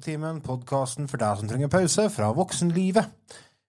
[0.00, 3.10] Til podkasten for deg som trenger pause fra voksenlivet.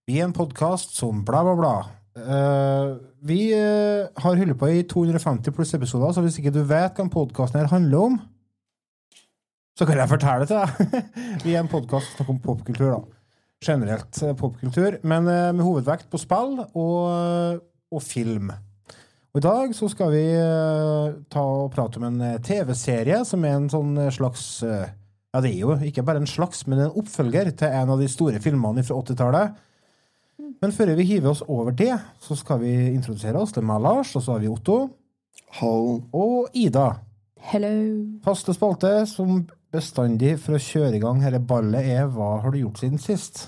[0.07, 1.71] Vi er en podkast som bla, bla, bla.
[2.15, 6.95] Uh, vi uh, har holdt på i 250 pluss episoder, så hvis ikke du vet
[6.95, 8.15] hva podkasten her handler om,
[9.75, 11.03] så kan jeg fortelle det til deg.
[11.43, 13.35] vi er en podkast som snakker om popkultur, da.
[13.67, 17.59] Generelt eh, popkultur, men uh, med hovedvekt på spill og,
[17.91, 18.53] og film.
[19.33, 20.23] Og I dag så skal vi
[21.31, 24.61] ta og prate om en TV-serie som er en sånn slags
[25.31, 28.09] Ja, det er jo ikke bare en slags, men en oppfølger til en av de
[28.11, 29.53] store filmene fra 80-tallet.
[30.61, 33.53] Men før vi hiver oss over det, så skal vi introdusere oss.
[33.55, 34.75] Det er meg, Lars, og så har vi Otto.
[35.63, 36.89] Og Ida.
[37.47, 37.71] Hello.
[38.25, 42.59] Faste spalte som bestandig for å kjøre i gang dette ballet er Hva har du
[42.59, 43.47] gjort siden sist?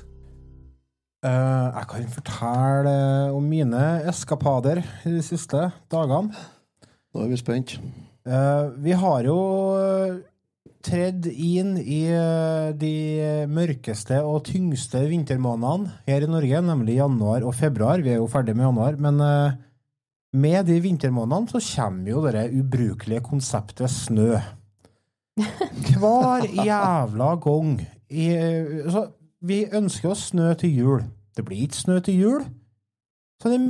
[1.21, 2.95] Eh, jeg kan fortelle
[3.35, 6.33] om mine eskapader i de siste dagene.
[7.13, 7.75] Nå er vi spent.
[8.25, 9.37] Eh, vi har jo
[9.77, 10.15] eh,
[10.81, 12.01] tredd inn i
[12.73, 12.95] de
[13.53, 18.01] mørkeste og tyngste vintermånedene her i Norge, nemlig januar og februar.
[18.01, 18.97] Vi er jo ferdig med januar.
[18.97, 19.21] Men
[20.33, 24.41] med de vintermånedene så kommer jo det ubrukelige konseptet snø.
[26.01, 27.75] Hver jævla gang.
[28.09, 28.25] I,
[28.89, 29.05] så
[29.41, 31.05] vi ønsker oss snø til jul.
[31.35, 32.41] Det blir ikke snø til jul.
[33.41, 33.61] Så det,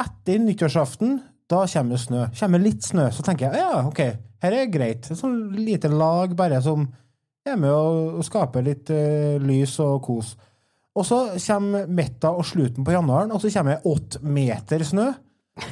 [0.00, 1.18] etter nyttårsaften,
[1.50, 2.22] da kommer det snø.
[2.38, 4.00] Kommer litt snø, så tenker jeg ja, ok,
[4.42, 5.10] her er greit.
[5.10, 6.86] Et sånn lite lag bare som
[7.46, 10.32] er med og, å skape litt uh, lys og kos.
[10.96, 15.10] Og så kommer midten og slutten på januaren, og så kommer åtte meter snø.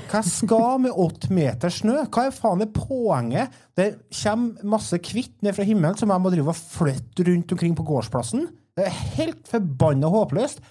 [0.08, 2.04] Hva skal med åtte meter snø?
[2.12, 3.56] Hva er faen er poenget?
[3.76, 3.88] Det
[4.20, 7.88] kommer masse kvitt ned fra himmelen som jeg må drive og flytte rundt omkring på
[7.88, 8.46] gårdsplassen.
[8.74, 10.62] Det er helt forbanna håpløst.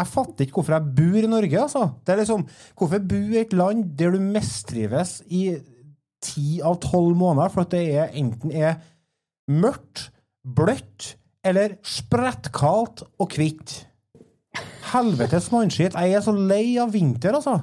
[0.00, 1.82] Jeg fatter ikke hvorfor jeg bor i Norge, altså.
[2.06, 2.46] Det er liksom,
[2.78, 5.58] Hvorfor bo i et land der du mistrives i
[6.24, 8.78] ti av tolv måneder for at det er, enten er
[9.50, 10.08] mørkt,
[10.44, 13.82] bløtt eller sprettkaldt og hvitt?
[14.90, 15.94] Helvetes mannskitt.
[15.94, 17.60] Jeg er så lei av vinter, altså.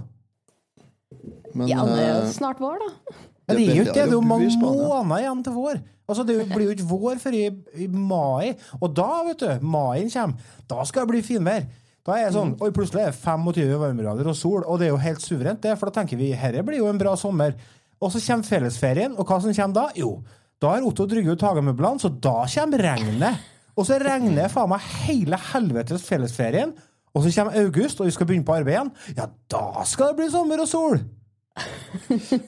[1.57, 3.17] Men Ja, det er eh, jo snart vår, da.
[3.47, 3.93] Det er jo ikke det.
[3.95, 5.79] Det er jo mange måneder igjen til vår.
[6.07, 7.43] Altså, Det blir jo ikke vår før i,
[7.83, 8.53] i mai.
[8.79, 10.55] Og da, vet du, maien kommer.
[10.69, 11.67] Da skal det bli finvær.
[12.07, 14.93] Da er det sånn, Oi, plutselig er det 25 varmegrader og sol, og det er
[14.93, 15.73] jo helt suverent, det.
[15.75, 17.57] For da tenker vi herre blir jo en bra sommer.
[17.99, 19.87] Og så kommer fellesferien, og hva som kommer da?
[19.99, 20.13] Jo,
[20.63, 23.43] da har Otto drygget ut hagemøblene, så da kommer regnet.
[23.77, 26.71] Og så regner det faen meg hele helvetes fellesferien.
[27.11, 28.93] Og så kommer august, og vi skal begynne på arbeid igjen.
[29.17, 31.01] Ja, da skal det bli sommer og sol!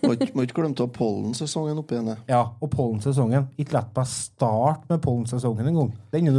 [0.04, 2.18] Må ikke- må ikke glemme pollensesongen oppi henne.
[2.30, 3.48] Ja, og pollensesongen.
[3.58, 5.94] Ikke la meg starte med pollensesongen engang.
[6.12, 6.30] Den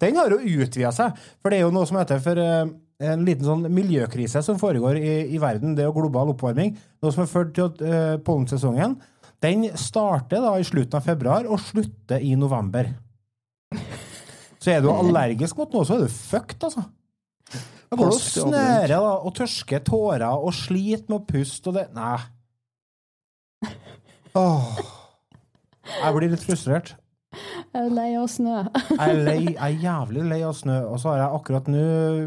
[0.00, 1.16] Den har jo utvida seg.
[1.42, 2.66] For det er jo noe som heter for eh,
[3.00, 5.74] en liten sånn miljøkrise som foregår i, i verden.
[5.74, 6.76] Det er jo global oppvarming.
[7.02, 8.96] Noe som har ført til at uh, pollensesongen
[9.44, 12.88] den starter da i slutten av februar og slutter i november.
[14.62, 16.86] Så er du allergisk mot noe, så er du fucked, altså.
[17.86, 21.78] Da går du og snører da, og tørsker tårer og sliter med å puste og
[21.78, 22.18] det Nei.
[24.36, 24.78] Åh.
[25.86, 26.96] Jeg blir litt frustrert.
[27.36, 28.56] Jeg er lei av snø.
[28.96, 31.82] Jeg er, lei, jeg er jævlig lei av snø, og så har jeg akkurat nå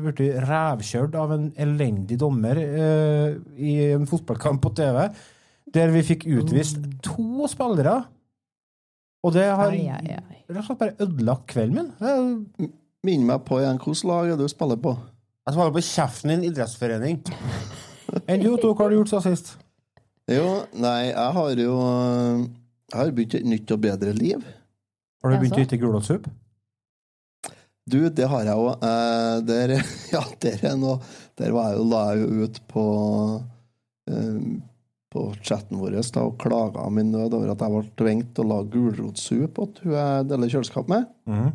[0.06, 5.00] blitt rævkjørt av en elendig dommer eh, i en fotballkamp på TV,
[5.74, 7.96] der vi fikk utvist to spillere.
[9.26, 11.90] Og det har rett og slett bare ødelagt kvelden min.
[12.00, 12.70] Jeg,
[13.08, 14.92] Minn meg på igjen hvilket lag du spiller på.
[15.50, 17.20] Jeg svarer på kjeften din idrettsforening.
[18.30, 19.56] Enn du, Tok, hva har du gjort siden sist?
[20.30, 20.46] Jo,
[20.78, 22.42] nei, jeg har jo eh,
[22.94, 24.44] Jeg har begynt et nytt og bedre liv.
[25.24, 25.70] Har du begynt å Jaså?
[25.72, 26.28] spise gulrotsup?
[27.90, 28.84] Du, det har jeg òg.
[28.86, 29.74] Eh, der,
[30.16, 31.00] ja, der er noe
[31.40, 32.84] Der var jeg jo, la jeg jo ut på
[34.14, 34.44] eh,
[35.10, 38.52] På chatten vår da, og klaga min nød over at jeg ble tvunget til å
[38.54, 41.10] lage gulrotsup til hun jeg deler kjøleskap med.
[41.26, 41.50] Mhm.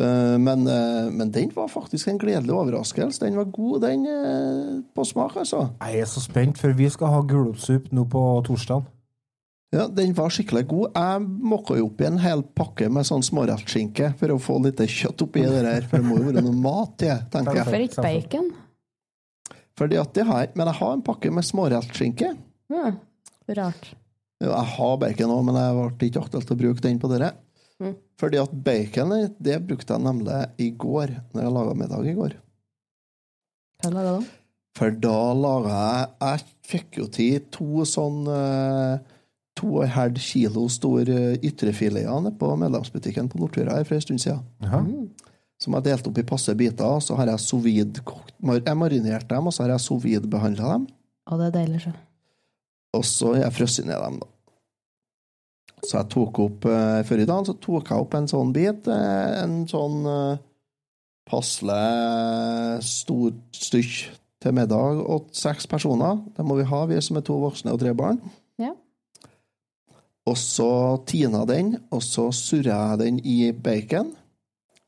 [0.00, 3.20] Eh, men, eh, men den var faktisk en gledelig overraskelse.
[3.22, 5.68] Den var god, den eh, på smak, altså.
[5.80, 8.88] Jeg er så spent, for vi skal ha gulrotsup nå på torsdag.
[9.74, 10.90] Ja, Den var skikkelig god.
[10.94, 14.78] Jeg mokka jo opp i en hel pakke med sånn smårettskinke for å få litt
[14.78, 15.88] kjøtt oppi det der.
[15.90, 17.66] For det må jo være noe mat i det, tenker jeg.
[17.66, 18.52] Hvorfor ikke bacon?
[19.74, 22.36] Fordi at det har jeg, Men jeg har en pakke med smårettskinke.
[22.70, 22.92] Ja,
[23.58, 23.90] rart.
[24.44, 27.32] Jeg har bacon òg, men jeg ble ikke aktuelt å bruke den på dere.
[27.82, 27.96] Mm.
[28.20, 29.12] Fordi at bacon
[29.42, 32.36] det brukte jeg nemlig i går, når jeg laga middag i går.
[33.82, 34.32] Hva laga du?
[34.74, 39.02] For da laga jeg Jeg fikk jo til to sånn eh,
[39.60, 44.02] To og en halv kilo stor eh, ytrefileter på medlemsbutikken på Nordtura her for en
[44.02, 44.42] stund siden.
[44.64, 44.80] Jaha.
[45.62, 46.98] Som jeg delte opp i passe biter.
[47.04, 50.88] Så har jeg sovid-kokt Jeg marinerte dem, og så har jeg sous vide behandla dem.
[51.30, 51.94] Og det er deilig, så.
[52.98, 54.33] Og så har jeg frosset ned dem, da.
[55.84, 58.88] Så jeg tok opp eh, Før i dag så tok jeg opp en sånn bit.
[58.88, 60.42] eh, en sånn eh,
[61.28, 63.94] passelig stort stykk
[64.44, 66.18] til middag og seks personer.
[66.36, 68.20] Det må vi ha, vi som er to voksne og tre barn.
[68.60, 68.74] Ja.
[70.28, 70.70] Og så
[71.08, 74.12] tina den, og så surra jeg den i bacon.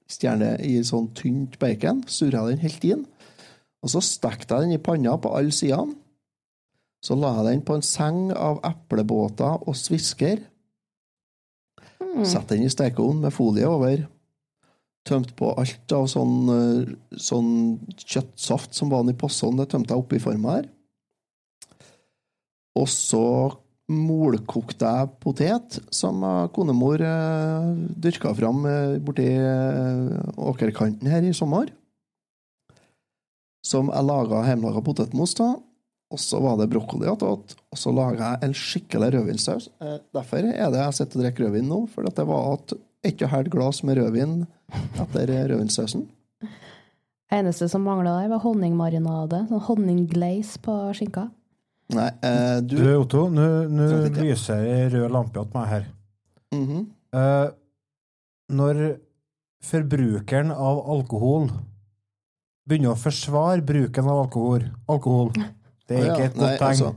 [0.08, 2.04] Stjerne i sånn tynt bacon.
[2.08, 3.06] Surra den helt inn.
[3.84, 5.96] Og så stekte jeg den i panna på alle sidene.
[7.04, 10.40] Så la jeg den på en seng av eplebåter og svisker.
[12.16, 12.24] Mm.
[12.24, 14.06] Sett den i stekeovnen med folie over.
[15.06, 17.52] Tømt på alt av sånn, eh, sånn
[18.00, 19.60] kjøttsaft som var i posen.
[19.60, 20.70] Det tømte jeg oppi forma her.
[22.76, 23.26] Og så
[23.86, 27.68] molkokte jeg potet, som eh, konemor eh,
[28.02, 29.28] dyrka fram eh, borti
[30.36, 31.70] åkerkanten her i sommer.
[33.66, 35.60] Som jeg laga hjemmelaga potetmos av.
[36.14, 37.56] Og så var det brokkoli attåt.
[37.74, 39.68] Og så laga jeg en skikkelig rødvinssaus.
[39.82, 41.80] Eh, Derfor er det jeg sitter og drikker rødvin nå.
[41.90, 42.76] For det var et
[43.06, 44.36] ett og halvt glass med rødvin
[45.02, 46.06] etter eh, rødvinssausen.
[47.34, 49.42] Eneste som mangla der, var honningmarinade.
[49.50, 51.26] Sånn honningglaze på skinka.
[51.94, 53.46] Nei, eh, du, Du, Otto, nå
[54.18, 55.88] lyser ei rød lampe hos meg her.
[56.54, 56.84] Mhm.
[57.16, 57.48] Eh,
[58.54, 58.80] når
[59.66, 61.48] forbrukeren av alkohol
[62.68, 65.32] begynner å forsvare bruken av alkohol, alkohol
[65.88, 66.68] det er ikke et godt tegn.
[66.68, 66.94] altså,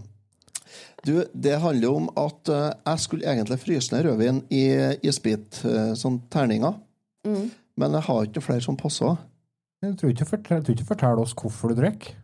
[1.06, 4.64] Du, det handler om at uh, jeg skulle egentlig fryse ned rødvin i
[5.08, 6.74] isbit, uh, sånn terninger.
[7.28, 7.46] Mm.
[7.80, 9.16] Men jeg har ikke noe flere som passer.
[9.80, 10.26] Jeg tror ikke
[10.76, 12.18] du forteller, oss hvorfor du drikker.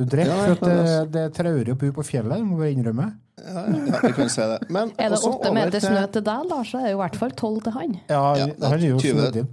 [0.00, 2.44] Du drikker Ja, for at det, altså- det er traurig å bo på fjellet, du
[2.44, 3.06] må bare innrømme.
[3.40, 4.58] Ja, ja, vi kan si det.
[4.68, 7.30] Men Er det åtte meter snø til deg, Lars, så er det i hvert fall
[7.40, 7.96] tolv til han.
[8.08, 9.46] Ja, Ja, det er jo 20.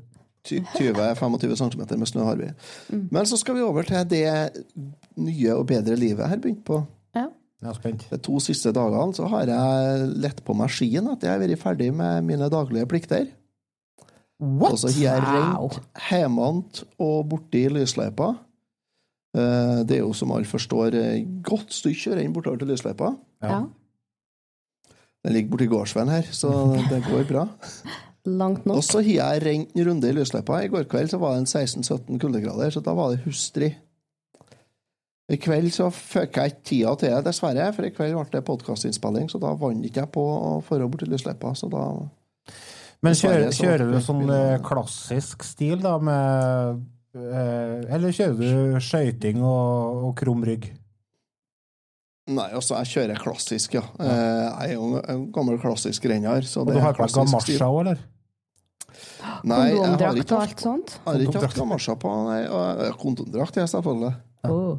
[0.47, 0.67] snødin.
[0.73, 2.49] ty- 20-25 cm med snø har vi.
[3.11, 4.65] Men så skal vi over til det
[5.17, 6.81] nye og bedre livet jeg har begynt på.
[7.15, 7.27] Ja.
[8.11, 11.61] De to siste dagene så har jeg lett på meg skien etter jeg har vært
[11.63, 13.27] ferdig med mine daglige plikter.
[14.39, 14.73] What?
[14.75, 15.79] Og så har jeg rent
[16.11, 18.35] hjemmant og borti lysløypa.
[19.37, 23.15] Eh, Det er jo, som alle forstår, eh, godt stykke å renne bortover til lysløypa.
[23.41, 23.49] Ja.
[23.49, 23.63] Ja.
[25.25, 26.51] Den ligger borti gårdsveien her, så
[26.91, 27.47] det går bra.
[28.27, 28.77] Langt nok.
[28.81, 30.57] Og så har jeg rent en runde i løsløypa.
[30.65, 33.69] I går kveld så var det en 16-17 kuldegrader, så da var det hustrig.
[35.31, 38.43] I kveld så fikk jeg ikke tida til det, dessverre, for i kveld ble det
[38.47, 41.85] podkastinnspilling, så da vant ikke jeg på å dra bort til løsløypa, Så da
[43.03, 46.81] Men kjører, så- kjører du sånn eh, klassisk stil, da, med
[47.15, 50.69] eh, Eller kjører du skøyting og, og krum rygg?
[52.27, 53.83] Nei, altså, jeg kjører klassisk, ja.
[54.03, 56.43] Eh, Jeg er jo en gammel klassisk renner.
[56.59, 57.59] Og du har klassisk stil.
[57.63, 58.01] òg, eller?
[59.43, 60.93] Nei, Kondomdrakt og alt sånt.
[60.97, 62.11] jeg har ikke hatt gamasja på.
[62.27, 64.13] Nei, ja, kondomdrakt, ja, selvfølgelig.
[64.47, 64.77] Oh.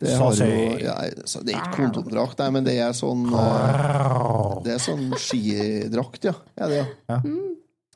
[0.00, 0.46] Det, har jo,
[0.82, 0.94] ja,
[1.30, 6.24] så det er ikke kondomdrakt, nei, men det er sånn eh, Det er sånn skidrakt,
[6.26, 6.32] ja.
[6.58, 7.20] ja det, ja.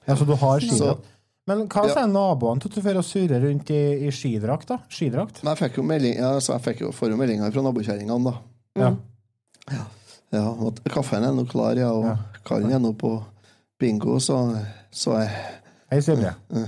[0.04, 1.10] Ja, så du har Så, skidrakt.
[1.50, 1.96] Men hva Ja.
[1.96, 4.78] sier naboene til at du får surre rundt i, i skidrakt, da?
[4.88, 5.42] Skidrakt?
[5.44, 8.38] jeg fikk jo melding, ja, så jeg fikk jo, får jo meldinger fra nabokjerringene, da.
[8.80, 9.82] Ja.
[10.34, 10.46] Ja,
[10.90, 12.16] kaffen er nå klar, ja, og Ja.
[12.44, 13.22] Kallen er nå på
[13.80, 14.36] bingo, så,
[14.92, 15.30] så jeg
[15.94, 16.32] Hei, Silje.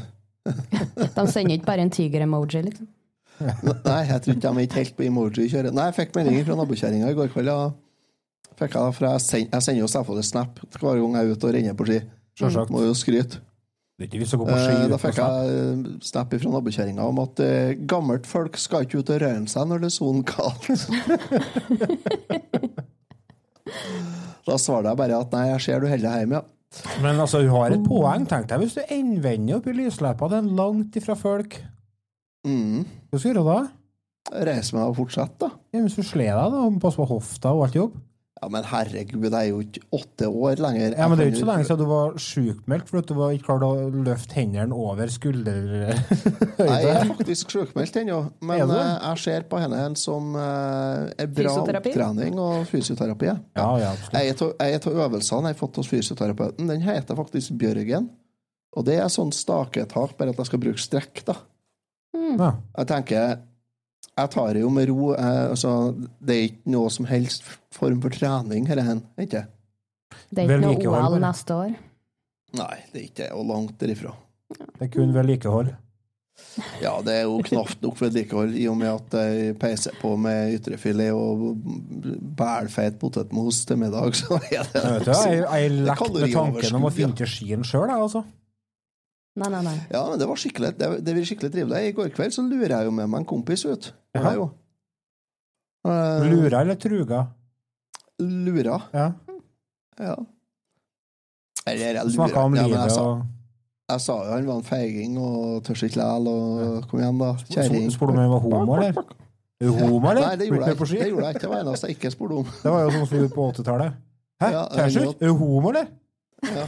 [1.17, 2.87] De sender ikke bare en tiger-emoji, liksom.
[3.43, 5.75] Nei, jeg tror ikke de er ikke helt på emoji-kjøret.
[5.75, 7.51] Nei, jeg fikk meldinger fra nabokjerringa i går kveld.
[7.51, 7.73] Ja.
[8.57, 11.49] Fikk jeg, for jeg, send, jeg sender jo selvfølgelig snap hver gang jeg er ute
[11.51, 11.99] og renner på ski.
[12.39, 12.71] Selvsagt.
[12.73, 13.43] Må jo skryte.
[13.97, 16.51] Det er ikke vits å gå på ski Eh, da fikk jeg eh, snap fra
[16.55, 19.99] nabokjerringa om at eh, gammelt folk skal ikke ut og røre seg når det er
[19.99, 20.63] solen kaldt.
[24.47, 26.43] da svarte jeg bare at nei, jeg ser du holder hjemme, ja.
[27.03, 28.27] Men altså, hun har et poeng.
[28.29, 31.59] Tenk deg hvis du innvender opp i lysløypa, er langt ifra folk.
[32.47, 32.85] Mm.
[33.11, 33.61] Hva skal du gjøre da?
[34.47, 35.53] Reise meg og fortsette, da.
[35.75, 37.97] Ja, hvis du slår deg, da, passe på hofta og alt jobb.
[38.37, 40.93] Ja, men herregud, det er jo ikke åtte år lenger.
[40.99, 43.31] Ja, men det er jo ikke så lenge siden du var sjukmeldt fordi du var
[43.33, 47.07] ikke klarte å løfte hendene over Jeg er skulderhøyde.
[47.15, 52.67] faktisk sjukmeldt ennå, men eh, jeg ser på henne som eh, er bra opptrening og
[52.69, 53.31] fysioterapi.
[53.33, 53.39] ja.
[53.57, 54.21] Ja, absolutt.
[54.21, 58.11] Jeg er av- av øvelsene jeg har fått hos fysioterapeuten, den heter faktisk Bjørgen.
[58.77, 61.39] Og det er sånn staketak, bare at jeg skal bruke strekk, da.
[62.37, 62.53] Ja.
[62.77, 63.39] Jeg tenker
[64.17, 65.11] Jeg tar det jo med ro.
[65.13, 65.73] Jeg, altså,
[66.25, 67.45] det er ikke noe som helst
[67.77, 69.03] form for trening, dette her.
[69.21, 69.43] Ikke?
[70.31, 71.25] Det er ikke noe OL bare.
[71.27, 71.75] neste år.
[72.57, 74.15] Nei, det er ikke det, og langt derifra.
[74.57, 75.75] Det er kun vedlikehold.
[76.81, 80.59] Ja, det er jo knapt nok vedlikehold, i og med at jeg peiser på med
[80.59, 81.57] ytrefilet og
[82.37, 86.89] bælfeit potetmos til middag, så er det Jeg vet jeg, jeg lekte med tanken om
[86.89, 88.25] å finne til skien sjøl, jeg, altså.
[89.37, 89.77] Nei, nei, nei.
[89.93, 91.81] Ja, men det var skikkelig Det, det blir skikkelig trivelig.
[91.91, 93.91] I går kveld så lurer jeg jo med meg en kompis ut.
[94.25, 94.47] Det jo.
[95.87, 97.27] Eh, Lura eller truga?
[98.19, 98.81] Lura.
[98.93, 99.13] Ja.
[100.01, 100.17] Ja.
[101.67, 103.25] Eller jeg Snakka om livet Ja, og
[103.91, 107.33] jeg sa jo han var en feiging og tør ikke læl og Kom igjen, da.
[107.51, 107.87] Kjerring.
[107.95, 108.99] Spurte du om han var homo, eller?
[109.61, 110.23] Er du homo, eller?
[110.27, 110.89] Nei, det gjorde jeg ikke.
[110.91, 111.45] Det gjorde jeg ikke.
[111.45, 112.51] Det var eneste jeg ikke spurte om.
[112.63, 114.01] Det var jo sånn som gjorde på 80-tallet.
[114.43, 114.51] Hæ?
[114.53, 115.17] Ja, T-skjorte?
[115.23, 115.87] Er du homo, eller?
[116.45, 116.67] Ja.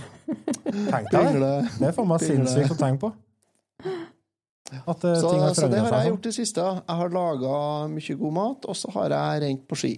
[0.69, 1.55] Tenk deg det.
[1.78, 3.11] Det er faen meg sinnssykt å tenke på.
[4.68, 6.10] At uh, Så, ting har så det har jeg sånn.
[6.12, 6.60] gjort i siste.
[6.60, 7.52] Jeg har laga
[7.92, 9.94] mye god mat, og så har jeg rent på ski.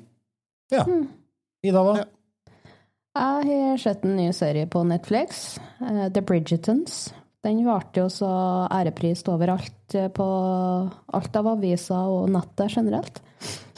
[0.71, 0.85] Ja.
[1.67, 1.97] Ida, hva?
[1.99, 2.09] Ja.
[3.21, 7.09] Jeg har sett en ny serie på Netflix, uh, The Bridgetons.
[7.43, 8.29] Den varte jo så
[8.69, 10.25] æreprist overalt eh, på
[11.17, 13.23] alt av aviser og nettet generelt.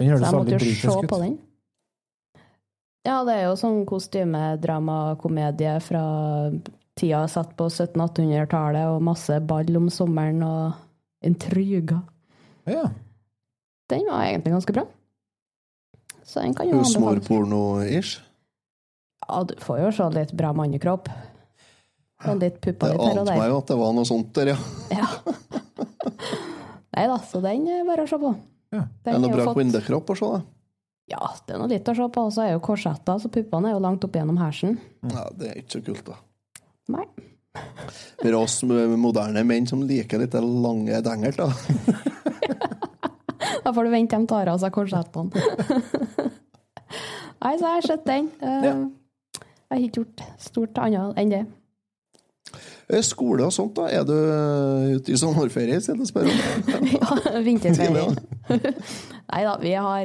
[0.00, 1.36] Den Så høres jeg måtte jo se på den.
[3.06, 6.02] Ja, det er jo sånn kostymedramakomedie fra
[7.02, 10.78] tida satt på 1700-1800-tallet, og masse ball om sommeren og
[11.26, 12.00] intriger.
[12.70, 12.86] Ja.
[13.92, 14.86] Den var egentlig ganske bra.
[16.22, 16.94] Så den kan jo anbefales.
[17.26, 18.14] Husmorporno-ish.
[19.28, 21.10] Ja, du får jo se litt bra mannekropp.
[22.22, 24.52] Og litt pupper litt her og ante meg jo at det var noe sånt der,
[24.54, 24.58] ja.
[24.94, 25.08] Ja.
[26.92, 28.30] Nei da, så den er bare å se på.
[28.72, 28.82] Ja.
[29.02, 30.42] Det er det noe bra fått- kvinnekropp å se, da.
[31.12, 32.24] Ja, det er noe litt å se på.
[32.28, 34.78] Og så er jo korsetter, så puppene er jo langt opp gjennom hersen.
[35.10, 36.16] Ja, det er ikke så kult, da.
[36.90, 37.04] Nei.
[38.22, 41.52] For oss moderne menn som liker litt lange dengelt, da.
[43.62, 45.30] Da får du vente de tar av seg korsettene.
[47.42, 48.26] Nei, så jeg har sett den.
[48.42, 48.72] Eh, Ja.
[49.72, 51.42] Jeg har ikke gjort stort annet enn det.
[52.92, 53.86] Eh, Skole og sånt, da.
[53.88, 56.36] Er du eh, ute i sommerferie, siden du spør om?
[56.90, 57.06] Ja,
[57.46, 58.04] vinterferie.
[59.32, 60.04] Nei da, vi har,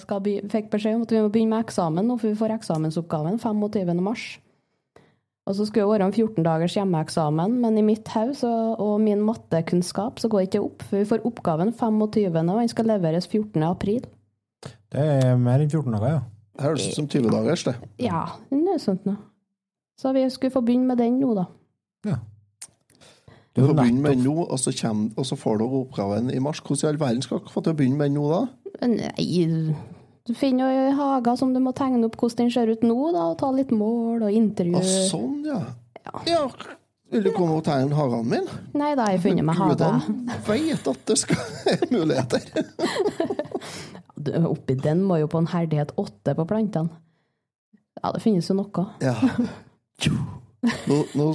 [0.00, 2.56] skal be, fikk beskjed om at vi må begynne med eksamen nå, for vi får
[2.56, 4.02] eksamensoppgaven 25.
[5.46, 8.96] Og så skulle det være en 14 dagers hjemmeeksamen, men i mitt hus og, og
[9.00, 12.90] min mattekunnskap så går det ikke opp, for vi får oppgaven 25., og den skal
[12.90, 13.62] leveres 14.
[13.62, 14.08] april.
[14.90, 16.24] Det er mer enn 14 dager, ja.
[16.56, 17.76] Det høres ut som 20 dagers, det.
[18.00, 19.20] Ja, det er sånt noe.
[20.00, 21.46] Så vi skulle få begynne med den nå, da.
[22.08, 22.18] ja.
[23.56, 26.26] Du Det får begynne med den nå, og så, kommer, og så får du oppgaven
[26.28, 26.58] i mars.
[26.60, 28.40] Hvordan i all verden skal dere få til å begynne med den nå, da?
[28.84, 29.46] Nei,
[30.26, 33.28] du finner jo hager som du må tegne opp hvordan den ser ut nå, da,
[33.30, 34.80] og ta litt mål og intervju.
[34.80, 35.60] Ah, sånn, ja.
[36.26, 36.42] Ja,
[37.10, 38.46] vil du komme og tegne hagen min?
[38.78, 39.76] Nei da, jeg funnet meg hage.
[39.78, 42.46] Gudene vet at det skal være muligheter.
[44.52, 46.90] Oppi den må jo på en herdighet åtte på plantene.
[48.00, 48.88] Ja, det finnes jo noe.
[49.04, 49.14] Ja.
[50.90, 51.30] Nå, nå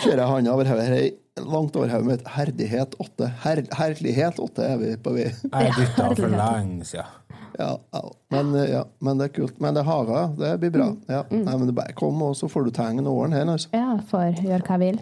[0.00, 0.94] kjører jeg handa over hodet her,
[1.40, 2.28] langt over hodet mitt.
[2.36, 3.30] Herdighet åtte.
[3.42, 5.30] Her, herlighet åtte er vi på vei.
[5.30, 7.12] Jeg bytta for lenge siden.
[7.56, 8.02] Ja, ja.
[8.28, 9.60] Men, eh, ja, men det er kult.
[9.60, 10.32] Men det er hager.
[10.36, 10.88] det blir bra.
[11.08, 11.22] Ja.
[11.30, 13.46] Nei, men det bare kom, og så får du tegne åren her.
[13.48, 13.70] Altså.
[13.72, 15.00] Ja, får gjøre hva jeg vil.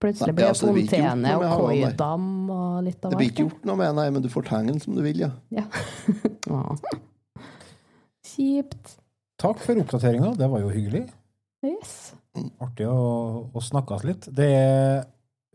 [0.00, 3.66] Plutselig blir det altså, det fontene og koidam og litt av Det blir ikke gjort
[3.68, 5.32] noe med, nei, men du får tegne som du vil, ja.
[5.52, 5.66] Ja.
[6.50, 6.62] Ja.
[8.24, 8.94] Kjipt.
[9.40, 11.04] Takk for oppdateringa, det var jo hyggelig.
[11.66, 12.14] Yes.
[12.64, 12.96] Artig å,
[13.52, 14.28] å snakkes litt.
[14.34, 15.04] Det er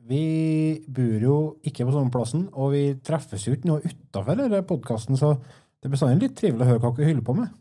[0.05, 1.35] Vi bor jo
[1.65, 5.89] ikke på samme plassen, og vi treffes jo ikke noe utafor denne podkasten, så det
[5.89, 7.55] er bestandig litt trivelig å høre hva dere holder på med.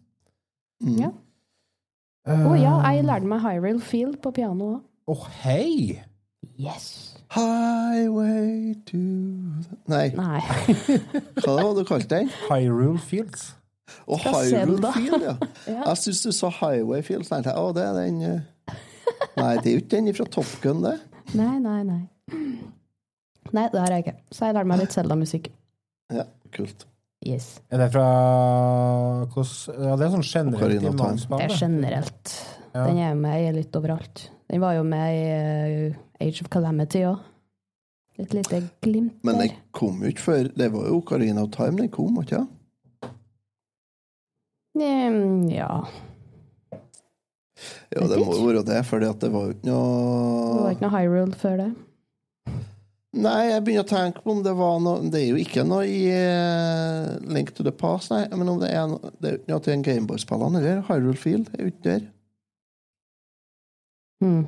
[0.84, 0.98] Mm.
[1.00, 1.10] Ja.
[2.24, 4.74] Å Å ja, jeg lærte meg Hyrule Field på piano
[5.08, 5.24] òg.
[5.42, 6.00] hei!
[6.60, 7.16] Yes.
[7.34, 9.00] Highway to
[9.90, 10.40] Nei, Nei.
[11.42, 12.30] hva var det du kalte den?
[12.46, 13.54] Hyrule Fields.
[14.04, 14.92] Å, oh, Hyrule.
[14.92, 15.36] Field, ja.
[15.74, 15.80] Ja.
[15.90, 17.32] Jeg syns du sa Highway Fields.
[17.32, 18.74] Nei, å, det er den eh.
[19.40, 20.98] Nei, det er jo ikke den fra Top Gun, det.
[21.34, 22.02] Nei, nei, nei.
[22.32, 24.16] Nei, det har jeg ikke.
[24.32, 25.50] Så jeg lærte meg litt Zelda-musikk.
[26.14, 26.86] Ja, kult.
[27.24, 27.60] Yes.
[27.72, 28.04] Er det fra
[29.32, 31.40] hvordan Ja, det er sånn generelt i mannsband?
[31.40, 32.32] Det er generelt.
[32.74, 32.86] Ja.
[32.88, 34.26] Den er med i litt overalt.
[34.50, 37.22] Den var jo med i eh, Age of Calamity òg.
[38.20, 39.48] Et lite glimt Men der.
[39.48, 43.08] den kom jo ikke før Det var jo Ocarina of Time den kom, ikke sant?
[44.78, 45.70] Mm, ja.
[47.94, 50.86] Ja, det må jo være det, for det var jo ikke noe Det var ikke
[50.86, 51.68] noe Hyrule før det.
[53.14, 55.84] Nei, jeg begynner å tenke på om det var noe Det er jo ikke noe
[55.86, 58.24] i uh, Link to the Past, nei.
[58.34, 60.80] Men om det er noe Det er jo ikke noe til en Gameboy-spillene heller.
[60.88, 61.46] Hyrule Field.
[61.54, 62.02] Er jo ikke der.
[64.24, 64.44] Mm.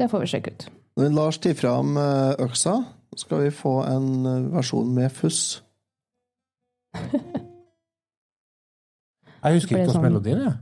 [0.00, 0.62] Det får vi sjekke ut.
[0.96, 2.74] Når Lars tar fram eh, øksa,
[3.20, 5.40] skal vi få en eh, versjon med fuss.
[6.96, 7.10] Jeg
[9.58, 10.54] husker ikke hvordan sånn- melodien er.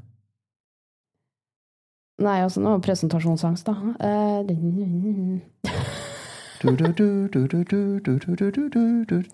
[2.25, 3.75] Nei, altså nå presentasjonsangst, da.
[3.99, 4.39] Eh,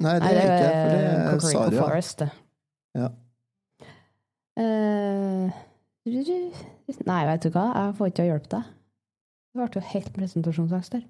[0.02, 1.80] Nei, det er ikke for det er Saria.
[1.80, 2.30] Forest, det.
[2.98, 3.08] Ja.
[4.60, 5.46] Uh,
[7.06, 8.70] nei, vet du hva, jeg får ikke til å hjelpe deg.
[9.50, 11.06] Det ble jo helt presentasjonsangst der.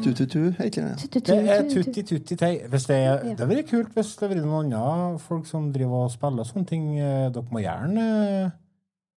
[0.00, 1.10] Tu-tu-tu, er det?
[1.12, 2.52] Det er tutti-tutti-tei.
[2.70, 5.66] Hvis det er, det hadde vært kult hvis det hadde vært noen andre folk som
[5.74, 6.86] driver og spiller sånne ting.
[6.96, 8.52] Eh, Dere må gjerne eh,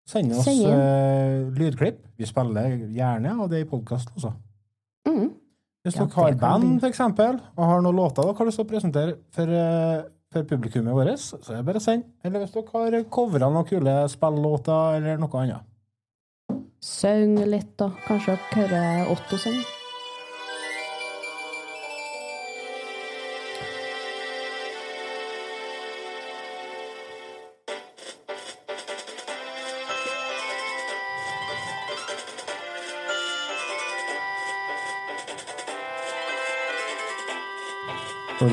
[0.10, 0.50] sende oss
[1.60, 2.01] lydklipp.
[2.17, 4.33] Vi spiller gjerne av det i podkasten også.
[5.07, 5.29] Mm.
[5.83, 8.69] Hvis dere har band, for eksempel, og har noen låter dere har lyst til å
[8.69, 12.07] presentere for, eh, for publikummet vårt, så er det bare å sende.
[12.23, 15.69] Eller hvis dere har covra noen kule spillåter eller noe annet.
[16.79, 17.91] Søng litt, da.
[18.07, 19.82] kanskje dere hører Otto synge.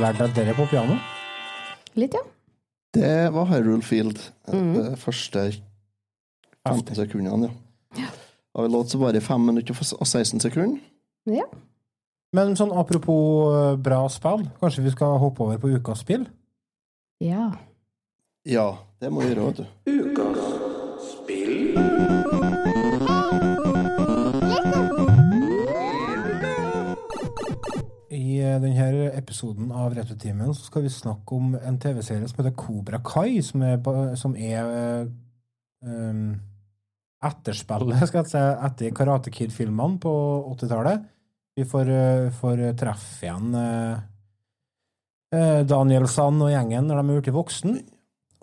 [0.01, 0.97] Lært deg dere på piano?
[1.99, 2.23] Litt, ja.
[2.97, 4.19] Det var Hyrule Field.
[4.51, 4.73] Mm.
[4.75, 5.47] Det første
[6.67, 7.51] 15 sekundene,
[7.99, 8.11] ja.
[8.55, 10.81] Av en låt som varer 5 minutter og 16 sekunder.
[11.31, 11.47] ja.
[12.31, 16.29] Men sånn apropos eh, bra spill, kanskje vi skal hoppe over på ukas spill?
[17.19, 17.49] Ja.
[18.47, 18.69] Ja,
[19.03, 19.67] det må vi gjøre, vet du.
[19.91, 20.39] Ukas
[21.27, 22.50] eh,
[28.63, 33.41] denne episoden av Retrotimen så skal vi snakke om en TV-serie som heter Kobra Kai,
[33.45, 33.81] som er,
[34.19, 35.11] som er eh,
[35.87, 36.35] um,
[37.27, 40.13] etterspillet skal jeg si, etter Karate Kid-filmene på
[40.55, 41.09] 80-tallet.
[41.59, 43.99] Vi får, eh, får treffe igjen uh,
[45.35, 47.79] eh, Daniel Sand og gjengen når de er blitt voksen.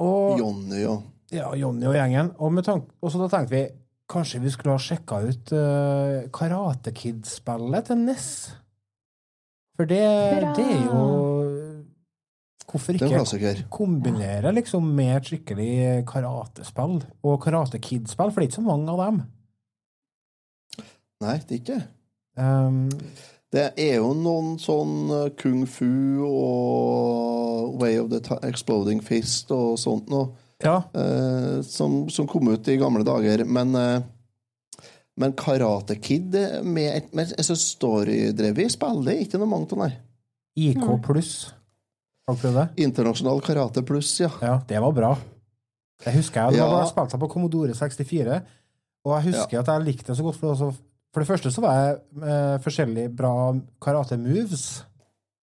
[0.04, 2.32] Og, Jonny og ja, Jonny og gjengen.
[2.38, 3.66] Og, med tank, og så da tenkte vi
[4.08, 8.30] kanskje vi skulle ha sjekka ut uh, Karate Kid-spillet til NES.
[9.78, 10.04] For det,
[10.58, 11.02] det er jo
[12.68, 18.32] Hvorfor ikke kombinere liksom med et skikkelig karatespill og Karate Kid-spill?
[18.34, 19.22] For det er ikke så mange av dem.
[21.24, 21.86] Nei, det er ikke det.
[22.38, 22.90] Um,
[23.54, 25.88] Det er jo noen sånn eh, kung fu
[26.28, 30.34] og Way of the Exploding Fist og sånt noe.
[30.64, 33.46] ja, eh, som, som kom ut i gamle dager.
[33.48, 34.02] Men, eh,
[35.18, 39.88] men Karate Kid med et med et storydrevet spill, det er ikke noe mange av,
[39.88, 39.94] nei.
[40.58, 41.34] IK pluss.
[42.28, 42.68] Har du prøvd det?
[42.84, 44.30] Internasjonal karate pluss, ja.
[44.44, 45.14] Ja, det var bra.
[46.04, 46.60] Det husker jeg.
[46.60, 46.68] Ja.
[46.70, 48.42] da jeg spilte på Commodore 64,
[49.08, 50.38] og jeg husker at jeg likte det så godt.
[50.38, 50.70] For det, også,
[51.14, 53.34] for det første så var jeg eh, forskjellig bra
[53.82, 54.66] karate-moves,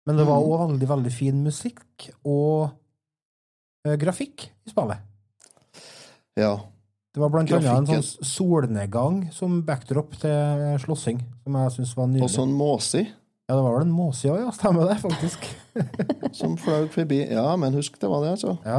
[0.04, 0.64] men det var òg mm.
[0.66, 2.74] veldig, veldig fin musikk og
[3.86, 5.10] eh, grafikk i spillet.
[6.40, 6.56] ja.
[7.14, 12.08] Det var blant annet en sånn solnedgang som backdrop til slåssing, som jeg syns var
[12.10, 12.26] nydelig.
[12.26, 14.50] Og sånn måsi Ja, det var vel en måse òg, ja.
[14.56, 15.44] Stemmer det, faktisk.
[16.40, 17.20] som fløy forbi.
[17.30, 18.54] Ja, men husk det var det, altså.
[18.64, 18.78] Ja.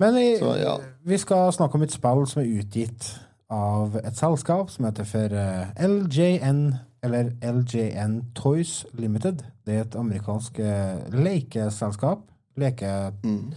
[0.00, 0.78] Men vi, Så, ja.
[1.04, 3.10] vi skal snakke om et spill som er utgitt
[3.52, 6.62] av et selskap som heter for eh, LJN,
[7.04, 9.44] eller LJN Toys Limited.
[9.66, 12.24] Det er et amerikansk eh, lekeselskap.
[12.56, 13.52] Leke, Mm.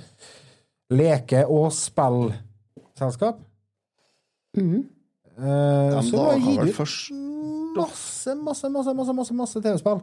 [0.91, 2.49] leke- og spillselskap.
[4.57, 4.83] Mhm.
[5.33, 7.11] Eh, De som har laga gitt vel først
[7.75, 10.01] masse, masse, masse, masse, masse, masse TV-spill.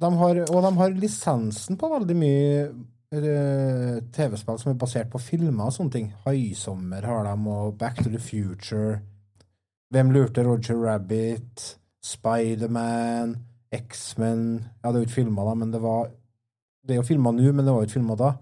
[0.00, 2.62] Og de har lisensen på veldig mye
[3.12, 6.12] eh, TV-spill som er basert på filmer og sånne ting.
[6.24, 9.00] Haisommer har de, og Back to the Future.
[9.92, 11.78] Hvem lurte Roger Rabbit?
[12.02, 13.36] Spiderman?
[13.72, 16.10] X-Men Ja, det er jo ikke filma da, men det var
[16.84, 18.32] Det er jo filma nå, men det var jo ikke filma da.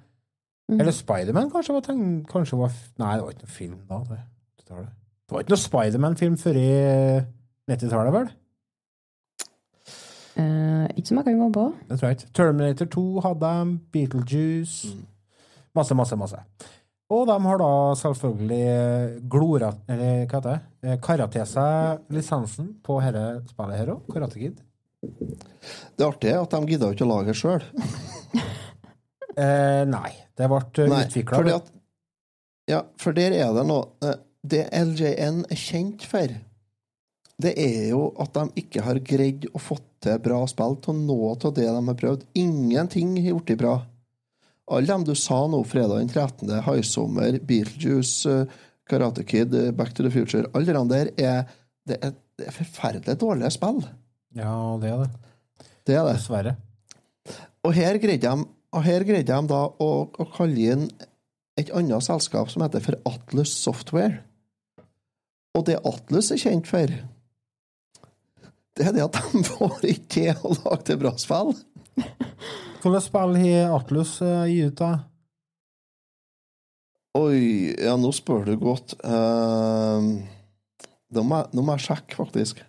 [0.71, 0.81] Mhm.
[0.81, 2.11] Eller Spiderman kanskje var tegn...
[2.31, 4.01] Kanskje var Nei, det var ikke noen film da.
[4.07, 4.19] Det,
[4.63, 4.93] det var det.
[5.27, 6.69] Det var ikke noen Spiderman-film før i
[7.71, 8.31] 90-tallet, vel?
[10.41, 11.65] Uh, ikke som jeg kan gå på.
[11.89, 12.31] Det tror jeg ikke.
[12.39, 15.07] Terminator 2 hadde de, Beetlejuice Mm.
[15.75, 16.39] Masse, masse, masse.
[17.11, 19.69] Og de har da selvfølgelig glora...
[19.91, 20.59] Eller hva heter det?
[20.83, 24.59] Eh, Kara til seg lisensen på dette spillet her òg, Karate Kid.
[25.95, 27.63] Det artige er at de gidda ikke å lage det sjøl.
[29.41, 31.61] Eh, nei, det ble Nei, utvikla
[32.69, 36.35] Ja, for der er det noe eh, Det LJN er kjent for,
[37.41, 41.35] det er jo at de ikke har greid å få til bra spill til noe
[41.37, 42.27] av det de har prøvd.
[42.41, 43.75] Ingenting har gjort det bra.
[44.71, 49.95] Alle dem du sa nå fredag den 13., Haisommer, Beetlejuice, eh, Karate Kid, eh, Back
[49.95, 51.49] to the Future Alle de der er
[51.89, 53.83] det, er det er forferdelig dårlige spill.
[54.37, 55.11] Ja, det er det.
[55.85, 56.15] Det er det.
[56.17, 56.55] Dessverre.
[57.67, 60.85] Og her greide de, og her greide de da å, å kalle inn
[61.59, 64.21] et annet selskap som heter for Atlas Software.
[65.59, 66.93] Og det Atlas er kjent for,
[68.79, 71.51] det er det at de får ikke til å lage til bra spill.
[72.81, 74.93] Hvilke spill har Atlus uh, gitt ut, da?
[77.19, 78.95] Oi, ja, nå spør du godt.
[79.03, 80.23] Uh,
[81.11, 82.63] nå, må, jeg- nå må jeg sjekke, faktisk.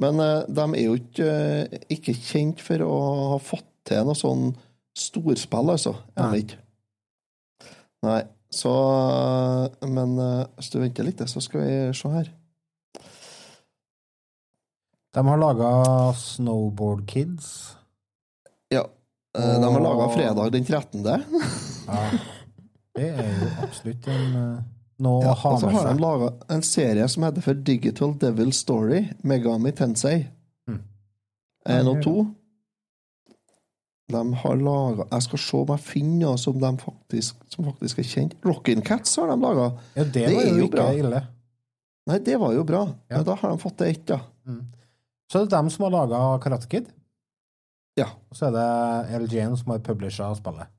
[0.00, 2.94] Men uh, de er jo ikke, uh, ikke kjent for å
[3.34, 4.52] ha fått til noe sånn
[4.96, 5.94] storspill, altså.
[6.16, 6.42] Er Nei.
[6.44, 6.58] ikke?
[8.06, 8.20] Nei.
[8.50, 8.70] Så
[9.86, 12.30] Men eh, hvis du venter litt, så skal vi se her.
[15.14, 15.70] De har laga
[16.14, 17.76] Snowboard Kids.
[18.70, 18.84] Ja.
[19.38, 21.06] eh, de har laga fredag den 13.
[21.06, 22.10] Ja.
[22.94, 24.62] Det er jo absolutt en, eh,
[25.02, 28.14] noe Ja, å ha og så har de laga en serie som heter for Digital
[28.18, 30.28] Devil Story, Megami Tensei.
[30.68, 30.82] Mm.
[31.86, 32.14] Og to.
[34.12, 38.02] De har laga Jeg skal se om jeg finner noe som, de faktisk, som faktisk
[38.02, 38.36] er kjent.
[38.46, 39.70] Rockin' Cats har de laga.
[39.94, 40.88] Ja, det, det var jo ikke bra.
[41.04, 41.22] ille.
[42.10, 42.84] Nei, det var jo bra.
[43.10, 43.18] Ja.
[43.18, 43.22] Ja.
[43.28, 44.20] da har de fått det ett, ja.
[45.30, 46.90] Så det er dem som har laga Karate Kid,
[47.98, 50.70] Ja, og så er det LJN som har publisha spillet.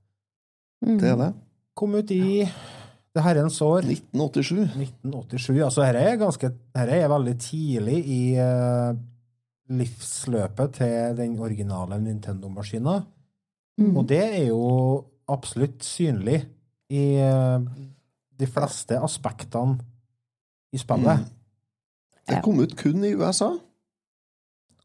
[0.81, 0.97] Mm.
[0.97, 1.31] det er det.
[1.77, 2.47] Kom ut i
[3.11, 4.71] det herrens år 1987.
[4.79, 5.61] 1987.
[5.65, 8.95] Altså, dette er, ganske, dette er veldig tidlig i uh,
[9.71, 13.01] livsløpet til den originale Nintendo-maskina.
[13.81, 13.95] Mm.
[13.97, 14.61] Og det er jo
[15.31, 16.41] absolutt synlig
[16.91, 17.63] i eh,
[18.37, 19.79] de fleste aspektene
[20.73, 21.25] i spillet.
[22.29, 23.49] Det kom ut kun i USA.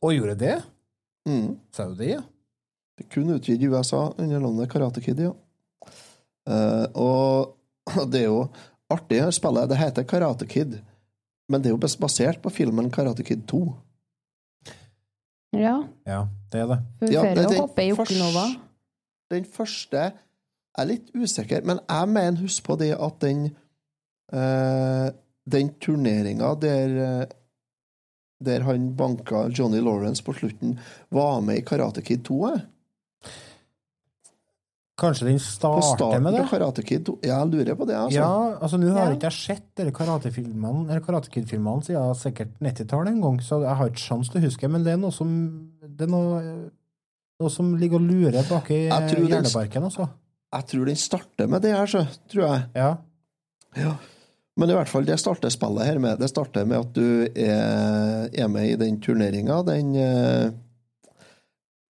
[0.02, 0.56] Og gjorde det?
[1.28, 1.56] Mm.
[1.74, 2.22] Sa du det, ja?
[2.96, 5.32] Det er kun utgitt i USA under navnet Karate Kid, ja.
[6.46, 8.44] Uh, og det er jo
[8.92, 9.66] artig å spille.
[9.68, 10.78] Det heter Karate Kid,
[11.50, 13.60] men det er jo bas- basert på filmen Karate Kid 2.
[15.56, 15.76] Ja.
[16.06, 16.20] Ja,
[16.52, 16.78] det er det.
[17.00, 18.46] Hun Ja, fører det er å hoppe i Okkinova.
[19.32, 20.02] Den første
[20.76, 23.48] er litt usikker, men jeg mener, husk på det at den
[24.34, 25.08] uh,
[25.46, 27.26] Den turneringa der eh,
[28.44, 30.78] der han banka Johnny Lawrence på slutten,
[31.14, 32.40] var med i Karate Kid 2.
[32.50, 32.64] Jeg.
[34.96, 36.40] Kanskje den starter med det?
[36.40, 37.18] av Karate Kid 2.
[37.24, 38.16] Ja, jeg lurer på det, altså.
[38.16, 39.16] Ja, altså nå har Ja.
[39.16, 43.86] ikke jeg sett karatefilmene Eller Karate Kid-filmene siden sikkert 90-tallet en gang, så jeg har
[43.86, 46.70] ikke sjans til å huske, men det er noe som Det er noe,
[47.40, 50.06] noe som ligger og lurer bak i hjernebarken, også?
[50.56, 52.62] Jeg tror den starter med det her, så, tror jeg.
[52.78, 52.90] Ja.
[53.76, 53.94] Ja.
[54.56, 58.28] Men i hvert fall, det starter spillet her med Det starter med at du er,
[58.32, 60.54] er med i den turneringa, den uh,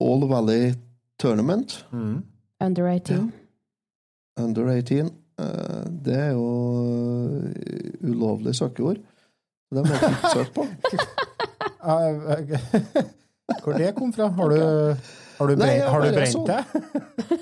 [0.01, 0.75] All Valley
[1.21, 2.21] Tournament Mm.
[2.61, 3.31] Under 18.
[4.37, 5.09] under 18.
[5.41, 6.45] Uh, det er jo
[7.49, 8.99] eh, ulovlig søkeord.
[9.73, 10.67] Det må jeg ikke søke på.
[11.81, 12.51] Eh,
[13.63, 14.27] Hvor det kom fra?
[14.37, 14.95] Har du,
[15.41, 16.61] har du, Nei, brent, har du brent det?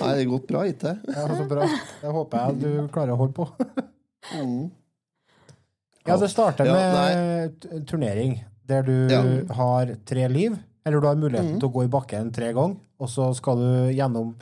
[0.00, 1.00] Nei, det er gått bra hittil.
[1.12, 1.66] Ja, så bra.
[2.00, 3.48] Det håper jeg du klarer å holde på.
[4.36, 4.66] Mm.
[6.04, 7.78] Ja, det starter Ja, med nei.
[7.88, 8.34] turnering,
[8.68, 9.22] der du Ja.
[9.56, 11.60] har tre liv, eller du har muligheten mm.
[11.62, 14.34] til å gå i bakken tre ganger, og så skal du gjennom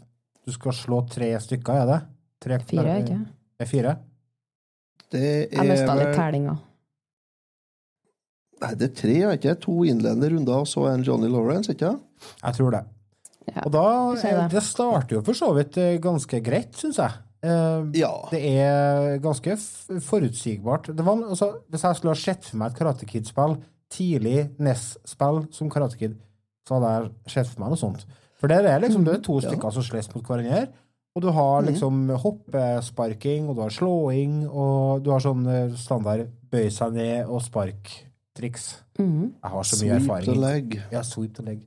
[0.45, 2.01] Du skal slå tre stykker, er det?
[2.43, 3.19] Tre, Fire, ikke?
[3.55, 3.97] Det er fire?
[5.15, 5.23] Det
[5.53, 6.59] Jeg mista er litt tellinga.
[8.59, 9.55] Nei, det er tre, er ikke?
[9.63, 12.31] To innledende runder og så en Johnny Lawrence, ikke sant?
[12.43, 12.85] Jeg tror det.
[13.49, 13.63] Ja.
[13.65, 14.51] Og da eh, det.
[14.57, 17.25] Det starter jo for så vidt eh, ganske greit, syns jeg.
[17.39, 18.11] Uh, Ja.
[18.33, 19.55] Det er ganske
[20.03, 20.91] forutsigbart.
[20.91, 23.55] Det var, altså, hvis jeg skulle ha sett for meg et Karate Kid-spill,
[23.95, 26.19] tidlig NES-spill som Karate Kid,
[26.67, 28.03] så hadde jeg sett for meg noe sånt.
[28.39, 30.67] For der er liksom, det er to stykker som slåss mot hverandre,
[31.17, 35.47] og du har liksom hoppesparking, og du har slåing, og du har sånn
[35.79, 37.41] standard bøy seg ned og
[38.39, 38.83] spark-triks.
[38.99, 39.33] Mm.
[39.43, 40.25] Jeg har så mye Sweep erfaring.
[40.25, 40.79] the leg.
[40.93, 41.67] Ja, sweep the leg.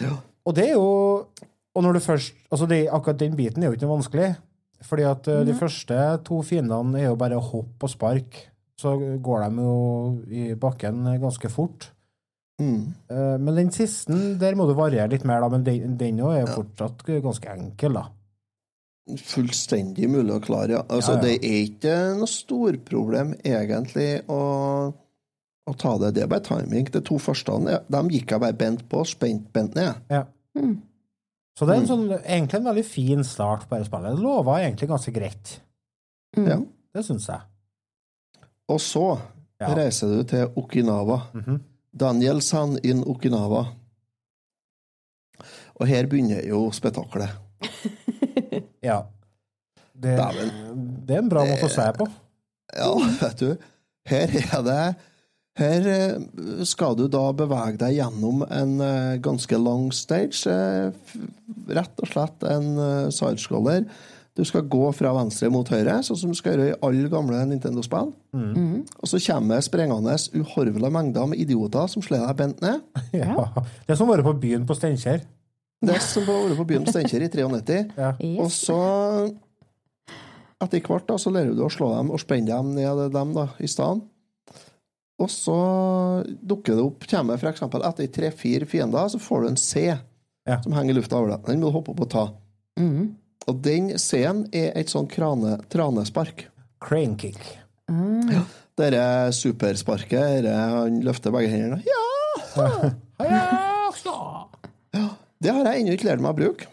[0.00, 0.16] Ja.
[0.46, 1.26] Og det er jo
[1.76, 4.36] Og når du først Altså, det, akkurat den biten er jo ikke noe vanskelig.
[4.82, 8.36] Fordi at eh, de første to fiendene er jo bare hopp og spark.
[8.78, 8.92] Så
[9.24, 11.90] går de jo i bakken ganske fort.
[12.60, 12.92] Mm.
[13.10, 15.48] Eh, Men den siste, der må du variere litt mer, da.
[15.48, 15.64] Men
[15.96, 18.04] den òg er jo fortsatt ganske enkel, da.
[19.06, 20.82] Fullstendig mulig å klare, ja.
[20.90, 21.22] Altså, Ja, ja.
[21.22, 24.40] Det er ikke noe storproblem, egentlig, å,
[25.66, 26.14] å ta det.
[26.16, 26.88] Det er bare timing.
[26.90, 27.54] De to første
[27.86, 29.94] de gikk jeg bare bent på, spent bent ned.
[30.10, 30.24] Ja.
[30.58, 30.80] Mm.
[31.56, 34.16] Så det er en sånn, egentlig en veldig fin start på dette spillet.
[34.18, 35.54] Det lova egentlig ganske greit.
[36.36, 36.48] Mm.
[36.50, 36.58] Ja.
[36.96, 37.40] Det syns jeg.
[38.68, 39.06] Og så
[39.60, 39.70] Ja.
[39.72, 41.20] reiser du til Okinawa.
[41.32, 41.60] Mhm.
[41.96, 43.62] Daniel San in Okinawa.
[45.80, 47.30] Og her begynner jo spetakkelet.
[48.86, 49.02] Ja.
[49.96, 50.50] Det, Dæven.
[51.08, 52.06] det er en bra måte å se på.
[52.76, 53.52] Ja, vet du.
[54.06, 54.80] Her er det
[55.56, 60.42] Her eh, skal du da bevege deg gjennom en eh, ganske lang stage.
[60.52, 60.92] eh,
[61.72, 62.76] Rett og slett en
[63.14, 63.86] sidescroller
[64.36, 67.40] Du skal gå fra venstre mot høyre, sånn som du skal gjøre i alle gamle
[67.48, 68.10] Nintendo-spill.
[68.36, 72.84] Og så kommer det sprengende uhorvela mengder med idioter som slår deg bent ned.
[73.16, 73.48] Ja.
[73.88, 75.24] Det er som å være på byen på Steinkjer.
[75.84, 77.82] Det som var på byen på Steinkjer i 93.
[77.98, 78.12] Ja.
[78.40, 78.76] Og så
[80.64, 83.50] Etter hvert da, så lærer du å slå dem og spenne dem ned dem da,
[83.60, 84.00] i stedet.
[85.20, 85.56] Og så
[86.24, 89.84] dukker det opp, kommer for eksempel etter tre-fire fiender, så får du en C
[90.46, 90.56] Ja.
[90.62, 91.44] som henger i lufta over deg.
[91.50, 92.24] Den må du hoppe opp og ta.
[92.80, 93.06] Mhm.
[93.46, 96.46] Og den C-en er et sånn krane, tranespark.
[96.80, 97.38] Crane kick.
[98.76, 101.82] Dette supersparket, dette han løfter begge hendene.
[101.84, 102.92] Ja!
[105.42, 106.68] Det har jeg ennå ikke lært meg å bruke.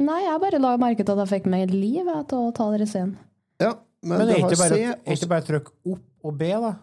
[0.00, 2.52] Nei, jeg bare la merke til at jeg fikk meg et liv jeg, til å
[2.54, 3.16] ta dere scenen.
[3.60, 6.76] Ja, men, Men du er ikke bare, er ikke bare trykk opp og B, da?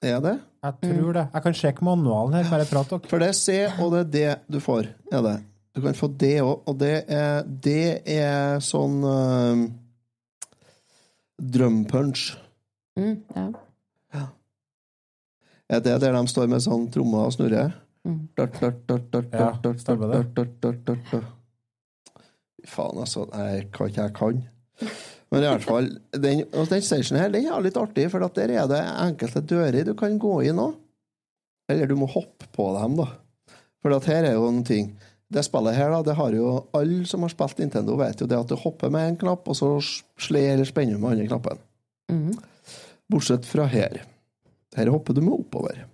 [0.00, 0.36] er det.
[0.64, 1.24] Jeg tror det.
[1.34, 3.08] Jeg kan sjekke manualen her, bare prat dere.
[3.10, 4.88] For det er C, og det er det du får.
[5.12, 5.36] Er det.
[5.76, 9.66] Du kan få det òg, og det er, det er sånn uh,
[11.40, 12.32] Drømpunch.
[12.98, 14.24] Mm, ja.
[15.70, 17.76] Er det der de står med sånn tromme og snurrer?
[18.06, 18.20] Mm.
[19.32, 20.20] Ja, stemmer det.
[22.68, 23.26] Faen, altså.
[23.32, 24.40] Jeg kan ikke jeg kan.
[25.30, 28.66] Men i hvert fall, den, den stationen her den er litt artig, for der er
[28.70, 30.74] det enkelte dører du kan gå inn òg.
[31.70, 33.06] Eller du må hoppe på dem, da.
[33.80, 34.90] For at her er jo en ting.
[35.30, 38.40] Det spillet her, da, det har jo alle som har spilt Nintendo, vet jo det
[38.40, 39.68] at du hopper med en knapp, og så
[40.18, 41.62] slår eller spenner du med andre knappen.
[42.10, 42.32] Mhm.
[43.10, 44.02] Bortsett fra her.
[44.76, 45.84] Her hopper du med oppover.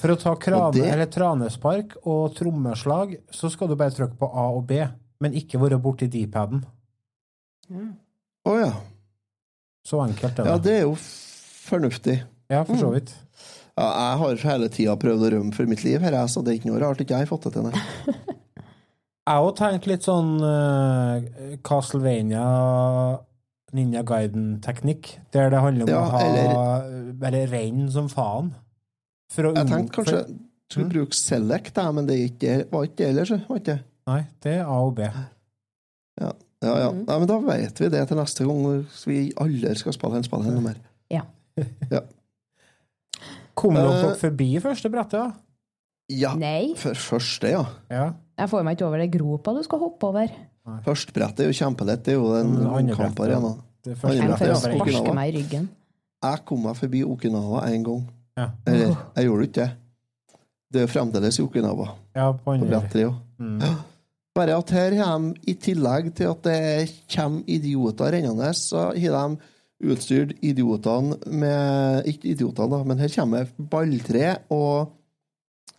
[0.00, 4.28] For å ta krane, det- eller tranespark og trommeslag, så skal du bare trykke på
[4.28, 4.82] A og B,
[5.20, 6.64] men ikke være borti D-paden.
[8.46, 8.72] Å ja.
[9.86, 10.62] Så enkelt er Ja, det.
[10.64, 12.22] det er jo fornuftig.
[12.50, 13.14] Ja, for så vidt.
[13.76, 16.52] Ja, jeg har hele tida prøvd å rømme for mitt liv, her, jeg, så det
[16.54, 17.70] er ikke noe rart ikke jeg har fått det til.
[17.70, 18.16] det?
[19.26, 23.18] Jeg òg tenkt litt sånn uh, Castlevania
[23.74, 28.52] Ninja Guiden-teknikk, der det handler om Ja, å ha eller- bare rein som faen.
[29.32, 30.34] For å Jeg tenkte kanskje for-
[30.70, 33.30] skulle bruke Select, jeg, men det ikke, var ikke det ellers.
[33.48, 33.78] Var ikke?
[34.06, 35.00] Nei, det er A og B.
[36.20, 36.90] Ja, ja.
[36.90, 40.42] Nei, men da vet vi det til neste gang vi alle skal spille en spill
[40.46, 40.76] her mer.
[41.90, 42.00] Ja.
[43.56, 45.16] Kom dere uh, forbi første brettet?
[45.16, 45.30] da?
[46.12, 47.62] Ja, Nei, for første, ja.
[47.90, 48.10] Ja.
[48.38, 50.34] jeg får meg ikke over det gropa du skal hoppe over.
[50.84, 52.02] Førstebrettet er jo kjempelett.
[52.04, 53.30] Det er jo den Mm, første
[53.86, 54.22] Jeg får ja.
[54.26, 54.80] å brettet.
[54.80, 55.00] Okinawa.
[55.00, 55.68] sparke meg i ryggen.
[56.26, 58.04] Jeg kom meg forbi Okinawa en gang.
[58.36, 58.50] Ja.
[58.68, 59.70] Eller, jeg gjorde ikke det.
[60.74, 62.80] Det er fremdeles Okinawa ja, på andre.
[62.92, 63.12] På.
[63.40, 63.60] Mm.
[64.36, 66.58] Bare at her har de, i tillegg til at det
[67.14, 69.38] kommer idioter rennende, så har de
[69.92, 74.92] utstyrt idiotene med Ikke idiotene, da, men her kommer balltre og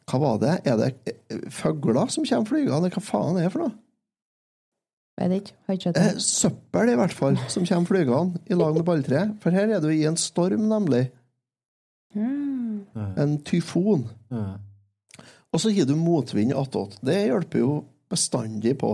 [0.08, 0.56] Hva var det?
[0.70, 2.92] Er det eh, fugler som kommer flygende?
[2.94, 3.76] Hva faen er det for noe?
[5.18, 5.56] Vet ikke.
[5.66, 6.22] Har ikke sett Eh, det.
[6.24, 9.24] Søppel, i hvert fall, som kommer flygende i lag med balltre.
[9.44, 11.08] For her er du i en storm, nemlig.
[12.16, 12.47] Mm.
[12.98, 14.08] En tyfon.
[15.54, 16.98] Og så gir du motvind attåt.
[17.02, 17.72] Det hjelper jo
[18.10, 18.94] bestandig på.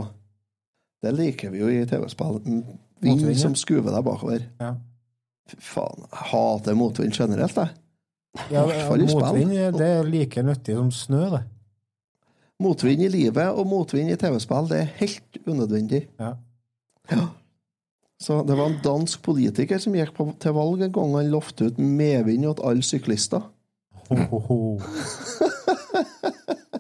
[1.04, 2.42] Det liker vi jo i TV-spill.
[3.04, 4.46] Vind som skuver deg bakover.
[4.62, 4.76] Ja.
[5.60, 7.74] Faen, jeg hater motvind generelt, jeg.
[8.50, 11.44] Ja, motvind det er like nyttig som snø, det.
[12.64, 16.06] Motvind i livet og motvind i TV-spill, det er helt unødvendig.
[16.22, 16.36] Ja.
[17.12, 17.28] Ja.
[18.24, 21.68] Så det var en dansk politiker som gikk på, til valg en gang han lovte
[21.68, 23.44] ut medvind til alle syklister.
[24.10, 24.58] Ho, ho, ho.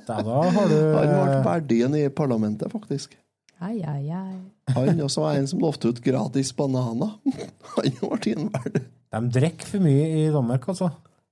[0.03, 3.15] Der da har du Han ble verdien i parlamentet, faktisk.
[3.63, 4.36] Ai, ai, ai.
[4.75, 7.13] Han også var en som lovte ut gratis bananer.
[7.77, 8.81] Han ble innverd.
[9.13, 10.89] De drikker for mye i Danmark, altså.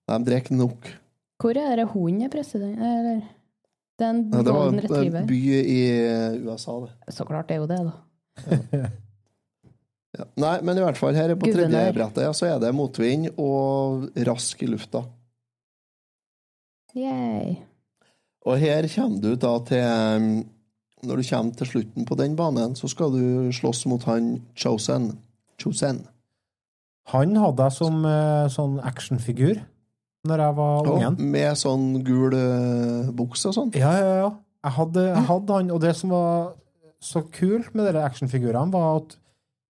[0.08, 0.88] De drikker nok.
[1.41, 2.77] Hvor er det hunden er president?
[2.80, 3.21] Eller
[3.99, 5.25] Det er en Ja, det var en retriever.
[5.27, 5.80] by i
[6.47, 7.13] USA, det.
[7.17, 7.93] Så klart det er jo det, da.
[10.12, 10.25] Ja.
[10.36, 11.69] Nei, men i hvert fall her på Guvernør.
[11.71, 15.06] tredje brettet ja, så er det motvind og rask i lufta.
[16.97, 17.60] Yay.
[18.45, 20.30] Og her kommer du da til um,
[21.06, 25.12] Når du kommer til slutten på den banen, så skal du slåss mot han Chosen.
[25.62, 26.06] Chosen.
[27.10, 29.63] Han hadde jeg som eh, sånn actionfigur
[30.30, 31.32] når jeg var ung ungen.
[31.34, 33.71] med sånn gul uh, bukse og sånn.
[33.73, 34.27] Ja, ja, ja.
[34.62, 36.51] Jeg hadde, jeg hadde han, og det som var
[37.01, 39.15] så kult med de actionfigurene, var at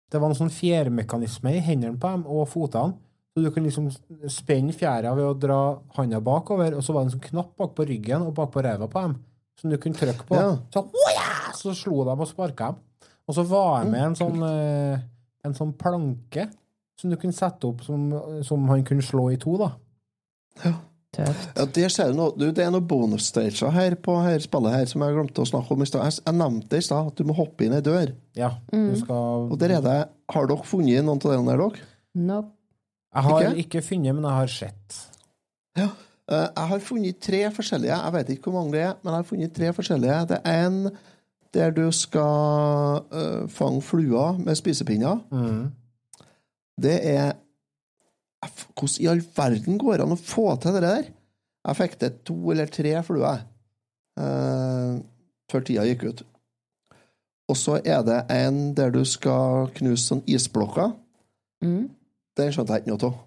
[0.10, 2.97] det var en sånn fjærmekanisme i hendene på dem og fotene.
[3.39, 3.88] Så du kunne liksom
[4.28, 5.60] spenne fjæra ved å dra
[5.95, 8.63] handa bakover, og så var det en sånn knapp bak på ryggen og bak på
[8.65, 9.13] ræva på dem
[9.60, 10.36] som du kunne trykke på.
[10.36, 10.58] Ja.
[10.73, 13.08] Så, «Åja!» så slo de og sparka dem.
[13.30, 15.02] Og så var jeg med en sånn, eh,
[15.45, 16.47] en sånn planke
[16.99, 18.10] som du kunne sette opp som,
[18.43, 19.73] som han kunne slå i to, da.
[20.65, 20.75] Ja.
[21.17, 25.02] Ja, det, ser noe, du, det er noen bonusstager her på her spillet her som
[25.02, 26.04] jeg glemte å snakke om i stad.
[26.06, 28.12] Jeg, jeg nevnte i stad, at du må hoppe inn ei dør.
[28.38, 29.97] Ja, du skal Og der er det
[30.30, 31.88] Har dere funnet noen av dem der, dere?
[32.30, 32.54] Nope.
[33.15, 33.58] Jeg har Ikke?
[33.63, 34.98] ikke funnet, men jeg har sett.
[35.78, 35.89] Ja.
[36.30, 37.98] Eh, Jeg har funnet tre forskjellige.
[38.04, 40.19] Jeg vet ikke hvor mange det er, men jeg har funnet tre forskjellige.
[40.30, 40.89] Det er en
[41.54, 45.17] der du skal uh, fange fluer med spisepinner.
[45.32, 45.72] Mm.
[46.82, 47.32] Det er
[48.39, 51.08] Hvordan i all verden går det an å få til det der?
[51.67, 53.41] Jeg fikk til to eller tre fluer
[54.15, 54.93] uh,
[55.52, 56.22] før tida gikk ut.
[57.50, 60.93] Og så er det en der du skal knuse sånn isblokker.
[61.65, 61.89] Mm.
[62.39, 63.19] Den skjønte jeg ikke noe av.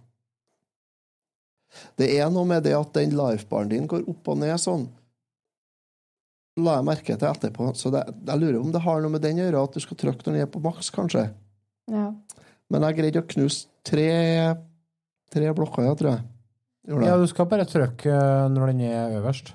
[2.00, 4.88] Det er noe med det at den lifebaren din går opp og ned sånn.
[6.60, 7.70] La jeg merke til etterpå.
[7.78, 9.98] Så det, jeg lurer om det har noe med den å gjøre, at du skal
[10.02, 11.30] trykke den ned på maks, kanskje.
[11.92, 12.10] Ja.
[12.72, 14.10] Men jeg greide å knuse tre,
[15.32, 16.26] tre blokker, ja, tror jeg.
[16.92, 19.54] Gjorde Ja, du skal bare trykke eh, når den er øverst.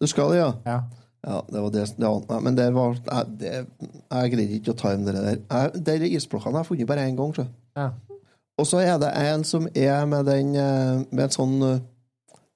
[0.00, 0.52] Du skal det, ja?
[0.66, 0.78] Ja.
[1.28, 2.44] Ja, det var det, det ante meg.
[2.46, 3.54] Men det var Jeg, det,
[4.06, 5.40] jeg greide ikke å time det der.
[5.42, 7.54] Jeg, de isblokkene har jeg funnet bare én gang, tror jeg.
[7.78, 7.88] Ja.
[8.58, 11.78] Og så er det en som er med den eh, Med en sånn eh,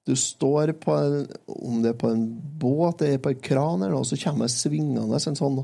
[0.05, 2.25] Du står på en- Om det er på en
[2.59, 5.61] båt eller på en kran, eller noe, så kommer det svingende en sånn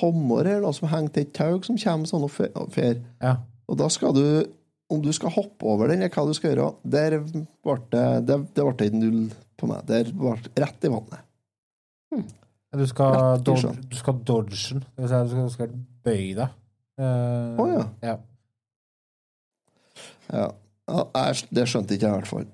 [0.00, 3.02] hammer eller noe som henger til et tau, som kommer sånn og fer.
[3.22, 3.36] ja.
[3.68, 4.24] Og da skal du
[4.90, 7.14] Om du skal hoppe over den, eller hva du skal gjøre, der
[7.64, 9.86] ble det Det, det ble null på meg.
[9.88, 11.20] Der ble det rett i vannet.
[12.74, 14.80] Du skal, Rett dodge, du skal dodge den.
[14.96, 16.54] Det vil si du skal, du skal bøye deg.
[16.98, 17.84] Å uh, oh, ja.
[18.02, 18.16] Ja,
[20.32, 20.50] ja
[21.54, 22.46] det skjønte ikke jeg i hvert fall.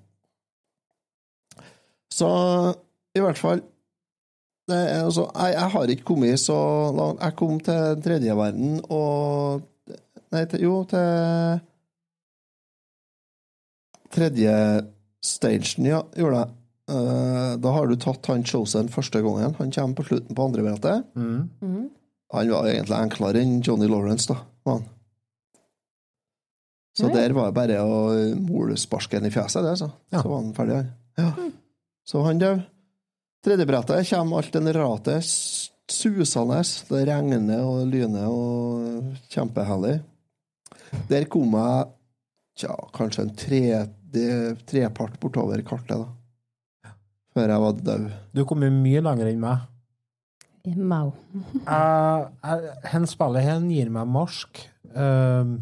[2.11, 2.29] Så
[3.17, 3.63] i hvert fall
[4.71, 6.61] det er, altså, jeg, jeg har ikke kommet så
[6.95, 7.23] langt.
[7.25, 9.67] Jeg kom til tredje verden og
[10.31, 11.59] Nei, til, jo, til
[14.15, 14.53] Tredje
[15.23, 16.55] stagen, ja, gjorde jeg.
[16.91, 19.55] Eh, da har du tatt han Chosen første gangen.
[19.59, 21.05] Han kommer på slutten på andre brettet.
[21.19, 21.51] Mm.
[21.63, 21.85] Mm.
[22.35, 24.41] Han var egentlig enklere enn Johnny Lawrence, da.
[24.71, 24.87] han.
[27.01, 27.15] Så ja.
[27.17, 27.99] der var det bare å
[28.37, 29.89] mole sparken i fjeset, det, så.
[30.13, 30.21] Ja.
[30.23, 30.91] Så var han ferdig, han.
[31.21, 31.49] Ja.
[32.11, 32.67] Så han døde.
[33.45, 36.61] Tredje brettet kommer alt en rate s- susende.
[36.91, 39.95] Det regner og lyner og kjempehellig.
[41.09, 41.89] Der kom jeg
[42.61, 43.63] tja, kanskje en tre,
[44.13, 46.93] det- trepart bortover kartet, da.
[47.33, 48.07] Før jeg var død.
[48.35, 49.67] Du kom jo mye lenger enn meg.
[50.77, 51.13] Mau.
[51.71, 52.27] Uh,
[52.91, 54.61] Hen spillet her gir meg marsk.
[54.91, 55.53] Eh,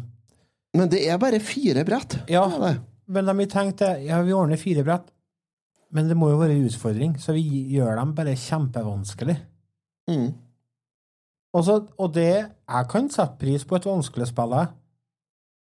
[0.77, 2.19] Men det er bare fire brett.
[2.29, 2.45] Ja.
[2.45, 2.75] Det er det.
[3.09, 5.07] men da vi tenkte ja, vi ordner fire brett,
[5.89, 7.41] men det må jo være en utfordring, så vi
[7.73, 9.37] gjør dem bare kjempevanskelig.
[10.09, 10.27] Mm.
[11.53, 14.75] Og, så, og det Jeg kan sette pris på et vanskelig spill, jeg.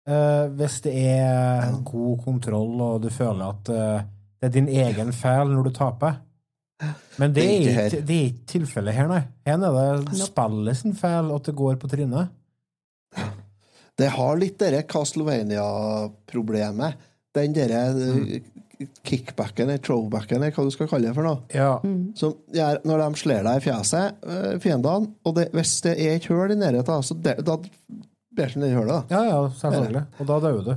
[0.09, 4.03] Uh, hvis det er god kontroll, og du føler at uh,
[4.41, 6.19] det er din egen feil når du taper.
[7.21, 9.21] Men det, Det er ikke det er ikke tilfellet her, nei.
[9.45, 12.33] Her er det spillet sin feil at det går på trynet.
[14.01, 16.91] Det har litt dere Castlevania-problemet.
[17.37, 18.25] Den derre mm.
[19.07, 21.39] kickbacken, eller throwbacken, eller hva du skal kalle det for noe.
[21.53, 21.73] Ja.
[22.17, 26.11] Som gjør når de slår deg i fjeset, eh, fiendene, og det, hvis det er
[26.17, 27.55] et hull i nærheten, så det, da
[28.35, 29.01] bæsjer den det hullet, da.
[29.13, 30.05] ja, ja, selvfølgelig.
[30.17, 30.73] Og da dør du.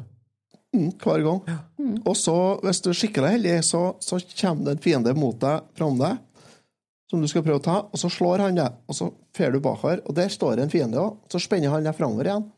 [0.75, 1.41] Mm, hver gang.
[2.03, 5.57] Og så, hvis du er skikkelig heldig, så, så kommer det en fiende mot deg
[5.79, 6.15] fram deg,
[7.11, 9.61] som du skal prøve å ta, og så slår han deg, og så fer du
[9.63, 12.49] bakover, og der står en fiende òg, så spenner han deg framover igjen.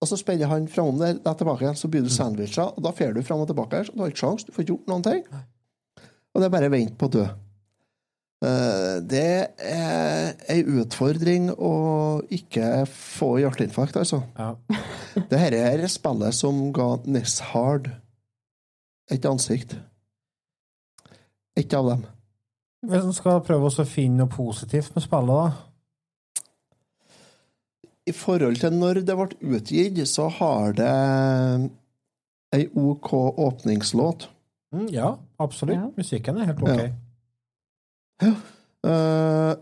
[0.00, 2.92] Og så spenner han fram der, der tilbake igjen, så blir du sandwicha, og da
[2.96, 5.04] fer du fram og tilbake, så du har ikke sjans, du får ikke gjort noen
[5.04, 5.22] ting.
[6.32, 7.24] Og det er bare vent på å dø.
[8.40, 9.26] Eh, Det
[9.60, 11.74] er ei utfordring å
[12.32, 14.22] ikke få hjerteinfarkt, altså.
[14.38, 14.54] Ja.
[15.30, 17.90] Det her er spillet som ga Neshard
[19.10, 19.74] et ansikt.
[21.58, 22.06] Et av dem.
[22.86, 25.69] Hvis en skal prøve å finne noe positivt med spillet, da.
[28.08, 30.90] I forhold til når det ble utgitt, så har det
[32.56, 34.28] ei OK åpningslåt.
[34.74, 35.76] Mm, ja, absolutt.
[35.76, 35.88] Ja.
[35.98, 36.82] Musikken er helt ok.
[38.22, 38.32] Ja.
[38.86, 39.54] Eh,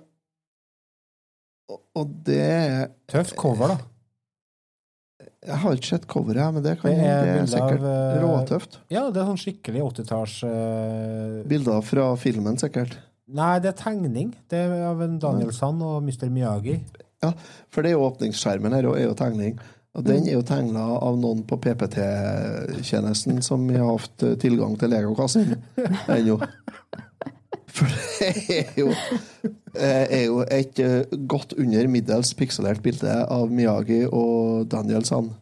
[1.68, 3.78] og- og det er Tøft cover, da.
[5.48, 8.22] Jeg har ikke sett coveret, men det, kan, Det det er er, sikkert av, eh,
[8.22, 8.78] råtøft.
[8.90, 11.42] Ja, det er sånn skikkelig 80-talls uh...
[11.48, 12.98] Bilder fra filmen, sikkert.
[13.28, 14.34] Nei, det er tegning.
[14.50, 16.28] Det er av en Danielsson og Mr.
[16.32, 16.78] Miyagi.
[17.24, 17.32] Ja,
[17.72, 19.58] for det er jo åpningsskjermen her, og er jo tegning.
[19.98, 24.92] Og den er jo tegna av noen på PPT-tjenesten som har hatt eh, tilgang til
[24.92, 25.56] legokassen
[26.14, 26.38] ennå.
[27.74, 28.28] For det
[28.60, 28.92] er jo,
[29.74, 35.32] eh, er jo et eh, godt under middels pikselert bilde av Miyagi og Danielsson.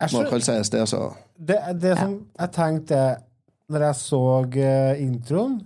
[0.00, 0.14] Sand.
[0.14, 1.10] Man kan sies det, altså.
[1.36, 3.00] Det, det som jeg tenkte
[3.70, 4.22] når jeg så
[5.02, 5.60] introen,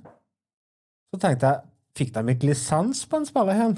[1.13, 3.77] så tenkte jeg Fikk de ikke lisens på den spillet hen?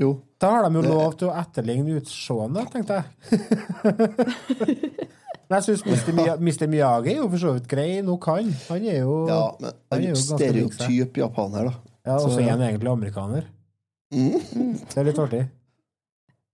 [0.00, 0.12] Jo.
[0.40, 3.06] Da har de jo lov til å etterligne utseende, tenkte jeg.
[5.52, 5.82] Men jeg syns
[6.40, 6.68] Mr.
[6.70, 8.52] Miyagi er jo for så vidt grei nok, han.
[8.70, 11.74] Han er jo Ja, men Han er jo stereotyp japaner, da.
[12.06, 13.44] Ja, og så Så- er han egentlig amerikaner.
[14.14, 14.38] Mm.
[14.88, 15.42] Det er litt artig.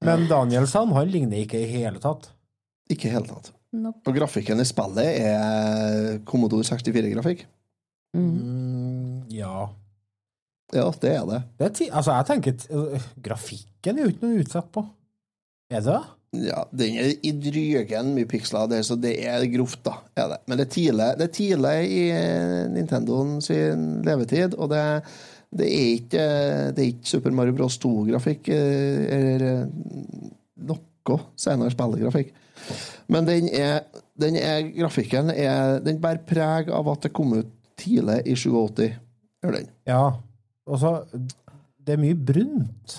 [0.03, 2.29] Men Danielsson han ligner ikke i hele tatt.
[2.91, 3.53] Ikke i hele tatt.
[3.73, 4.01] Nope.
[4.09, 7.45] Og grafikken i spillet er Commodore 64-grafikk.
[8.17, 8.29] Mm.
[8.35, 9.69] Mm, ja.
[10.75, 11.43] Ja, det er det.
[11.57, 14.85] Det er altså, jeg tenker øh, Grafikken er jo ikke noe utsatt på.
[15.73, 15.95] Er det?
[15.95, 16.01] det?
[16.45, 19.95] Ja, Den er i drygen mye piksler, der, så det er grovt, da.
[20.17, 20.39] Er det.
[20.47, 22.03] Men det er tidlig, det er tidlig i
[22.75, 24.83] Nintendoen sin levetid, og det,
[25.57, 26.27] det, er, ikke,
[26.77, 27.79] det er ikke Super Mario Bros.
[27.81, 29.65] 2-grafikk eh, eller eh,
[30.69, 32.35] noe senere spillegrafikk.
[33.09, 33.87] Men den er,
[34.21, 37.49] den er grafikken er, Den bærer preg av at det kom ut
[37.81, 38.91] tidlig i 87.
[39.41, 39.71] Gjør den.
[39.89, 40.03] Ja.
[40.69, 42.99] Og så Det er mye brunt.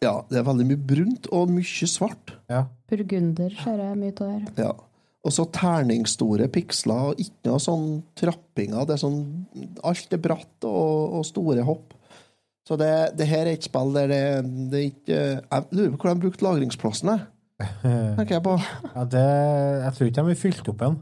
[0.00, 2.34] Ja, det er veldig mye brunt og mye svart.
[2.50, 2.64] Ja.
[2.90, 4.46] Burgunder ser jeg mye av her.
[4.66, 4.72] Ja.
[5.24, 7.86] Og så terningstore piksler, og ikke noe sånn
[8.18, 8.84] trappinger.
[8.84, 9.20] Det er sånn
[9.84, 11.94] Alt er bratt og, og store hopp.
[12.68, 14.24] Så det, det her er et spill der det,
[14.72, 17.26] det er ikke Jeg lurer på hvor de brukte lagringsplassen, jeg.
[18.18, 18.54] Tenker jeg på.
[18.94, 19.26] ja det,
[19.84, 20.96] jeg tror ikke de har fylt opp en.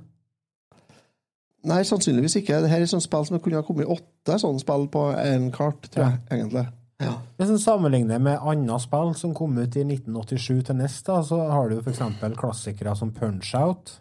[1.69, 2.61] Nei, sannsynligvis ikke.
[2.65, 5.85] Det her er sånn spill som kunne ha kommet åtte sånne spill på én kart,
[5.93, 6.65] tror jeg, egentlig.
[7.03, 7.17] Ja.
[7.39, 11.39] Hvis en sammenligner med andre spill som kom ut i 1987 til neste, da, så
[11.51, 11.85] har du f.eks.
[11.85, 13.97] for eksempel klassikere som Punch-Out.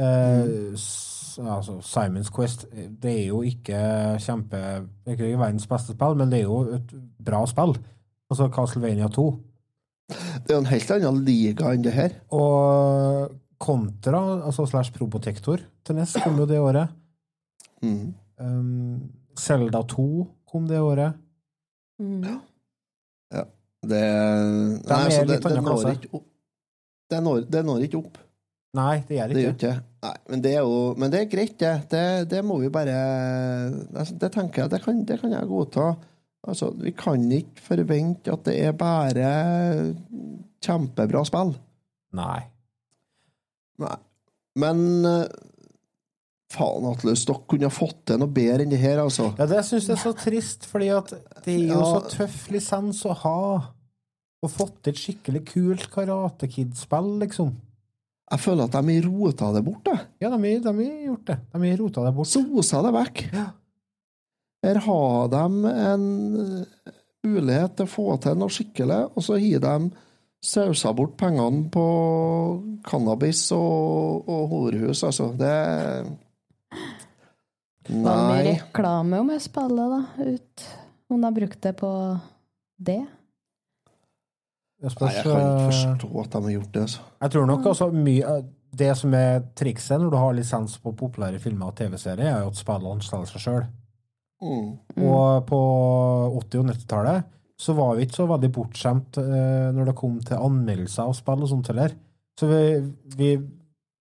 [0.00, 1.48] Eh, mm.
[1.56, 2.66] altså Simons Quest.
[2.72, 3.78] Det er jo ikke
[4.18, 7.76] kjempe Det er ikke verdens beste spill, men det er jo et bra spill.
[8.30, 9.26] Altså Castlevania 2.
[10.08, 12.18] Det er jo en helt annen liga enn det her.
[12.34, 13.32] Og
[13.64, 16.94] Contra, altså slash Probotector, til NES kom jo det året.
[17.84, 18.14] Mm.
[18.40, 20.08] Um, Zelda 2
[20.48, 21.20] kom det året.
[22.00, 22.24] Mm.
[23.84, 25.96] Det, nei, er altså, det, litt det, annen når klasse.
[25.98, 26.28] ikke opp.
[27.12, 28.16] Det når, det når ikke opp.
[28.74, 29.72] Nei, det gjør Det gjør ikke.
[29.74, 31.74] ikke Nei, men det er jo Men det er greit, det.
[31.92, 32.96] Det, det må vi bare
[33.94, 35.86] altså, Det tenker jeg, det kan, det kan jeg godta.
[36.44, 39.28] Altså, vi kan ikke forvente at det er bare
[40.64, 41.54] kjempebra spill.
[42.16, 42.40] Nei.
[43.80, 43.96] Nei.
[44.60, 45.24] Men eh,
[46.54, 49.32] faen, Atle, dere kunne ha fått til noe bedre enn det her, altså.
[49.38, 51.12] Ja, det syns jeg er så trist, fordi at
[51.44, 51.90] det er jo Ja.
[51.92, 53.38] så tøff lisens å ha.
[54.44, 57.52] Og fått til et skikkelig kult Karate Kid-spill, liksom.
[58.30, 60.00] Jeg føler at de har rota det bort, jeg.
[60.20, 61.38] Ja, de har gjort det.
[61.52, 62.28] De har rota det bort.
[62.32, 63.22] Sosa det vekk.
[63.36, 63.46] Ja.
[64.64, 66.06] Her har de en
[66.40, 66.92] eh,
[67.28, 69.90] mulighet til å få til noe skikkelig, og så har de
[70.44, 71.84] sausa bort pengene på
[72.84, 75.30] cannabis og, og horehus, altså.
[75.36, 75.52] Det
[77.88, 80.30] Var det mye reklame om det spillet, da?
[80.34, 80.64] Ut.
[81.12, 81.90] Om de brukte det på
[82.76, 83.02] det?
[84.80, 87.04] Det Nei, jeg kan ikke forstå at de har gjort det, altså.
[87.22, 88.32] Jeg tror nok altså mye
[88.74, 92.50] Det som er trikset når du har lisens på populære filmer og TV-serier, er jo
[92.50, 93.66] at spillene selger seg sjøl.
[94.42, 94.72] Mm.
[95.06, 95.60] Og på
[96.40, 97.30] 80- og 90-tallet
[97.64, 101.44] så var vi ikke så veldig bortskjemt eh, når det kom til anmeldelser av spill
[101.46, 101.94] og sånt heller.
[102.34, 102.62] Så vi,
[103.14, 103.30] vi,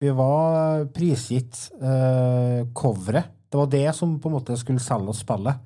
[0.03, 3.31] vi var prisgitt eh, coveret.
[3.49, 5.61] Det var det som på en måte skulle selge oss spillet.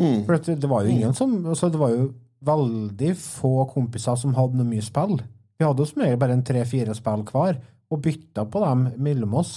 [0.00, 0.24] Mm.
[0.26, 2.10] For det, det var jo ingen som altså Det var jo
[2.44, 5.16] veldig få kompiser som hadde noe mye spill.
[5.56, 7.56] Vi hadde jo som regel bare en tre-fire spill hver,
[7.90, 9.54] og bytta på dem mellom oss.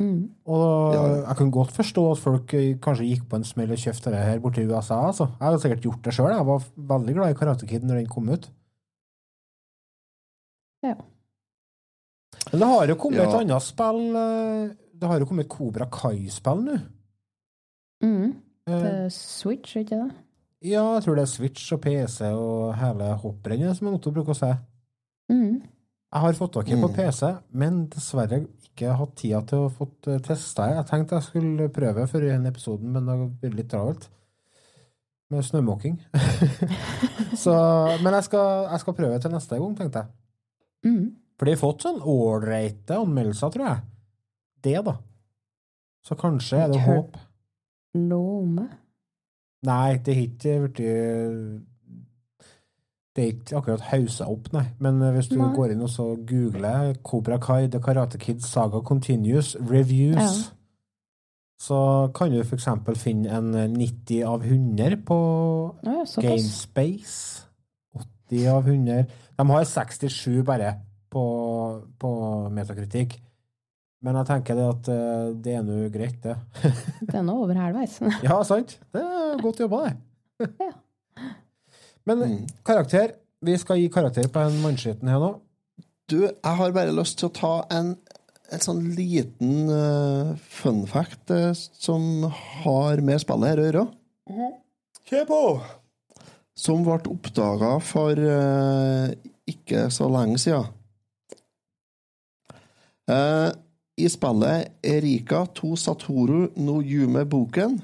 [0.00, 0.30] Mm.
[0.48, 4.12] Og jeg kan godt forstå at folk eh, kanskje gikk på en smell og kjøpte
[4.14, 5.00] det her borte i USA.
[5.10, 5.26] Altså.
[5.34, 6.30] Jeg hadde sikkert gjort det sjøl.
[6.32, 8.46] Jeg var veldig glad i Karate Kid når den kom ut.
[10.86, 10.94] Ja.
[12.52, 13.26] Men det har jo kommet Ja.
[13.28, 14.70] et annet spill eh,
[15.00, 16.78] Det har jo kommet et Kobra Kai-spill nå.
[18.04, 18.30] Mm.
[18.68, 20.10] Eh, Til Switch, ikke det?
[20.68, 24.34] Ja, jeg tror det er Switch og PC og hele hopprennet, som jeg måtte bruke
[24.34, 24.50] å se.
[25.32, 25.62] Mm.
[26.10, 26.94] Jeg har fått tak i på Mm.
[26.96, 29.86] PC, men dessverre ikke hatt tida til å få
[30.26, 30.66] testa.
[30.74, 34.08] Jeg tenkte jeg skulle prøve før denne episoden, men det har blitt litt travelt.
[35.30, 36.00] Med snømåking.
[37.38, 37.54] Så,
[38.02, 40.08] men jeg skal, jeg skal prøve til neste gang, tenkte jeg.
[40.90, 41.04] Mm.
[41.38, 43.84] For de har fått sånn ålreite anmeldelser, tror jeg.
[44.64, 44.94] Det, da.
[46.04, 47.16] Så kanskje er det håp.
[48.00, 48.68] Noe om det.
[49.66, 50.78] Nei, det har ikke blitt
[53.16, 54.62] Det er ikke akkurat hausa opp, nei.
[54.80, 55.50] Men eh, hvis du Nei.
[55.56, 60.30] går inn og så googler Cobra Kai The Karate Kid Saga Continues Reviews, Ja.
[61.60, 61.80] så
[62.14, 65.18] kan du eksempel finne en eh, 90 av 100 på
[65.84, 66.04] ja.
[66.22, 67.46] GameSpace.
[68.30, 69.04] 80 av 100.
[69.36, 70.76] De har 67 bare
[71.10, 71.24] på,
[71.98, 72.10] på
[72.54, 73.18] metakritikk.
[74.00, 76.36] Men jeg tenker det at eh, det er nå greit, det.
[77.10, 77.98] Det er nå over halvveis.
[78.26, 78.78] Ja, sant?
[78.94, 80.50] Det er godt jobba, det.
[80.62, 80.70] Ja.
[82.08, 82.46] Men Mm.
[82.64, 83.12] karakter
[83.44, 85.34] Vi skal gi karakter på en mannskitten her nå.
[86.08, 87.92] Du, jeg har bare lyst til å ta en,
[88.52, 92.24] en sånn liten uh, fun fact uh, som
[92.64, 93.84] har med spillet her å gjøre.
[95.08, 95.38] Kjør på!
[96.60, 99.08] Som ble oppdaga for uh,
[99.48, 100.68] ikke så lenge siden.
[103.10, 103.48] Eh,
[104.00, 107.80] I spillet Erika to Satoru no Yume Boken,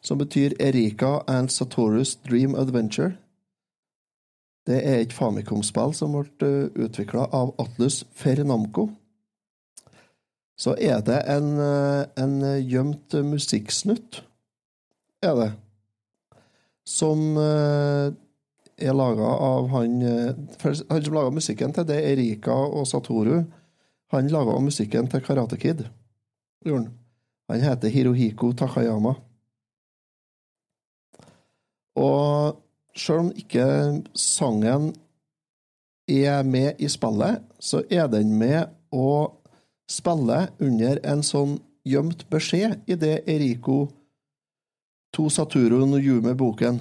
[0.00, 3.16] som betyr Erika and Satorus Dream Adventure.
[4.66, 8.88] Det er et Famicom-spill som ble utvikla av Atlus Fernamco.
[10.56, 14.22] Så er det en, eh, en gjemt musikksnutt,
[15.22, 15.52] er det
[16.84, 18.12] som eh,
[18.76, 20.34] er laga av han eh,
[20.90, 23.42] Han som laga musikken til det, Erika og Satoru,
[24.14, 25.84] han laga musikken til Karate Kid.
[26.66, 26.90] Han.
[27.48, 29.14] Han heter Hirohiko Takayama.
[32.00, 32.60] Og
[32.96, 33.66] sjøl om ikke
[34.18, 34.92] sangen
[36.10, 39.34] er med i spillet, så er den med å
[39.90, 43.86] spille under en sånn gjemt beskjed i det Eriko
[45.14, 46.80] To Saturo no Yume-boken.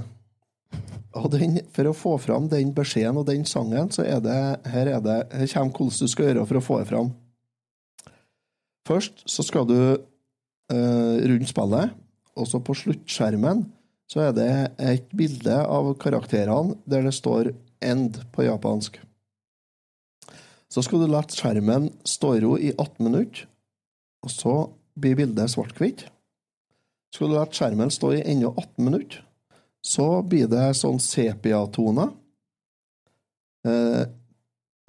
[1.14, 4.38] Og den, for å få fram den beskjeden og den sangen, så er det
[4.74, 7.12] her, er det, her kommer hvordan du skal gjøre for å få det fram.
[8.88, 11.94] Først så skal du eh, rundt spillet,
[12.36, 13.64] og så på sluttskjermen
[14.12, 14.52] så er det
[14.84, 19.00] et bilde av karakterene der det står 'end' på japansk.
[20.70, 23.46] Så skal du la skjermen stå i ro i 18 minutter,
[24.24, 24.56] og så
[25.00, 26.08] blir bildet svart-hvitt.
[27.14, 29.22] Skal du la skjermen stå i ennå 18 minutter,
[29.84, 32.10] så blir det sånn sepia-toner.
[33.68, 34.06] Eh,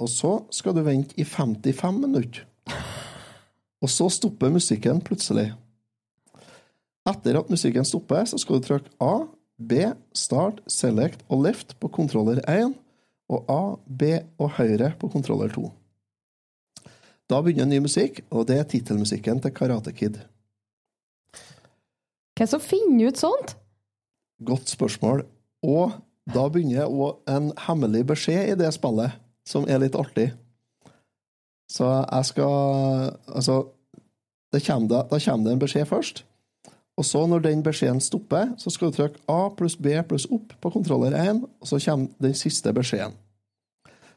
[0.00, 2.46] og så skal du vente i 55 minutter.
[3.84, 5.50] Og så stopper musikken plutselig.
[7.04, 9.26] Etter at musikken stopper, så skal du trykke A,
[9.60, 12.72] B, Start, Select og Left på kontroller 1,
[13.28, 15.66] og A, B og Høyre på kontroller 2.
[17.28, 20.16] Da begynner ny musikk, og det er tittelmusikken til Karate Kid.
[22.34, 23.54] Hvem som finner ut sånt?
[24.44, 25.26] Godt spørsmål.
[25.64, 25.92] Og
[26.32, 29.12] da begynner òg en hemmelig beskjed i det spillet,
[29.48, 30.32] som er litt artig.
[31.70, 33.73] Så jeg skal Altså,
[34.54, 36.22] det kommer det, da kommer det en beskjed først.
[36.94, 40.54] Og så, når den beskjeden stopper, så skal du trykke A pluss B pluss opp
[40.62, 43.16] på kontroller 1, og så kommer den siste beskjeden.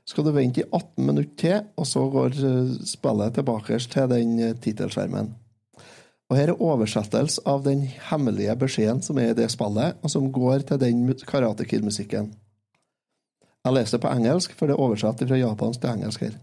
[0.06, 4.10] Så Skal du vente i 18 minutter til, og så går eh, spillet tilbake til
[4.14, 5.34] den eh, tittelskjermen.
[6.30, 7.82] Og her er oversettelse av den
[8.12, 12.30] hemmelige beskjeden som er i det spillet, og som går til den Karate Kid-musikken.
[13.66, 16.38] Jeg leser på engelsk, for det er oversatt fra japansk til engelsk her.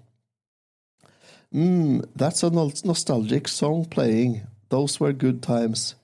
[1.54, 4.42] Mm, that's a nostalgic song playing.
[4.70, 5.94] Those were good times.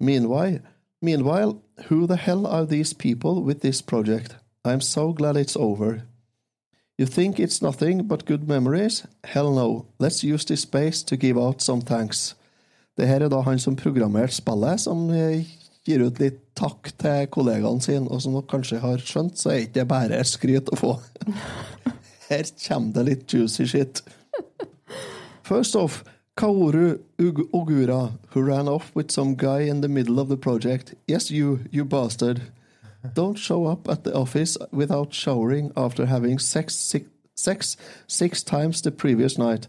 [0.00, 0.58] Meanwhile,
[1.00, 4.34] meanwhile, who the hell are these people with this project?
[4.64, 6.02] I'm so glad it's over.
[6.98, 9.06] You think it's nothing but good memories?
[9.24, 9.86] Hell no.
[9.98, 12.34] Let's use this space to give out some thanks.
[12.96, 15.46] Det her er da han som programmerte spillet, som eh,
[15.86, 19.62] gir ut litt takk til kollegaene sine, og som dere kanskje har skjønt, så er
[19.62, 20.96] ikke det bare skryt å få.
[22.28, 24.02] Her kommer det litt juicy shit.
[25.50, 26.04] First off,
[26.36, 30.94] Kaoru Ug- Ogura, who ran off with some guy in the middle of the project.
[31.08, 32.40] Yes, you, you bastard.
[33.14, 37.76] Don't show up at the office without showering after having sex six, sex
[38.06, 39.66] six times the previous night.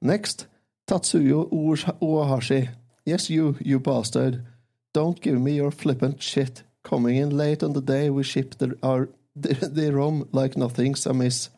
[0.00, 0.46] Next,
[0.88, 2.70] Tatsuyo Uohashi.
[3.04, 4.42] Yes, you, you bastard.
[4.94, 6.62] Don't give me your flippant shit.
[6.82, 11.04] Coming in late on the day we ship the, our, the, the rom like nothing's
[11.04, 11.50] amiss.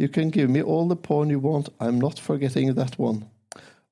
[0.00, 3.28] You can give me all the porn you want, I'm not forgetting that one.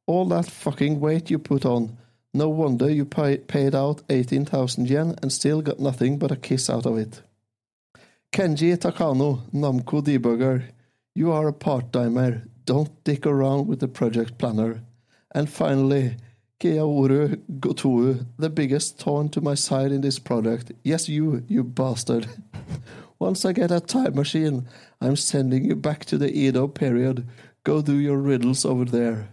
[0.06, 1.98] All that fucking weight you put on.
[2.32, 6.70] No wonder you pay, paid out 18,000 yen and still got nothing but a kiss
[6.70, 7.20] out of it.
[8.32, 10.62] Kenji Takano, Namco Debugger.
[11.14, 12.44] You are a part-timer.
[12.64, 14.80] Don't dick around with the project planner.
[15.34, 16.16] And finally,
[16.59, 20.72] Kiaoru Gotou, the biggest thorn to my side in this project.
[20.82, 22.28] Yes, you, you bastard.
[23.20, 24.68] Once I get a time machine,
[25.00, 27.26] I'm sending you back to the Edo period.
[27.64, 29.28] Go do your riddles over there.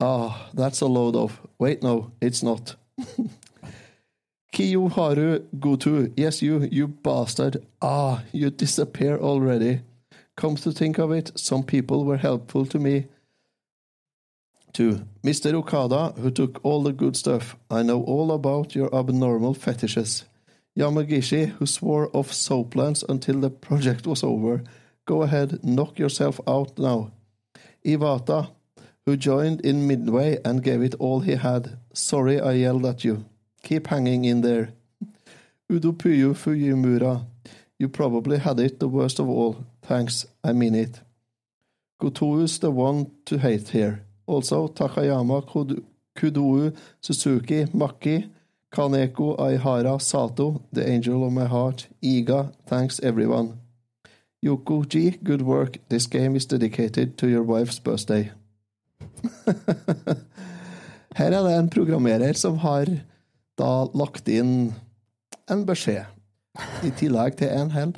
[0.00, 1.40] Ah, that's a load of.
[1.58, 2.76] Wait, no, it's not.
[4.54, 7.64] Kiyoharu Gotu, yes, you, you bastard.
[7.82, 9.82] Ah, you disappear already.
[10.36, 13.06] Come to think of it, some people were helpful to me.
[14.74, 15.52] To Mr.
[15.54, 17.56] Okada, who took all the good stuff.
[17.70, 20.24] I know all about your abnormal fetishes.
[20.76, 24.62] Yamagishi, who swore off soaplands until the project was over.
[25.06, 27.10] Go ahead, knock yourself out now.
[27.84, 28.50] Iwata,
[29.06, 31.78] who joined in midway and gave it all he had.
[31.92, 33.24] Sorry I yelled at you.
[33.62, 34.70] Keep hanging in there.
[35.72, 37.24] Udo Puyo Fujimura,
[37.78, 39.64] you probably had it the worst of all.
[39.82, 41.00] Thanks, I mean it.
[42.00, 44.04] Gotou's the one to hate here.
[44.26, 45.82] Also, Takayama Kudu-
[46.16, 48.28] Kudou Suzuki Maki,
[48.74, 53.60] Kaneko Aihara Sato, the angel of my heart, Iga, thanks everyone.
[54.44, 55.78] Yoko G, good work.
[55.88, 58.30] This game is dedicated to your wife's birthday.
[61.16, 62.86] Her er det en programmerer som har
[63.58, 64.74] da lagt inn
[65.50, 66.04] en beskjed,
[66.86, 67.94] i tillegg til en hel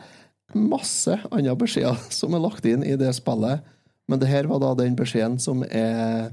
[0.54, 3.60] masse andre beskjeder som er lagt inn i det spillet.
[4.08, 6.32] Men det her var da den beskjeden som er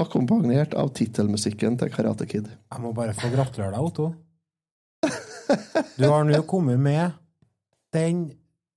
[0.00, 2.48] akkompagnert av tittelmusikken til Karate Kid.
[2.48, 4.12] Jeg må bare få gratulere deg, Otto.
[5.98, 7.12] Du har nå kommet med
[7.92, 8.30] den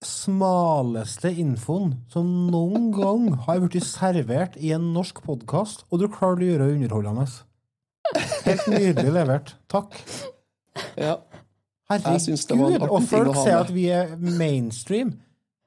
[0.06, 6.44] smaleste infoen som noen gang har blitt servert i en norsk podkast, og du klarer
[6.44, 7.28] å gjøre det underholdende.
[8.46, 9.56] Helt nydelig levert.
[9.72, 9.96] Takk.
[11.00, 11.18] Ja.
[11.90, 12.84] Herregud.
[12.90, 15.16] Og folk sier at vi er mainstream.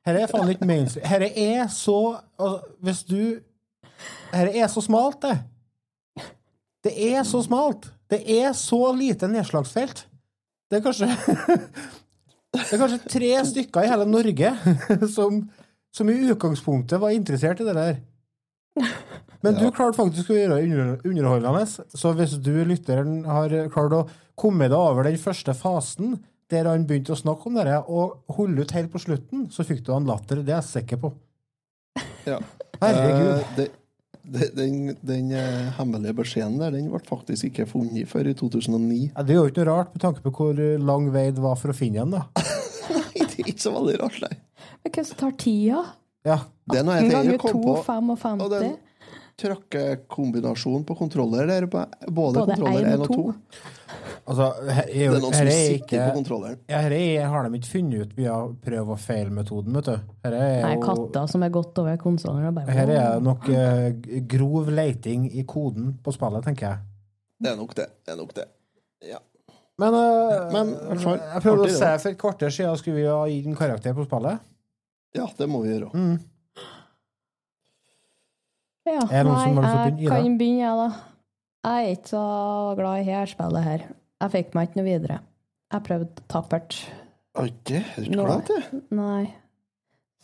[0.06, 1.06] Her er faen ikke mainstream.
[1.08, 1.98] Her er så
[2.38, 3.20] altså, Hvis du
[4.32, 5.36] Her er så smalt, det.
[6.86, 7.88] Det er så smalt.
[8.08, 10.04] Det er så lite nedslagsfelt.
[10.70, 11.08] Det er kanskje
[12.54, 14.52] Det er kanskje tre stykker i hele Norge
[15.16, 15.42] som,
[15.94, 17.98] som i utgangspunktet var interessert i det der.
[19.44, 21.66] Men du klarte faktisk å gjøre det under- underholdende.
[21.94, 24.00] Så hvis du, lytteren, har klart å
[24.38, 26.16] komme deg over den første fasen,
[26.50, 29.84] der han begynte å snakke om det, og holde ut helt på slutten, så fikk
[29.86, 30.40] du han latter.
[30.42, 31.12] Det er jeg sikker på.
[32.26, 32.38] Ja.
[32.80, 33.28] Herregud.
[33.28, 33.68] Det, det,
[34.56, 38.98] den den eh, hemmelige beskjeden der, den ble faktisk ikke funnet før i 2009.
[39.16, 40.60] Ja, det er jo ikke noe rart, med tanke på hvor
[40.90, 42.16] lang vei det var for å finne den.
[42.18, 42.26] da.
[42.92, 44.36] Nei, det er ikke så veldig rart, nei.
[44.84, 45.80] Men hva som tar tida?
[46.26, 47.82] Ja, Det er noe jeg En tenker ganger å komme to, på.
[47.86, 48.70] fem og Og den
[49.38, 53.14] trykkekombinasjonen på kontroller der, på både, Både kontroller én 1 og og 2.
[53.14, 53.66] to.
[54.24, 56.58] altså, her er Det er noen her som er sitter ikke på kontrolleren.
[56.68, 58.34] ja, her er, har de ikke funnet ut via
[58.66, 59.96] prøv og feil-metoden, vet du.
[60.26, 62.60] Her er Nei, jo katter som er gått over konsollen.
[62.68, 63.88] her er nok uh,
[64.34, 66.78] grov leiting i koden på spillet, tenker jeg.
[67.38, 67.86] Det er nok det.
[68.04, 68.48] det, er nok det.
[69.06, 69.18] Ja.
[69.78, 73.20] Men, eh, Men, for, jeg prøvde å se for et kvarter siden skulle vi ha
[73.30, 74.40] gitt en karakter på spillet.
[75.14, 75.92] ja, det må vi gjøre.
[75.94, 76.18] Mm.
[78.88, 80.02] Ja, Er det noen som har lyst til å nei, begynne?
[80.08, 80.88] jeg kan begynne, jeg, da.
[81.68, 82.22] Jeg er ikke så
[82.78, 83.84] glad i her spillet her.
[84.22, 85.18] Jeg fikk meg ikke noe videre.
[85.72, 86.78] Jeg prøvde tappert.
[87.38, 88.62] Det er du ikke glad til?
[88.98, 89.24] Nei.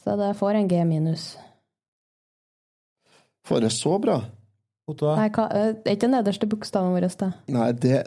[0.05, 1.27] Så det får en G minus.
[3.47, 4.19] Får det så bra?
[4.89, 7.29] Otto, Nei, hva, eh, det er ikke nederste bokstaven vår, det.
[7.55, 8.01] Nei, det,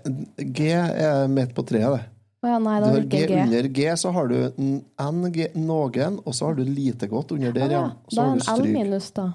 [0.54, 2.04] G er midt på treet, det.
[2.46, 3.40] Å ja, nei, da er det G ikke G.
[3.48, 7.52] under G, så har du n- NG noen, og så har du lite godt under
[7.56, 7.82] der ja,
[8.14, 9.32] da er en L minus, da.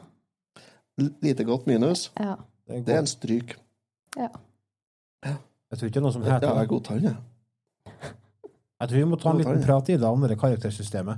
[0.99, 2.11] Lite godt minus.
[2.21, 2.35] Ja.
[2.69, 3.57] det er Det er en stryk.
[4.17, 4.29] ja.
[5.73, 6.69] Jeg tror ikke det er noe som Ja, heter jeg det.
[6.69, 7.17] godtar den, jeg.
[8.81, 9.65] Jeg tror vi må ta en liten det.
[9.67, 11.17] prat i om det karaktersystemet.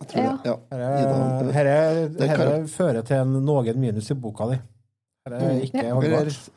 [0.00, 0.30] jeg tror Ja.
[0.30, 0.44] det.
[0.44, 0.76] Ja.
[0.76, 4.58] Her Ida, her Det her kan- er fører til en noen minus i boka di.
[5.26, 5.60] Er Mm.
[5.62, 5.94] ikke Ja.
[5.94, 6.48] holdbart.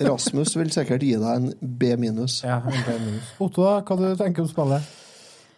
[0.00, 2.42] Rasmus vil sikkert gi deg en B minus.
[2.44, 3.32] Ja, en B minus.
[3.40, 4.82] Otto, da, hva du tenker om spillet?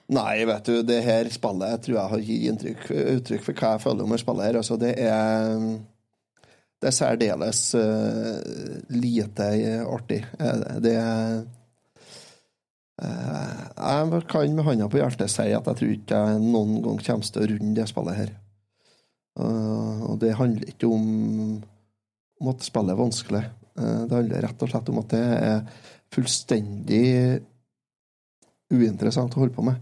[0.08, 3.80] Nei, vet du, det her spillet Jeg tror jeg har gitt uttrykk for hva jeg
[3.80, 4.56] føler om det spillet her.
[4.56, 5.78] Altså, det er
[6.82, 8.38] Det er særdeles eh,
[8.90, 9.48] lite
[9.86, 10.24] artig.
[10.38, 11.44] Eh, Det er
[13.02, 16.98] eh, Jeg kan med hånda på hjertet si at jeg tror ikke jeg noen gang
[16.98, 18.34] kommer til å runde det spillet her.
[19.32, 21.06] Og det handler ikke om,
[22.42, 23.44] om at spillet er vanskelig.
[23.72, 25.62] Det handler rett og slett om at det er
[26.12, 27.06] fullstendig
[28.68, 29.80] uinteressant å holde på med.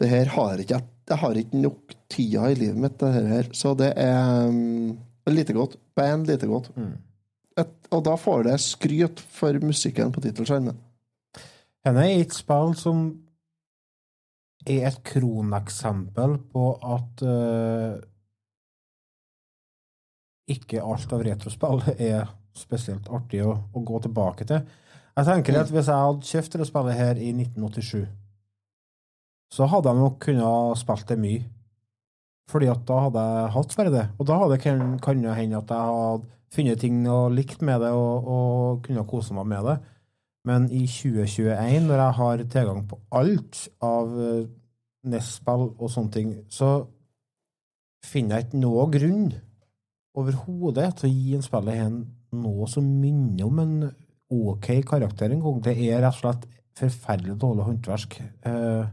[0.00, 0.80] Det her har ikke
[1.12, 3.48] jeg har ikke nok tida i livet mitt, det her.
[3.52, 4.94] Så det er um,
[5.30, 5.76] lite godt.
[5.94, 6.70] Band lite godt.
[6.76, 6.96] Mm.
[7.60, 10.78] Et, og da får det skryt for musikken på tittelskjermen.
[11.86, 13.04] Henne er et spill som
[14.66, 17.98] er et kroneksempel på at uh,
[20.52, 24.62] ikke alt av retrospill er spesielt artig å, å gå tilbake til.
[25.12, 28.06] Jeg tenker at Hvis jeg hadde kjøpt det spillet her i 1987,
[29.52, 31.42] så hadde jeg nok kunnet spilt det mye.
[32.52, 34.04] Fordi at da hadde jeg hatt bare det.
[34.20, 37.80] Og da hadde kan, kan det hende at jeg hadde funnet ting og likt med
[37.80, 39.78] det, og, og kunne kose meg med det.
[40.44, 44.50] Men i 2021, når jeg har tilgang på alt av eh,
[45.08, 46.72] NES-spill og sånne ting, så
[48.04, 49.28] finner jeg ikke noe grunn
[50.18, 51.92] overhodet til å gi en spiller her
[52.42, 53.76] noe som minner om en
[54.32, 55.60] OK karakter en gang.
[55.64, 56.48] Det er rett og slett
[56.78, 58.18] forferdelig dårlig håndverk.
[58.48, 58.84] Eh,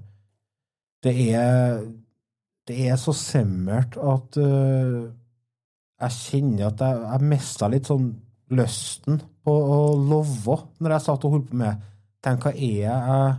[1.01, 1.79] Det er
[2.69, 5.09] det er så semmert at uh,
[5.99, 8.09] jeg kjenner at jeg, jeg mista litt sånn
[8.55, 11.85] lysten på å love når jeg satt og holdt på med
[12.19, 13.35] Tenk, hva er jeg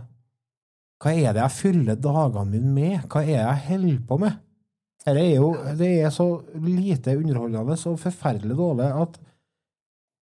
[1.01, 3.03] Hva er det jeg fyller dagene mine med?
[3.05, 4.39] Hva er det jeg holder på med?
[5.01, 6.27] Dette er jo, det er så
[6.61, 9.19] lite underholdende og forferdelig dårlig at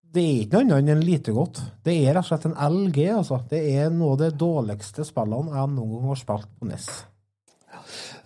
[0.10, 1.60] det er ikke noe annet enn lite godt.
[1.86, 3.42] Det er rett og slett en LG, altså.
[3.52, 6.88] Det er noe av de dårligste spillene jeg noen gang har spilt på NES.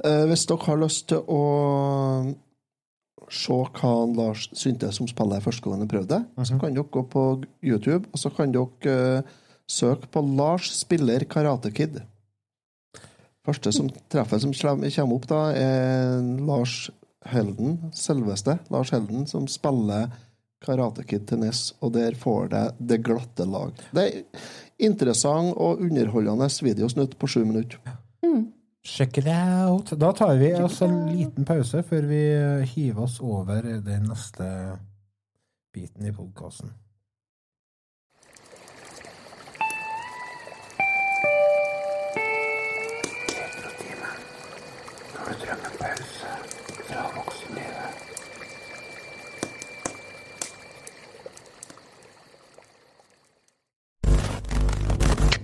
[0.04, 1.44] Eh, hvis dere har lyst til å
[3.34, 7.24] se hva Lars syntes som spiller første gang han prøvde, så kan dere gå på
[7.64, 9.38] YouTube, og så kan dere eh,
[9.70, 12.02] søke på Lars spiller Karate Kid.
[13.48, 16.90] Første som treffer som kommer opp, da, er Lars
[17.32, 20.12] Helden, selveste Lars Helden, som spiller
[20.64, 23.72] Karate Kid til NES, og der får det det glatte lag.
[23.96, 24.44] Det er
[24.84, 27.80] interessant og underholdende videosnutt på sju minutter.
[28.86, 30.00] Check it out.
[30.00, 32.22] Da tar vi oss en liten pause før vi
[32.68, 34.48] hiver oss over den neste
[35.74, 36.74] biten i podkasten.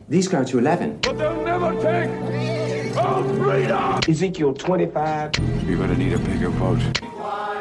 [0.10, 1.00] These go to 11.
[1.04, 2.39] But they'll never take!
[4.08, 5.32] Ezekiel 25.
[5.68, 6.80] You're gonna need a bigger boat.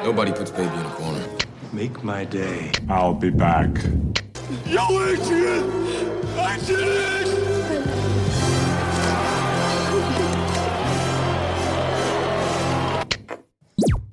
[0.05, 1.25] Nobody puts baby in a corner.
[1.73, 2.71] Make my day.
[2.89, 3.69] I'll be back.
[4.67, 5.65] Yo, Adrian!
[6.39, 7.29] I did it!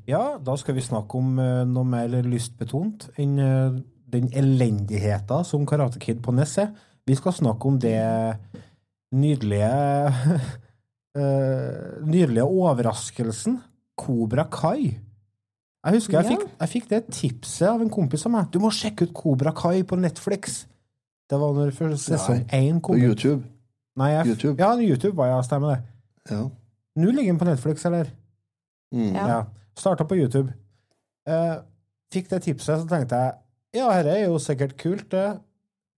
[0.08, 3.78] Ja, da skal vi snakke om eh, noe mer lystbetont enn eh,
[4.14, 6.76] den elendigheten som Karate Kid på Ness er.
[7.08, 7.98] Vi skal snakke om det
[9.16, 9.72] nydelige
[11.16, 13.60] eh, Nydelige overraskelsen
[13.98, 15.00] Kobra Kai.
[15.86, 16.30] Jeg husker jeg, Ja.
[16.36, 18.52] fikk, jeg fikk det tipset av en kompis av meg.
[18.52, 20.66] Du må sjekke ut Kobra Kai på Netflix.
[21.30, 23.44] Det var når første sesong én kom På YouTube.
[23.98, 24.60] Nei, jeg, YouTube.
[24.60, 25.84] Ja, YouTube var jeg, stemmer det.
[26.32, 26.50] Ja.
[26.98, 28.10] Nå ligger den på Netflix, eller?
[28.94, 29.14] Mm.
[29.16, 29.28] Ja.
[29.28, 29.44] Ja.
[29.78, 30.54] Starta på YouTube.
[31.28, 31.62] Uh,
[32.14, 33.34] fikk det tipset, så tenkte jeg
[33.76, 35.40] ja, dette er jo sikkert kult, det.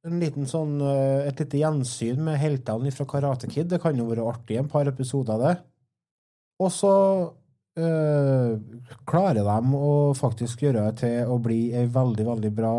[0.06, 3.68] En liten sånn, eh, et lite gjensyn med heltene fra Karate Kid.
[3.72, 5.56] Det kan jo være artig, en par episoder av det.
[6.62, 6.94] Og så
[7.78, 8.54] øh,
[9.10, 12.74] klarer de å faktisk gjøre det til å bli ei veldig, veldig bra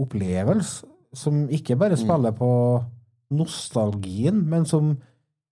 [0.00, 2.50] opplevelse, som ikke bare spiller på
[3.34, 4.94] nostalgien, men som,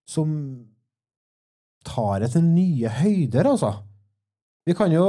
[0.08, 0.30] som
[1.86, 3.74] tar det til nye høyder, altså.
[4.68, 5.04] Vi kan jo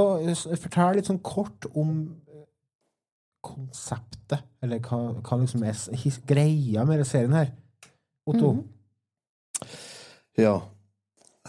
[0.55, 1.91] fortelle litt sånn kort om
[3.42, 5.78] konseptet, eller hva, hva liksom er
[6.28, 7.52] greia med denne serien her.
[8.30, 8.52] Otto?
[10.38, 10.58] Ja.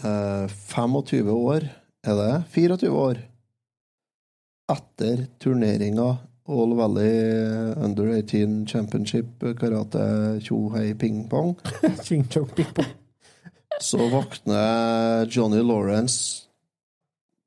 [0.03, 1.67] Eh, 25 år,
[2.03, 2.31] er det?
[2.55, 3.19] 24 år
[4.71, 6.05] etter turneringa
[6.51, 11.53] All Valley Under 18 Championship karate tjo hei ping pong,
[12.07, 12.87] ping pong.
[13.81, 16.47] så våkner Johnny Lawrence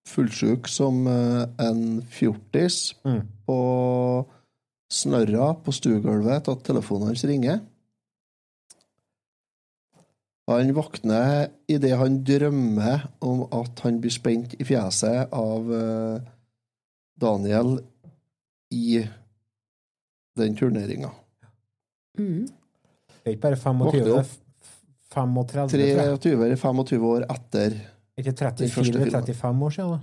[0.09, 3.23] fullsjuk som eh, en fjortis Mm.
[3.47, 3.59] på
[4.95, 7.63] snørra på stuegulvet til at telefonen hans ringer.
[10.51, 16.27] Han våkner idet han drømmer om at han blir spent i fjeset av eh,
[17.21, 17.79] Daniel
[18.75, 19.01] i
[20.37, 21.11] den turneringa.
[22.19, 22.45] Mm.
[22.45, 24.33] Det er ikke bare 25, Våkner det er
[25.15, 25.69] 35,
[26.21, 27.77] 23 eller 25 år etter
[28.19, 30.01] Ikke Den 34 første eller 35 år siden, da.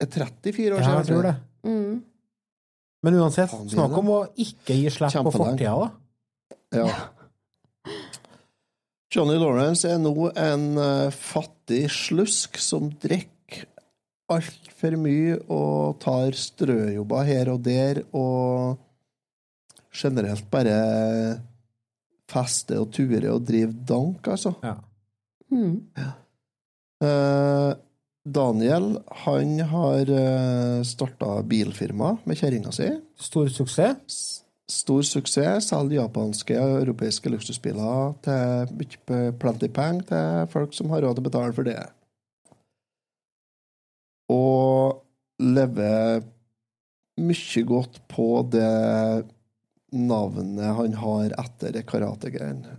[0.00, 0.90] er 34 år siden.
[0.90, 1.36] Ja, jeg tror det.
[1.64, 2.02] Mm.
[3.06, 5.88] Men uansett, snakk om å ikke gi slipp på fortida, da.
[6.74, 6.88] Ja.
[9.14, 13.64] Johnny Lawrence er nå en eh, fattig slusk som drikker
[14.28, 18.76] altfor mye og tar strøjobber her og der, og
[19.94, 20.76] generelt bare
[22.28, 24.52] fester og turer og driver dank, altså.
[24.66, 24.74] Ja.
[25.48, 25.78] Mm.
[27.00, 27.70] Eh,
[28.34, 32.88] Daniel, han har uh, starta bilfirma med kjerringa si.
[33.20, 34.18] Stor suksess.
[34.68, 35.70] Stor suksess.
[35.70, 41.28] Selger japanske og europeiske luksusbiler til plenty penger til folk som har råd til å
[41.30, 41.80] betale for det.
[44.32, 45.00] Og
[45.40, 46.20] lever
[47.18, 48.72] mye godt på det
[49.96, 52.76] navnet han har etter karategreiene.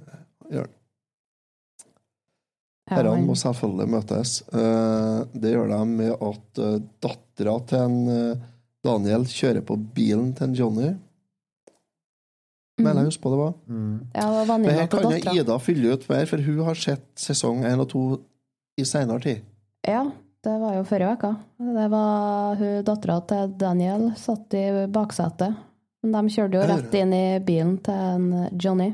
[2.90, 4.40] Herrene må selvfølgelig møtes.
[4.50, 8.48] Eh, Det gjør de med at uh, dattera til en eh,
[8.86, 10.90] Daniel kjører på bilen til en Johnny.
[12.80, 13.54] Mener jeg husker på det var.
[13.68, 13.96] Mm.
[14.16, 15.36] Ja, det var Men her kan jo.
[15.36, 18.04] Ida fylle ut mer, for hun har sett sesong én og to
[18.80, 19.42] i seinere tid.
[19.88, 20.06] Ja,
[20.48, 21.34] det var jo forrige uke.
[21.80, 25.60] Det var hun dattera til Daniel satt i baksetet.
[26.00, 28.94] Men de kjørte jo rett inn i bilen til en Johnny.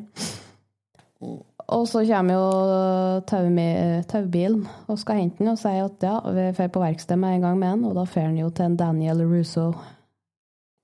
[1.73, 6.69] Og så kommer jo taubilen og skal hente den og sier at ja, vi drar
[6.73, 9.23] på verksted med en gang med den, og da drar han jo til en Daniel
[9.25, 9.71] Russo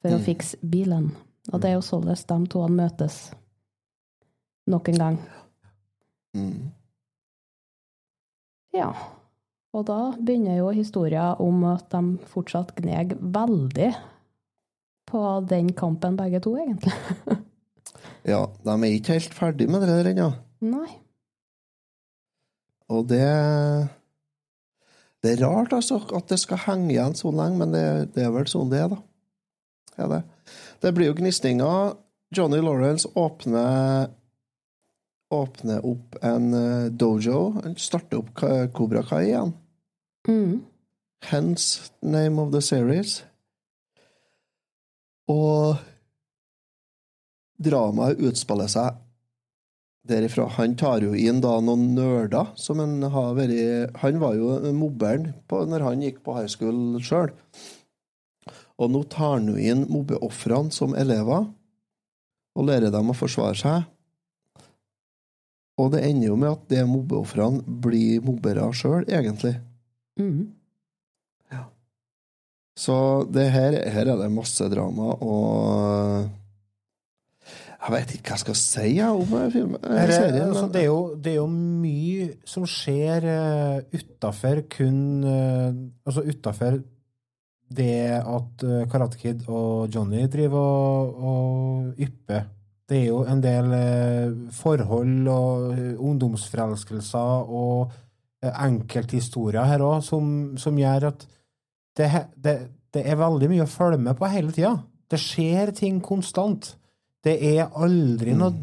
[0.02, 1.12] for å fikse bilen.
[1.52, 3.20] Og det er jo således de to møtes
[4.72, 5.20] nok en gang.
[6.38, 6.72] Mm.
[8.74, 8.90] Ja.
[9.72, 13.92] Og da begynner jo historien om at de fortsatt gneg veldig
[15.12, 16.96] på den kampen, begge to, egentlig.
[18.22, 20.28] Ja, de er ikke helt ferdig med det der ennå.
[20.62, 20.90] Nei.
[22.92, 23.26] Og det
[25.22, 28.32] Det er rart, altså, at det skal henge igjen så lenge, men det, det er
[28.34, 28.98] vel sånn det er, da.
[30.00, 30.24] Ja, det.
[30.82, 31.94] det blir jo gnisninger.
[32.34, 34.10] Johnny Lawrence åpner
[35.32, 37.54] Åpner opp en eh, dojo.
[37.64, 38.34] Han starter opp
[38.76, 39.54] Kobra Kai igjen.
[40.28, 40.58] Mm.
[41.24, 43.22] Hence name of the series.
[45.32, 45.78] Og
[47.64, 49.00] dramaet utspiller seg
[50.08, 50.48] derifra.
[50.58, 55.32] Han tar jo inn da noen nerder som han har vært Han var jo mobberen
[55.48, 57.34] på, når han gikk på high school sjøl.
[58.82, 61.50] Og nå tar han jo inn mobbeofrene som elever,
[62.58, 63.84] og lærer dem å forsvare seg.
[65.80, 69.56] Og det ender jo med at det mobbeofrene blir mobbere sjøl, egentlig.
[70.20, 70.50] Mm.
[72.82, 72.96] Så
[73.30, 76.30] det her, her er det masse drama, og
[77.82, 79.80] Jeg vet ikke hva jeg skal si om eh, filmen.
[79.82, 80.48] eh, Her er, serien.
[80.52, 85.70] altså, det, er jo, det er jo mye som skjer uh, utafor kun uh,
[86.06, 86.78] Altså utafor
[87.72, 92.44] det at uh, Karate Kid og Johnny driver og, og ypper.
[92.92, 97.94] Det er jo en del uh, forhold og eh, ungdomsforelskelser og
[98.44, 101.24] eh, enkelthistorier her òg som, som gjør at
[101.98, 102.56] det, det,
[102.94, 104.74] det er veldig mye å følge med på hele tida.
[105.08, 106.74] Det skjer ting konstant.
[107.22, 108.54] Det er aldri noe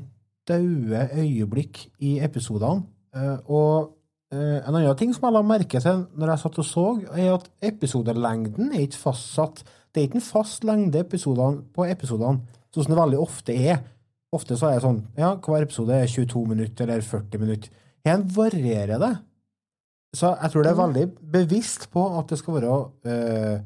[0.48, 2.86] daue øyeblikk i episodene.
[3.14, 3.94] Eh, og
[4.32, 7.34] eh, en annen ting som jeg la merke til når jeg satt og så, er
[7.34, 9.62] at episodelengden er ikke fastsatt.
[9.92, 12.42] Det er ikke en fast lengde episodene, på episodene,
[12.72, 13.80] sånn som det veldig ofte er.
[14.34, 17.72] Ofte så er det sånn ja, hver episode er 22 minutter eller 40 minutter.
[18.04, 19.14] Her varierer det.
[20.16, 21.06] Så jeg tror det er veldig
[21.36, 22.76] bevisst på at det skal være
[23.08, 23.56] eh,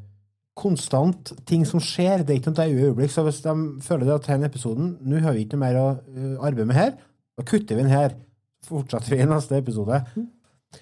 [0.59, 2.23] konstant ting som skjer.
[2.27, 3.13] Det er ikke noe daue øyeblikk.
[3.15, 5.87] Så hvis de føler det at denne episoden Nå har vi ikke noe mer å
[6.13, 6.93] eh, arbeide med her,
[7.39, 8.17] da kutter vi den her.
[8.69, 10.03] Fortsetter vi i neste episode.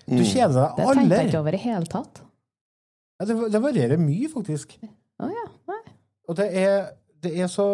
[0.04, 1.20] Du kjeder deg Det tenkte jeg aldri.
[1.30, 2.22] ikke over i hele tatt.
[3.20, 4.74] Ja, det, det varierer mye, faktisk.
[5.20, 5.46] Å ja.
[5.70, 5.80] Nei.
[6.30, 6.76] Og det er,
[7.24, 7.66] det er så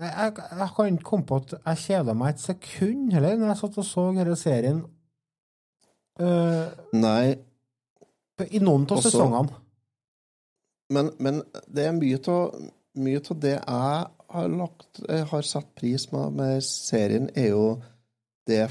[0.00, 3.52] Jeg, jeg, jeg kan ikke komme på at jeg kjeda meg et sekund heller når
[3.52, 4.80] jeg satt og så denne serien.
[6.18, 6.66] Uh,
[6.98, 7.36] Nei,
[8.50, 9.54] I noen av sesongene.
[10.94, 12.58] Men, men det er mye av
[12.98, 17.66] mye av det jeg har, lagt, jeg har satt pris med med serien, er jo
[18.48, 18.66] det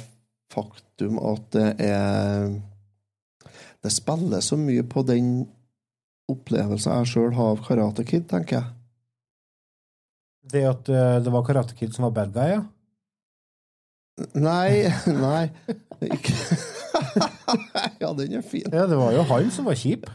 [0.53, 2.57] faktum at det er
[3.83, 5.45] Det spiller så mye på den
[6.27, 8.71] opplevelsen jeg sjøl har av Karate Kid, tenker jeg.
[10.51, 12.63] Det at eh, det var Karate Kid som var bad guy, ja.
[14.33, 14.89] Nei,
[15.25, 15.45] nei
[16.01, 16.35] ikke.
[18.01, 18.65] Ja, den er fin.
[18.73, 18.85] ja.
[18.89, 20.09] Det var jo han som var kjip.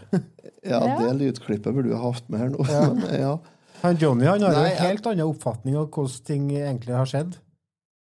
[0.64, 2.66] Ja, det lydklippet burde du ha hatt med her nå.
[2.70, 2.82] Ja.
[2.94, 3.38] Men, ja.
[3.82, 6.94] Han Johnny han har jo en en jeg- helt annen oppfatning av hvordan ting egentlig
[6.94, 7.36] har skjedd.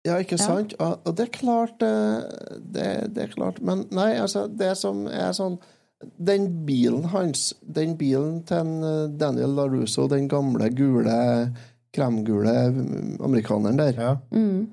[0.07, 0.73] Ja, ikke sant?
[0.79, 2.21] Ja, Og det er klart eh,
[2.63, 3.59] det, det er klart.
[3.61, 5.59] Men nei, altså, det som er sånn
[6.21, 11.51] Den bilen hans, den bilen til en, eh, Daniel LaRusso, den gamle, gule,
[11.93, 14.11] kremgule mm, amerikaneren der, Ja.
[14.31, 14.67] Mm.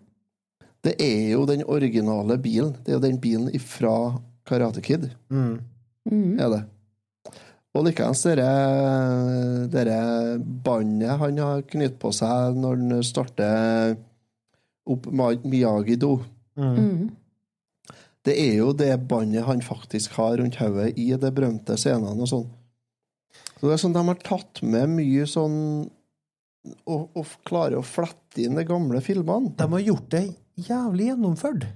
[0.85, 2.75] det er jo den originale bilen.
[2.85, 5.61] Det er jo den bilen ifra Karate Kid, Mm.
[6.11, 6.39] Mm.
[6.41, 6.63] er det.
[7.75, 8.47] Og likeens det
[9.75, 13.97] båndet bandet han har knyttet på seg når han starter
[14.87, 16.13] opp Miyagi-Do.
[16.61, 16.77] Mm.
[16.79, 17.09] Mm.
[18.25, 22.31] Det er jo det bandet han faktisk har rundt hodet i de berømte scenene og
[22.31, 22.47] sånn.
[23.59, 25.59] Så det er sånn de har tatt med mye sånn
[26.89, 29.53] og, og klarer å flette inn de gamle filmene.
[29.59, 30.25] De har gjort det
[30.65, 31.67] jævlig gjennomført.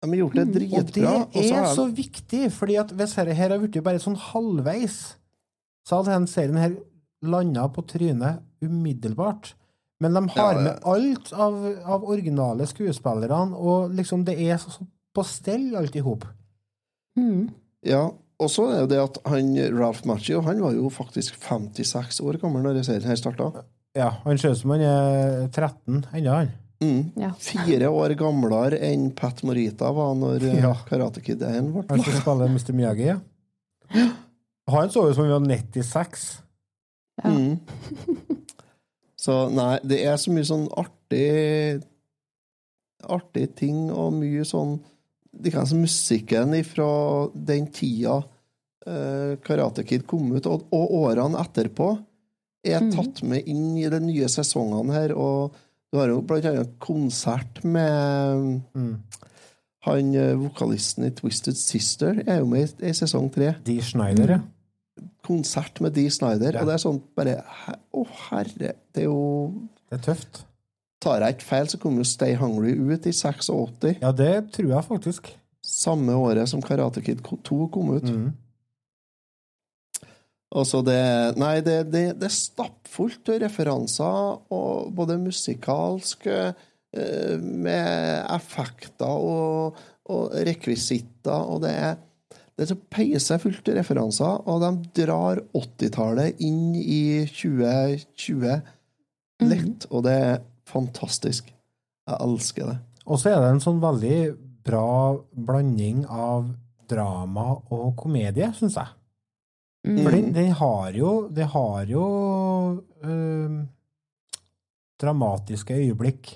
[0.00, 1.14] De har gjort det Og det dritbra.
[1.24, 5.00] og så er så viktig, fordi at hvis dette her har blitt bare sånn halvveis,
[5.86, 6.76] så hadde denne serien her
[7.22, 9.54] landa på trynet umiddelbart.
[10.00, 14.72] Men de har Ja, med alt av, av originale skuespillerne, og liksom det er så,
[14.72, 16.24] så på stell alt i hop.
[17.18, 17.50] Mm.
[17.84, 18.06] Ja,
[18.40, 22.38] og så er det det at han, Ralph Macchio han var jo faktisk 56 år
[22.40, 23.66] gammel når serien her starta.
[23.96, 26.52] Ja, han ser ut som han er 13 ennå, han.
[26.80, 27.10] Mm.
[27.20, 27.34] Ja.
[27.36, 30.72] Fire år gamlere enn Pat Morita var når eh, Ja.
[30.88, 32.72] Karate Kid 1 ble Han skal spille Mr.
[32.78, 33.18] Miyagi, ja.
[34.74, 36.26] Han så ut som han var 96.
[37.22, 37.30] Ja.
[37.30, 37.58] Mm.
[39.20, 41.82] Så nei, det er så mye sånn artig
[43.10, 44.78] Artige ting og mye sånn
[45.32, 46.90] Det kan som musikken fra
[47.34, 51.90] den tida uh, Karate Kid kom ut, og, og årene etterpå,
[52.66, 55.14] er tatt med inn i de nye sesongene her.
[55.14, 55.54] Og
[55.92, 58.96] du har jo blant annet konsert med Mm.
[59.86, 64.34] han eh, vokalisten i Twisted Sister er jo med i, i sesong tre De Schneider,
[64.34, 64.40] ja.
[65.30, 66.60] Konsert med Dee Snyder, Ja.
[66.60, 67.38] og det er sånn bare
[67.94, 70.44] Å, herre Det er jo Det er tøft.
[71.00, 73.94] Tar jeg ikke feil, så kom jo Stay Hungry ut i 86.
[74.02, 75.30] Ja, det tror jeg faktisk.
[75.64, 78.04] Samme året som Karate Kid 2 kom ut.
[78.04, 78.32] Mm.
[80.66, 80.98] Så det
[81.38, 89.78] Nei, det, det, det er stappfullt av referanser, og både musikalsk eh, med effekter og,
[90.10, 92.00] og rekvisitter, og det er
[92.60, 98.58] det er så peisefullt av referanser, og de drar 80-tallet inn i 2020
[99.48, 101.48] lett, og det er fantastisk.
[101.48, 102.76] Jeg elsker det.
[103.08, 104.18] Og så er det en sånn veldig
[104.68, 106.50] bra blanding av
[106.90, 108.92] drama og komedie, syns jeg.
[109.86, 112.04] For den, den har jo Det har jo
[113.00, 113.60] øh,
[115.00, 116.34] dramatiske øyeblikk.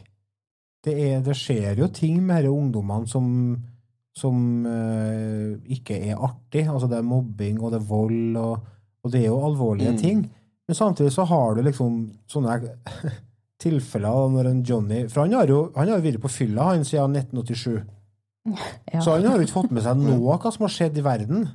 [0.81, 3.27] Det, er, det skjer jo ting med disse ungdommene som,
[4.14, 4.36] som
[4.66, 6.66] uh, ikke er artig.
[6.70, 8.58] Altså det er mobbing, og det er vold, og,
[9.04, 9.98] og det er jo alvorlige Mm.
[9.98, 10.20] ting.
[10.68, 11.96] Men samtidig så har du liksom
[12.30, 12.54] sånne
[13.64, 17.16] tilfeller når en Johnny For han har jo han har vært på fylla han siden
[17.16, 17.82] 1987.
[18.92, 19.00] Ja.
[19.00, 21.04] Så han har jo ikke fått med seg noe av hva som har skjedd i
[21.04, 21.46] verden.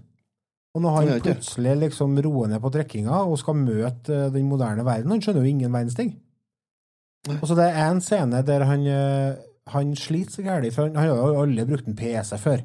[0.74, 4.84] Og når Han plutselig liksom roer ned på drikkinga og skal møte eh, den moderne
[4.86, 6.16] verden, han skjønner jo ingen verdens ting.
[7.40, 9.38] Og så det er en scene der han, eh,
[9.74, 12.64] han sliter så gærent, for han, han har jo aldri brukt en PC før.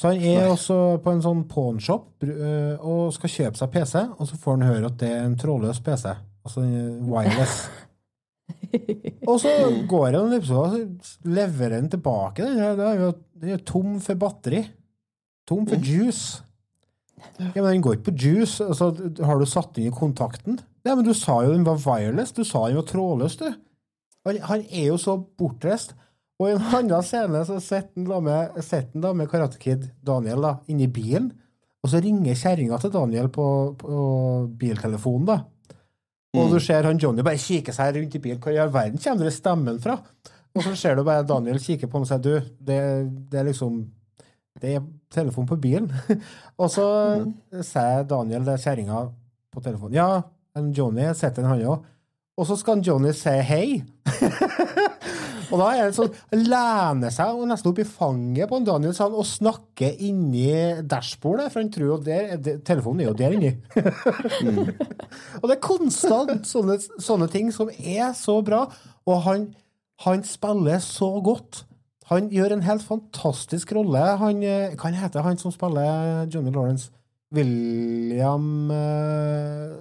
[0.00, 4.26] Så han er også på en sånn pawnshop øh, og skal kjøpe seg PC, og
[4.26, 6.08] så får han høre at det er en trådløs PC.
[6.44, 6.64] Altså
[7.08, 7.64] wireless.
[9.30, 9.50] Og så
[9.88, 12.44] går det noen episoder, så leverer den tilbake.
[12.44, 13.12] Den den er jo
[13.54, 14.64] er tom for batteri.
[15.48, 16.42] Tom for juice.
[17.38, 18.64] Ja, men den går ikke på juice.
[18.64, 18.90] Altså,
[19.24, 20.58] har du satt den i kontakten?
[20.84, 22.34] Ja, men du sa jo den var wireless.
[22.36, 23.46] Du sa den var trådløs, du.
[24.26, 25.94] Han, han er jo så bortreist.
[26.42, 29.60] Og i en annen scene så sitter han da med, sitter han da med Karate
[29.62, 31.30] Kid Daniel da, inni bilen,
[31.84, 33.46] og så ringer kjerringa til Daniel på,
[33.78, 33.96] på
[34.58, 35.42] biltelefonen, da.
[36.34, 38.40] Og du ser han Johnny bare kikke seg rundt i bilen.
[38.42, 39.98] Hvor i all verden kommer den stemmen fra?
[40.54, 42.78] Og så ser du bare Daniel kikke på ham og sier, du, det,
[43.30, 43.84] det er liksom
[44.62, 45.90] Det er telefon på bilen.
[46.62, 46.86] og så
[47.60, 49.04] sier Daniel det er kjerringa
[49.54, 49.98] på telefonen.
[49.98, 50.22] Ja,
[50.58, 51.86] en Johnny sitter han òg.
[52.38, 53.66] Og så skal Johnny si hei.
[55.54, 58.94] og da er det sånn lener seg og nesten opp i fanget på en Daniel
[58.96, 60.48] sånn, og snakker inni
[60.90, 63.52] dashbordet, for han tror jo der, det, telefonen er jo der inni.
[65.40, 68.64] Og det er konstant sånne, sånne ting som er så bra,
[69.06, 69.46] og han,
[70.02, 71.62] han spiller så godt.
[72.10, 74.02] Han gjør en helt fantastisk rolle.
[74.20, 76.90] Han, eh, hva heter han som spiller Johnny Lawrence?
[77.34, 79.78] William uh,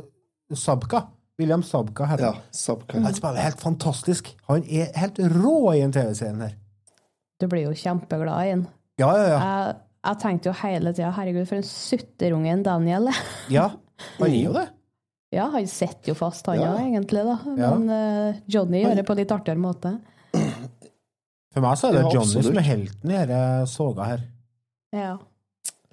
[0.53, 1.07] Sabka.
[1.39, 2.41] William Sabka heter Ja, han.
[2.51, 2.99] Sabka.
[3.01, 4.29] Han spiller helt fantastisk.
[4.47, 6.53] Han er helt rå i en TV-serien her.
[7.41, 8.67] Du blir jo kjempeglad i han.
[9.01, 9.39] Ja, ja, ja.
[9.41, 9.75] Jeg,
[10.05, 13.23] jeg tenkte jo hele tida herregud, for en sutterunge en Daniel er.
[13.49, 13.69] ja.
[14.19, 14.67] Han er jo det.
[15.33, 16.71] Ja, han sitter jo fast, han Ja.
[16.75, 17.35] òg, egentlig, da.
[17.57, 17.69] Ja.
[17.73, 19.93] Men eh, Johnny gjør det på litt artigere måte.
[21.53, 24.23] For meg så er det Ja, Johnny som er helten i denne soga her.
[24.93, 25.13] Ja.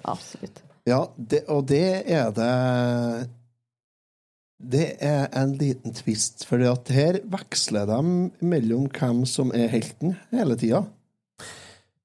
[0.09, 0.61] Absolutt.
[0.89, 1.81] Ja, det, og det
[2.11, 2.51] er det
[4.61, 8.01] Det er en liten tvist, for her veksler de
[8.45, 10.83] mellom hvem som er helten, hele tida.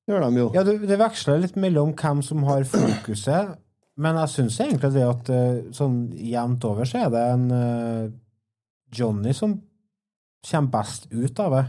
[0.08, 0.49] Gjør de jo.
[0.56, 3.58] Ja, det, det veksler litt mellom hvem som har fokuset,
[3.99, 8.14] men jeg syns egentlig det at eh, sånn jevnt over så er det en uh,
[8.95, 9.56] Johnny som
[10.45, 11.66] kommer best ut av det.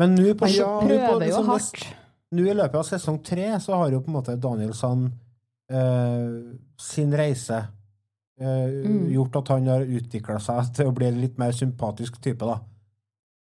[0.00, 1.84] Men nå på, Ja, på Prøver jo liksom hardt.
[2.34, 5.06] Nå i løpet av sesong tre så har jo på en måte Danielsson
[5.70, 7.72] uh, sin reise eh,
[8.40, 9.10] Mm.
[9.14, 12.56] gjort at han har utvikla seg til å bli en litt mer sympatisk type, da.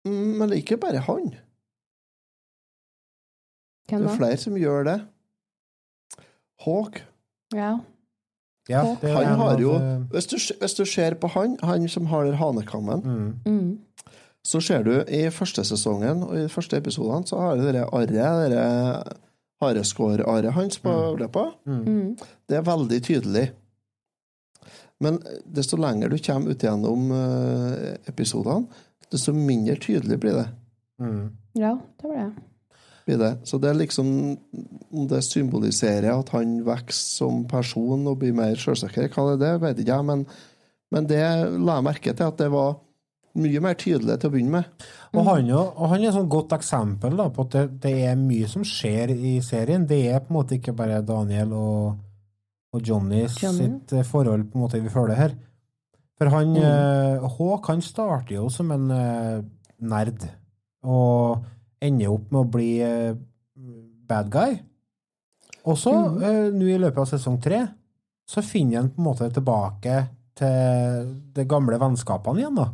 [0.07, 1.29] Mm, Men det er ikke bare han.
[3.89, 4.95] Det er flere som gjør det.
[6.65, 7.03] Hawk.
[7.53, 7.77] Ja.
[8.67, 12.05] Ja, det Han har jo eh, hvis du, hvis du ser på han, han som
[12.09, 13.79] har den hanekammen, mm, Mm.
[14.43, 17.83] så ser du i første sesongen og i de første episodene så har du det
[17.93, 19.13] arret, det
[19.61, 21.45] hareskår-arret hans på overleppa.
[21.65, 22.17] Mm.
[22.49, 23.51] Det er veldig tydelig.
[25.05, 28.83] Men desto lenger du kommer ut gjennom eh, episodene,
[29.13, 30.49] desto mindre tydelig blir det.
[31.05, 31.25] mm.
[31.55, 32.45] Ja, det var det.
[33.05, 33.33] blir det.
[33.47, 34.07] Så det er liksom
[35.07, 39.61] det symboliserer at han vokser som person og blir mer sjølsikker, hva det er, det
[39.63, 40.25] vet ikke jeg, men,
[40.91, 41.21] men det
[41.55, 42.73] la jeg merke til at det var
[43.35, 44.85] mye mer tydelig til å begynne med.
[45.15, 47.95] Og han, jo, og han er et sånn godt eksempel da, på at det, det
[48.09, 49.87] er mye som skjer i serien.
[49.87, 51.97] Det er på en måte ikke bare Daniel og,
[52.75, 53.57] og Johnny Johnny.
[53.63, 55.35] sitt eh, forhold på en måte vi føler her.
[56.19, 59.41] For han eh, Håk han starter jo som en eh,
[59.83, 60.27] nerd,
[60.87, 61.43] og
[61.83, 63.17] ender opp med å bli eh,
[64.07, 64.55] bad guy.
[65.65, 67.63] Og så, eh, nå i løpet av sesong tre,
[68.29, 69.99] så finner han på en måte tilbake
[70.35, 72.71] til de gamle vennskapene igjen, da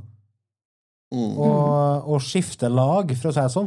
[1.12, 1.34] Mm.
[1.44, 3.66] og, og skifter lag, for å si det sånn.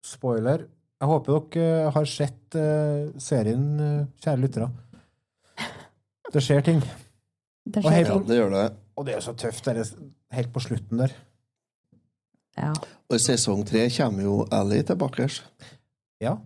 [0.00, 0.62] Spoiler.
[0.96, 4.68] Jeg håper dere har sett eh, serien, eh, kjære lyttere.
[6.32, 6.80] Det skjer ting.
[7.66, 8.64] Det Og skjer helt- Ja, det gjør det.
[8.96, 9.94] Og det er så tøft, det
[10.32, 11.12] helt på slutten der.
[12.56, 12.70] Ja.
[13.10, 15.28] Og i sesong tre kommer jo Ellie tilbake.
[16.20, 16.36] Ja,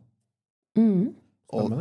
[0.76, 1.14] Mm.
[1.52, 1.72] Og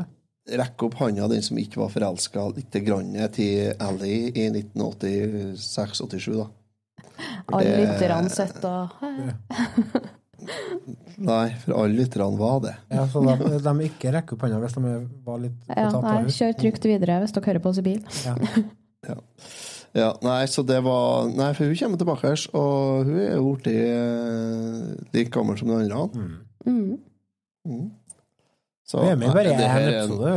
[0.49, 6.47] rekke opp hånda, den som ikke var forelska lite grann til Ellie i 1986-87, da.
[7.53, 8.89] Alle lytterne sitter og
[11.17, 12.75] Nei, for alle lytterne var det.
[12.91, 14.81] Ja, så de, de ikke rekker opp hånda hvis de
[15.25, 18.01] var litt Ja, betatt nei, kjør trygt videre hvis dere hører på oss i bil.
[19.07, 19.15] Ja.
[19.95, 23.53] Ja, nei, så det var Nei, for hun kommer tilbake, her, og hun er jo
[23.55, 26.03] blitt eh, like gammel som de andre.
[26.67, 26.99] Mm.
[27.65, 27.87] Mm.
[28.85, 30.33] Så hun er med bare i én er en- episode.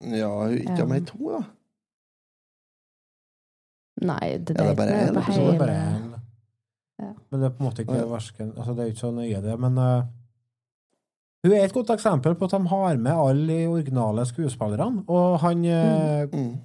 [0.00, 0.16] hun.
[0.16, 0.86] Ja, hun er ikke Ja.
[0.90, 1.42] med i to, da.
[4.00, 6.02] Nei, det, Ja, det er bare én det er hele- bare en.
[6.02, 6.07] Ja.
[7.30, 9.58] Men det er på en måte ikke versken Altså, det er ikke så nøye, det.
[9.60, 10.02] Men uh,
[11.44, 15.04] hun er et godt eksempel på at de har med alle de originale skuespillerne.
[15.08, 16.56] Og han eh, Mm.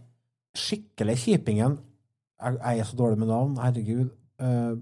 [0.55, 1.78] skikkelig kjipingen
[2.43, 4.09] jeg, jeg er så dårlig med navn, herregud.
[4.41, 4.76] Uh,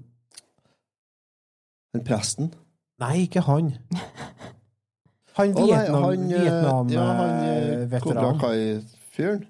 [1.93, 2.53] den presten
[3.01, 3.73] nei, ikke han.
[5.38, 5.67] Han Å, nei,
[6.27, 8.39] Vietnam, eh, ja, eh, Vietnam-veteran.
[8.41, 9.45] Kai-fyren.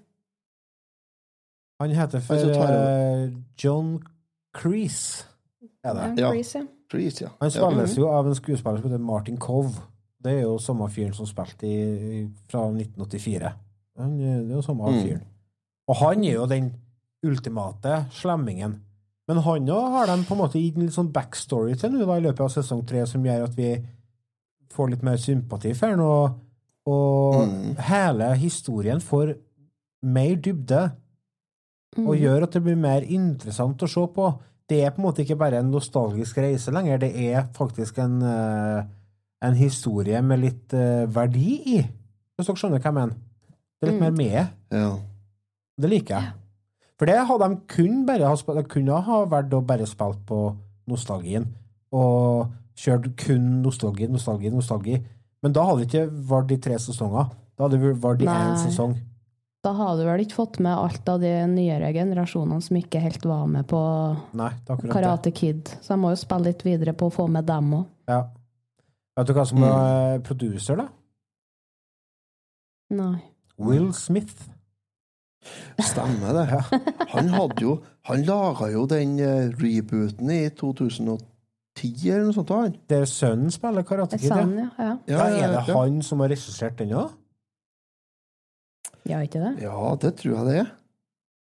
[1.82, 3.32] han heter for eh,
[3.64, 3.96] John
[4.54, 5.26] Crease.
[5.84, 6.22] Er det.
[6.22, 6.30] Ja.
[6.92, 7.30] Freeze, ja.
[7.40, 7.56] Han ja.
[7.70, 9.72] spilles jo av en skuespiller som heter Martin Cove.
[10.22, 13.54] Det er jo samme fyren som spilte i, fra 1984.
[13.98, 15.02] Han, eh, det er jo samme Mm.
[15.04, 15.24] fyren.
[15.88, 16.74] Og han er jo den
[17.26, 18.80] ultimate slemmingen.
[19.28, 22.06] Men han òg har de på en måte gitt en litt sånn backstory til nå
[22.06, 23.76] da, i løpet av sesong tre, som gjør at vi
[24.74, 26.00] får litt mer sympati for ham.
[26.00, 26.40] Og,
[26.88, 27.76] og Mm.
[27.78, 29.36] hele historien får
[30.04, 30.92] mer dybde
[31.98, 34.40] og gjør at det blir mer interessant å se på.
[34.72, 38.22] Det er på en måte ikke bare en nostalgisk reise lenger, det er faktisk en,
[38.24, 38.84] eh,
[39.44, 41.80] en historie med litt eh, verdi i.
[42.40, 43.18] Hvis dere skjønner hva jeg mener.
[43.82, 44.54] Det er litt mer med.
[44.72, 44.92] ja.
[45.82, 46.34] Det liker jeg.
[47.00, 50.52] For det hadde de kun bare ha kunne ha vært å bare spilt på
[50.92, 51.48] nostalgien,
[51.92, 55.00] og kjørt kun nostalgi, nostalgi, nostalgi.
[55.42, 57.32] Men da hadde det ikke vært de tre sesonger.
[57.58, 58.94] Da hadde det vært i én sesong.
[59.62, 63.26] Da har du vel ikke fått med alt av de nyere generasjonene som ikke helt
[63.30, 63.82] var med på
[64.38, 64.90] Nei, er det.
[64.90, 65.70] Karate Kid.
[65.84, 67.84] Så jeg må jo spille litt videre på å få med dem òg.
[68.10, 68.24] Ja.
[69.20, 70.88] Vet du hva som er producer, da?
[72.98, 73.20] Nei.
[73.62, 74.50] Will Smith.
[75.82, 76.48] Stemmer det.
[77.14, 77.78] Han hadde jo
[78.10, 81.22] Han laga jo den eh, rebooten i 2010
[82.10, 82.76] eller noe sånt, han.
[82.90, 84.42] Der sønnen spiller Karate Kid, ja.
[84.42, 84.70] ja.
[84.82, 84.94] ja.
[85.06, 87.14] Ja, er det han som har regissert den òg?
[89.10, 89.54] Ja, ikke det?
[89.64, 90.70] Ja, det tror jeg det er.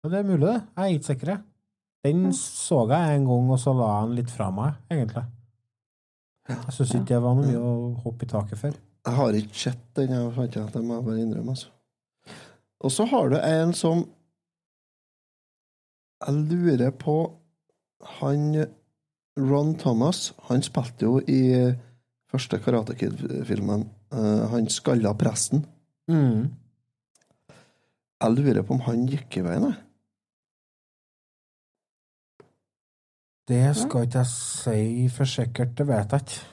[0.03, 0.57] Ja, det er mulig, det.
[0.77, 1.37] Jeg er ikke sikker.
[2.05, 5.23] Den så jeg en gang, og så la jeg den litt fra meg, egentlig.
[6.49, 7.71] Jeg syns ikke det var noe mye å
[8.03, 8.75] hoppe i taket for.
[9.05, 11.55] Jeg har ikke sett den, jeg fant ikke at jeg må bare innrømme.
[11.55, 11.71] Altså.
[12.85, 14.03] Og så har du en som
[16.25, 17.15] Jeg lurer på
[18.21, 18.65] Han
[19.37, 21.41] Ron Thomas, han spilte jo i
[22.31, 23.89] første Karate Kid-filmen.
[24.13, 25.65] eh, han skalla presten.
[26.07, 26.53] Mm.
[28.25, 29.81] Jeg lurer på om han gikk i veien, jeg.
[33.45, 36.51] Det skal ikke jeg si for sikkert, det vet jeg ikke.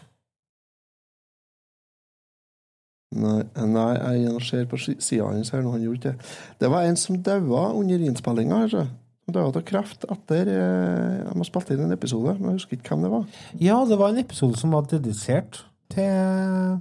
[3.23, 3.39] Nei,
[3.69, 6.31] nei jeg ser på si- sida hans her nå, han gjorde det.
[6.61, 8.85] Det var en som daua under innspillinga her, så.
[9.29, 12.93] Han daua av kreft etter eh, De spilte inn en episode, men jeg husker ikke
[12.97, 13.27] hvem det var.
[13.63, 15.61] Ja, det var en episode som var dedisert
[15.93, 16.81] til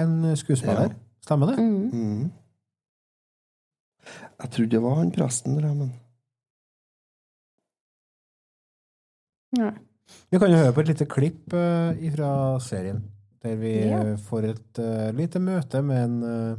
[0.00, 0.94] en skuespiller.
[1.26, 1.58] Stemmer det?
[1.58, 1.90] Mm.
[1.92, 2.30] Mm.
[4.40, 5.92] Jeg trodde det var han presten, der, men
[9.58, 9.72] Nei.
[10.30, 12.30] Vi kan jo høre på et lite klipp uh, fra
[12.62, 13.02] serien,
[13.42, 14.00] der vi Ja.
[14.12, 16.58] eh, får et uh, lite møte med en uh,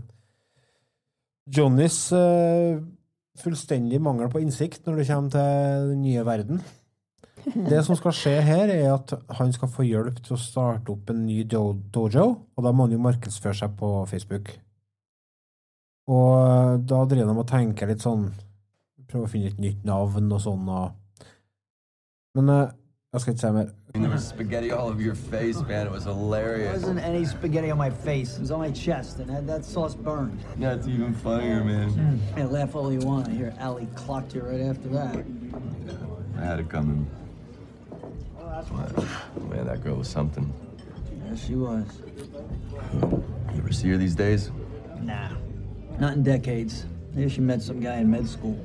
[1.51, 2.79] Johnnys eh,
[3.41, 6.61] fullstendig mangel på innsikt når det kommer til den nye verden.
[7.71, 11.09] Det som skal skje her, er at han skal få hjelp til å starte opp
[11.09, 14.51] en ny dojo, og da må han jo markedsføre seg på Facebook.
[16.11, 18.29] Og da driver de og tenker litt sånn
[19.11, 20.67] Prøver å finne et nytt navn og sånn.
[20.71, 21.25] Og...
[22.37, 22.69] Men eh,
[23.11, 23.71] jeg skal ikke si mer.
[23.93, 25.87] There was spaghetti all over your face, man.
[25.87, 26.77] It was There hilarious.
[26.81, 28.37] wasn't any spaghetti on my face.
[28.37, 30.39] It was on my chest, and that, that sauce burned.
[30.57, 32.21] That's even funnier, man.
[32.37, 33.27] Hey, laugh all you want.
[33.27, 35.25] I hear Allie clocked you right after that.
[36.39, 37.05] I had it coming.
[39.49, 40.53] Man, that girl was something.
[41.27, 41.83] Yeah, she was.
[42.93, 44.51] You ever see her these days?
[45.01, 45.31] Nah,
[46.01, 46.85] not in decades.
[47.13, 48.59] Maybe she met some guy in med school.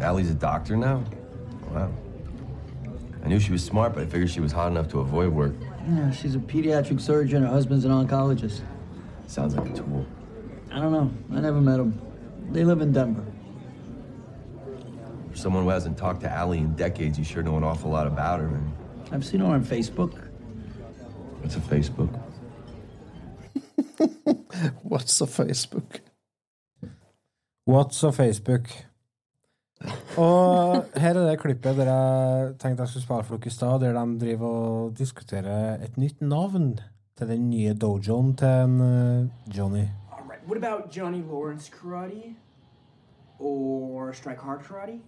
[0.00, 1.04] Allie's a doctor now?
[1.70, 1.92] Wow.
[3.24, 5.54] I knew she was smart, but I figured she was hot enough to avoid work.
[5.88, 7.44] Yeah, she's a pediatric surgeon.
[7.44, 8.62] Her husband's an oncologist.
[9.28, 10.04] Sounds like a tool.
[10.72, 11.10] I don't know.
[11.32, 12.00] I never met them.
[12.50, 13.24] They live in Denver.
[15.30, 18.08] For someone who hasn't talked to Allie in decades, you sure know an awful lot
[18.08, 18.72] about her, man.
[19.12, 20.14] I've seen her on Facebook.
[21.40, 22.12] What's a Facebook?
[24.82, 26.00] What's a Facebook?
[27.68, 28.68] What's a Facebook?
[30.16, 33.80] Og her er det klippet der jeg tenkte jeg skulle spare for dere i stad,
[33.80, 36.78] der de driver og diskuterer et nytt navn
[37.18, 39.82] til den nye dojoen til en, eh, Johnny.
[40.12, 40.46] All right.
[40.46, 42.36] What about Johnny Lawrence karate?
[43.38, 45.00] Or strike hard karate?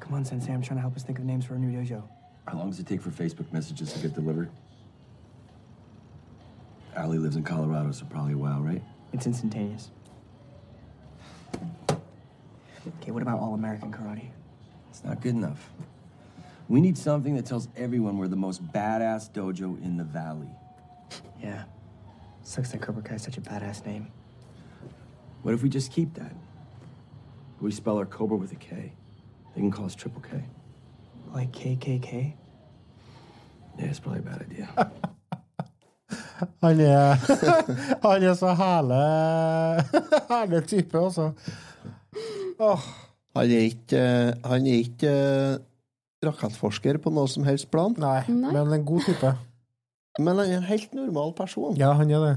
[0.00, 0.52] Come on, Sensei.
[0.52, 2.02] I'm trying to help us think of names for a new dojo.
[2.46, 4.48] How long does it take for Facebook messages to get delivered?
[6.96, 8.82] Allie lives in Colorado, so probably a while, right?
[9.12, 9.90] It's instantaneous.
[11.90, 14.28] Okay, what about all American karate?
[14.90, 15.70] It's not good enough.
[16.68, 20.50] We need something that tells everyone we're the most badass dojo in the valley.
[21.42, 21.64] Yeah.
[22.42, 24.08] Sucks that Cobra Kai is such a badass name.
[25.42, 26.34] What if we just keep that?
[27.60, 28.92] We spell our Cobra with a K.
[29.54, 30.44] They can call us Triple K.
[31.32, 32.34] Like KKK?
[33.78, 34.92] Yeah, it's probably a bad idea.
[36.64, 37.14] Han er,
[38.04, 39.02] han er så herlig
[40.32, 41.30] herlig type, altså.
[42.60, 42.86] Åh,
[43.34, 44.00] Han er ikke,
[44.46, 45.56] han er ikke eh,
[46.26, 48.52] rakettforsker på noe som helst plan, nei, Nei.
[48.54, 49.32] men en god type.
[50.20, 51.74] men han er en helt normal person.
[51.76, 52.36] Ja, han er det.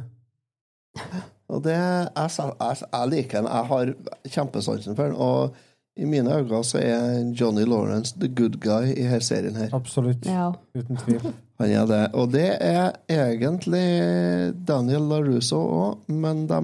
[1.47, 3.47] Og det, jeg, jeg, jeg liker han.
[3.53, 3.91] Jeg har
[4.33, 5.15] kjempesansen for han.
[5.15, 5.55] Og
[5.97, 9.69] i mine øyne så er Johnny Lawrence the good guy i her serien her.
[9.77, 10.25] Absolutt.
[10.25, 10.49] Ja.
[10.75, 11.29] Uten tvil.
[11.57, 12.03] Han er det.
[12.13, 13.87] Og det er egentlig
[14.67, 16.61] Daniel LaRusso òg, men de,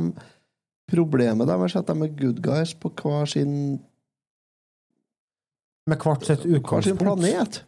[0.91, 3.82] problemet deres er at de er good guys på hver sin,
[5.84, 7.65] Med hvert sitt hver sin planet.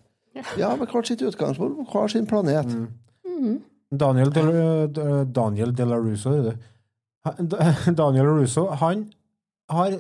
[0.58, 2.66] Ja, med hvert sitt utgangspunkt på hver sin planet.
[2.66, 2.88] Mm.
[3.26, 3.58] Mhm.
[3.92, 6.56] Daniel De, Daniel De La Russo, er det.
[7.98, 9.10] Daniel Russo, han
[9.70, 10.00] har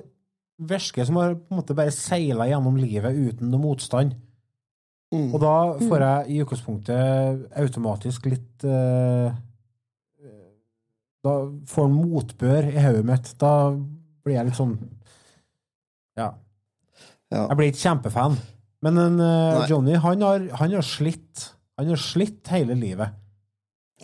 [0.57, 4.15] virker som har på en måte bare seila gjennom livet uten noe motstand.
[5.15, 5.27] Mm.
[5.33, 9.31] Og da får jeg i utgangspunktet automatisk litt uh,
[11.25, 11.35] Da
[11.71, 13.31] får han motbør i hodet mitt.
[13.41, 13.53] Da
[14.25, 14.75] blir jeg litt sånn
[16.19, 16.33] Ja.
[17.33, 17.47] Ja.
[17.49, 18.35] Jeg blir ikke kjempefan.
[18.85, 21.47] Men en, uh, Johnny, han har, han har slitt.
[21.79, 23.15] Han har slitt hele livet.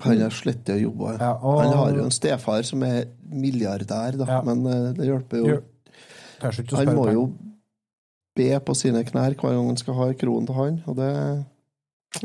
[0.02, 1.14] Han har slitt i å jobbe.
[1.20, 4.42] Ja, og- Han har jo en stefar som er milliardær, da, Ja.
[4.42, 5.62] men uh, det hjelper jo.
[6.42, 7.26] Han må jo
[8.38, 11.12] be på sine knær hver gang han skal ha kronen til han, og det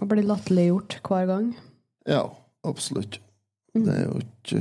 [0.00, 1.54] Og blir latterliggjort hver gang.
[2.06, 2.24] Ja,
[2.66, 3.20] absolutt.
[3.74, 3.84] Mm.
[3.84, 4.60] Det er jo ikke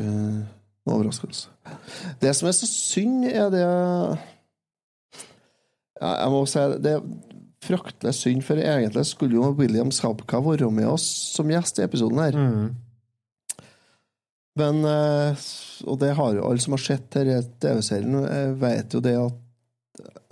[0.86, 1.50] noe overraskelse.
[2.22, 3.64] Det som er så synd, er det
[6.02, 7.06] ja, Jeg må si det, det er
[7.66, 12.22] fryktelig synd, for egentlig skulle jo William Sabka være med oss som gjest i episoden
[12.22, 12.38] her.
[12.38, 12.68] Mm.
[14.60, 15.48] Men eh,
[15.90, 19.42] Og det har jo alle som har sett denne TV-serien, eh, vet jo det at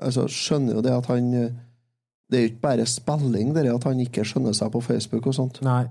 [0.02, 1.60] Altså skjønner jo det at han eh,
[2.32, 5.28] Det er jo ikke bare spilling, det er at han ikke skjønner seg på Facebook
[5.30, 5.60] og sånt.
[5.66, 5.86] Nei.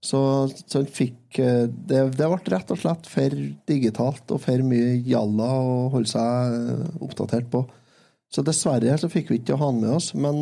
[0.00, 0.18] Så,
[0.64, 3.36] så han fikk eh, det, det ble rett og slett for
[3.68, 7.64] digitalt og for mye jalla å holde seg eh, oppdatert på.
[8.30, 10.40] Så dessverre så fikk vi ikke ha han med oss, men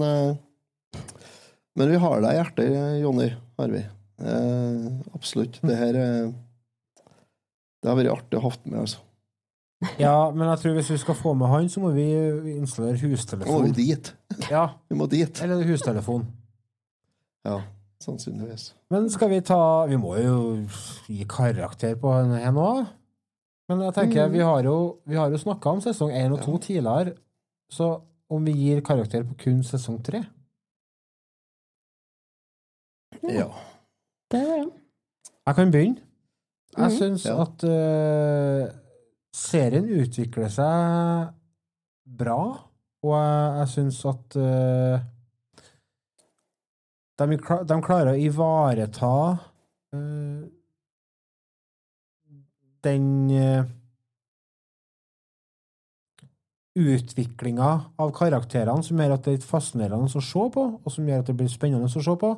[1.78, 3.28] Men vi har deg i hjertet, Jonny.
[3.60, 3.82] Har vi.
[4.18, 5.60] Eh, absolutt.
[5.62, 9.04] Det her Det har vært artig å ha med, altså.
[9.98, 12.04] Ja, men jeg tror hvis vi skal få med han, så må vi
[12.56, 13.60] installere hustelefon.
[13.60, 14.14] må vi dit.
[14.50, 15.42] Ja, Vi må dit.
[15.42, 16.26] eller hustelefon.
[17.46, 17.60] Ja,
[18.02, 18.74] sannsynligvis.
[18.90, 20.66] Men skal vi ta Vi må jo
[21.06, 22.86] gi karakter på henne her nå.
[23.68, 24.32] Men jeg tenker, Mm.
[24.32, 27.14] vi har jo, vi har jo snakka om sesong én og to tidligere,
[27.70, 28.00] så
[28.30, 30.24] om vi gir karakter på kun sesong tre
[33.22, 33.48] Ja.
[34.30, 34.72] Det er det.
[35.46, 35.96] Jeg kan begynne.
[36.76, 36.98] Jeg Mhm.
[36.98, 37.40] syns Ja.
[37.42, 38.68] at eh,
[39.34, 41.32] serien utvikler seg
[42.18, 42.40] bra,
[43.04, 44.98] og jeg, jeg syns at uh,
[47.18, 49.12] de, de klarer å ivareta
[49.94, 50.40] uh,
[52.86, 53.68] den uh,
[56.78, 61.08] utviklinga av karakterene som gjør at det er litt fascinerende å se på, og som
[61.08, 62.36] gjør at det blir spennende å se på.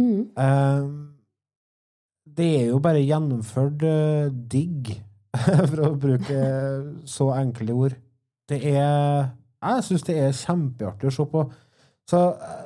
[0.00, 1.11] Mm.
[2.32, 4.94] Det er jo bare gjennomført uh, digg,
[5.70, 6.44] for å bruke
[7.08, 7.98] så enkle ord.
[8.48, 9.30] Det er
[9.62, 11.44] Jeg syns det er kjempeartig å se på.
[12.10, 12.62] Så eh,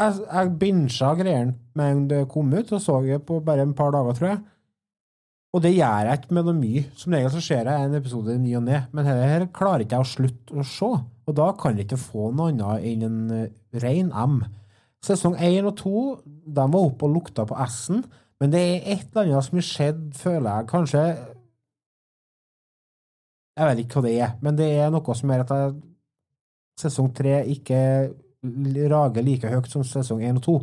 [0.00, 3.62] jeg, jeg bincha greiene med en gang det kom ut, og så jeg på bare
[3.62, 4.40] en par dager, tror jeg.
[5.52, 6.82] Og det gjør jeg ikke med noe mye.
[6.96, 9.84] Som regel så ser jeg en episode i ny og ne, men dette her klarer
[9.84, 10.90] ikke jeg å slutte å se.
[11.28, 13.52] Og da kan jeg ikke få noe annet enn en eh,
[13.84, 14.40] ren M.
[15.04, 18.02] Sesong én og to de var oppe og lukta på S-en,
[18.42, 20.68] men det er et eller annet som har skjedd, føler jeg.
[20.72, 21.02] Kanskje
[23.52, 25.74] Jeg vet ikke hva det er, men det er noe som gjør at jeg,
[26.82, 27.78] sesong tre ikke
[28.90, 30.54] rager like høyt som sesong én og to.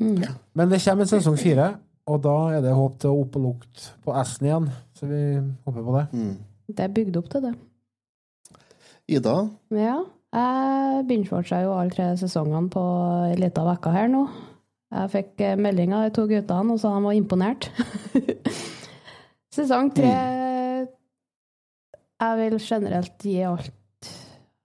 [0.00, 0.34] Ja.
[0.58, 1.70] Men det kommer en sesong fire,
[2.10, 4.68] og da er det håp til å opp og lukte på S-en igjen.
[4.98, 6.06] Så vi håper på det.
[6.12, 6.36] Mm.
[6.74, 7.54] Det er bygd opp til det.
[9.16, 9.36] Ida?
[9.78, 10.00] Ja.
[10.30, 12.82] Jeg binge-watcha jo alle tre sesongene på
[13.30, 14.26] ei lita uke her nå.
[14.90, 17.68] Jeg fikk eh, melding av de to guttene, og sa de var imponert.
[19.54, 20.10] Sesong tre
[22.20, 24.08] Jeg vil generelt gi alt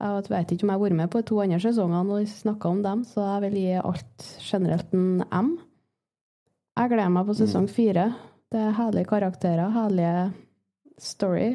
[0.02, 2.70] Jeg vet ikke om jeg har vært med på de to andre sesongene og snakka
[2.70, 5.52] om dem, så jeg vil gi alt generelt en M.
[6.76, 8.10] Jeg gleder meg på sesong fire.
[8.52, 10.26] Det er herlige karakterer, herlige
[11.02, 11.54] story.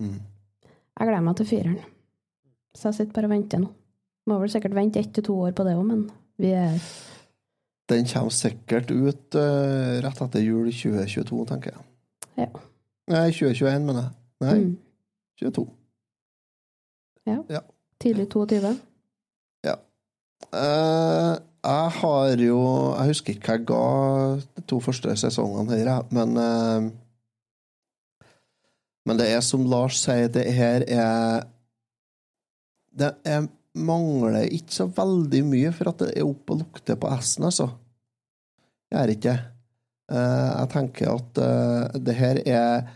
[0.00, 0.18] Mm.
[0.20, 1.78] Jeg gleder meg til fireren.
[2.76, 3.70] Så jeg sitter bare og venter nå.
[4.28, 6.04] Må vel sikkert vente ett til to år på det òg, men
[6.38, 6.76] vi er
[7.90, 11.84] Den kommer sikkert ut uh, rett etter jul 2022, tenker jeg.
[12.38, 12.46] Ja.
[13.10, 14.16] Nei, 2021, mener jeg.
[14.46, 14.78] Nei, Mm.
[15.40, 15.66] 22.
[17.26, 17.36] Ja.
[17.50, 17.60] Ja.
[18.00, 18.70] tidlig 22.
[19.64, 19.74] Ja.
[20.52, 22.60] Uh, jeg har jo
[22.96, 23.80] Jeg husker ikke hva jeg ga
[24.56, 26.90] de to første sesongene her, men uh,
[29.08, 31.42] Men det er som Lars sier, det her er
[32.98, 33.46] Det er,
[33.78, 37.68] mangler ikke så veldig mye for at det er oppe og lukter på S-en, altså.
[38.90, 39.38] Er ikke det.
[40.10, 42.88] Eh, jeg tenker at eh, det her er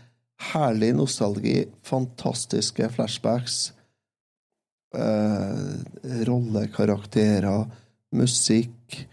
[0.51, 3.59] herlig nostalgi, fantastiske flashbacks
[4.97, 5.75] eh,
[6.27, 7.67] rollekarakterer,
[8.15, 9.03] musikk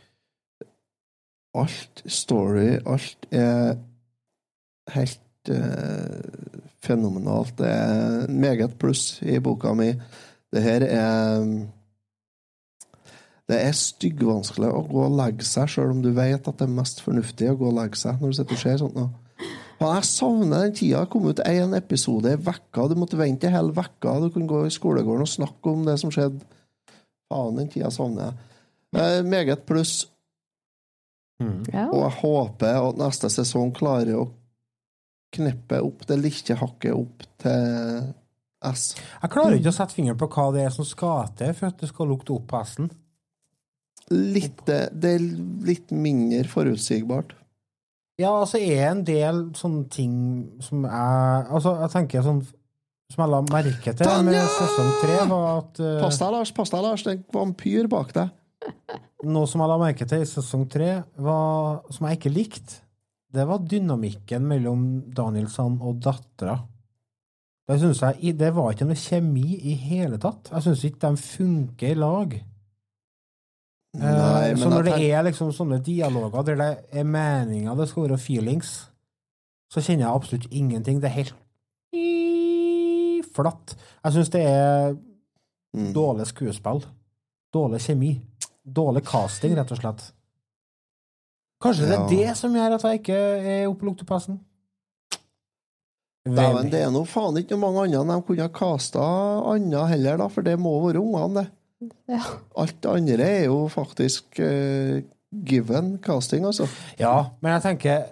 [1.53, 3.75] Alt, story, alt er
[4.95, 5.51] helt
[6.81, 7.59] fenomenalt.
[7.59, 9.91] Det er meget pluss i boka mi.
[10.53, 11.47] Det her er
[13.49, 16.77] Det er styggvanskelig å gå og legge seg, sjøl om du vet at det er
[16.77, 19.11] mest fornuftig å gå og legge seg når du sitter og ser sånt noe.
[19.83, 22.87] Og jeg savner den tida det kom ut én episode i vekka.
[22.89, 24.15] Du måtte vente en hel vekka.
[24.23, 26.39] Du kunne gå i skolegården og snakke om det som skjedde.
[27.33, 28.49] Faen, den tida savner jeg.
[28.95, 30.07] Eh, meget pluss.
[31.73, 31.89] Ja.
[31.89, 34.29] Og jeg håper at neste sesong klarer å
[35.35, 38.13] kneppe opp det lille hakket opp til
[38.71, 38.93] S.
[39.23, 41.83] Jeg klarer ikke å sette fingeren på hva det er som skal til for at
[41.83, 42.91] det skal lukte opp på S-en.
[44.13, 45.23] Litt, det er
[45.65, 47.37] litt mindre forutsigbart.
[48.21, 50.17] Ja, altså er en del sånne ting
[50.63, 55.49] som jeg Altså, jeg tenker sånn Som jeg la merke til med sesong tre, var
[55.63, 56.53] at uh, Pass deg, Lars.
[56.57, 57.05] Pass deg, Lars.
[57.07, 58.33] Det er en vampyr bak deg.
[59.33, 62.81] Noe som jeg la merke til i sesong tre, som jeg ikke likte,
[63.33, 66.59] det var dynamikken mellom Danielsson og dattera.
[67.73, 70.51] Det, synes jeg, det var ikke noe kjemi i hele tatt.
[70.53, 72.35] Jeg syns ikke de funker i lag.
[73.93, 78.07] Nei, Eh, så når det er liksom sånne dialoger der det er meninga det skal
[78.09, 78.71] være feelings,
[79.73, 81.01] så kjenner jeg absolutt ingenting.
[81.01, 81.35] Det er helt
[83.35, 83.75] flatt.
[84.05, 84.97] Jeg syns det er
[85.75, 85.93] Mm.
[85.95, 86.85] dårlig skuespill.
[87.55, 88.21] Dårlig kjemi.
[88.65, 90.13] Dårlig casting, rett og slett.
[91.63, 94.41] Kanskje det er det som gjør at jeg ikke er oppe på hesten?
[96.23, 99.03] Dæven, det er nå faen ikke noe mange andre de kunne ha kasta
[99.51, 101.49] andre heller, da, for det må være ungene, det.
[102.13, 102.21] Ja.
[102.63, 105.01] Alt det andre er jo faktisk uh,
[105.49, 106.69] given casting, altså.
[107.01, 108.05] Ja, men jeg tenker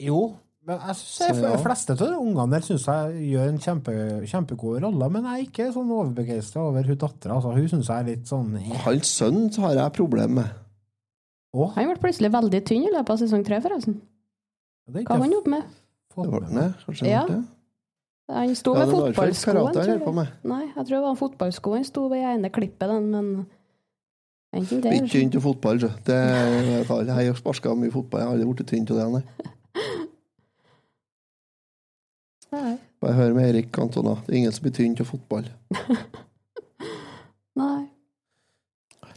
[0.00, 0.32] Jo,
[0.64, 1.58] men jeg synes Så de ja.
[1.60, 3.98] fleste av ungene der syns jeg gjør en kjempe,
[4.30, 7.36] kjempegod rolle, men jeg er ikke sånn overbegeistra over hun dattera.
[7.36, 8.56] Altså, hun syns jeg er litt sånn
[8.86, 10.58] Hans sønn har jeg problem med.
[11.52, 14.00] Å, Han ble plutselig veldig tynn i løpet av sesong tre, forresten.
[14.88, 15.68] Hva har han gjort med?
[16.16, 16.74] Det var den, det.
[16.86, 17.24] Kanskje Ja.
[17.26, 17.40] det?
[18.32, 20.28] Han sto Ja, med fotballskoen.
[20.44, 23.46] Nei, jeg tror det var fotballsko han sto ved i ene klippet, den, men
[24.54, 25.90] Ikke tynn til fotball, så.
[26.06, 26.18] Det.
[26.86, 29.06] Jeg har sparka mye fotball, jeg har aldri blitt tynn til det.
[32.52, 32.74] Nei.
[33.00, 34.18] Bare hør med Erik Cantona.
[34.26, 35.48] Det er ingen som blir tynn til fotball.
[37.62, 37.88] Nei.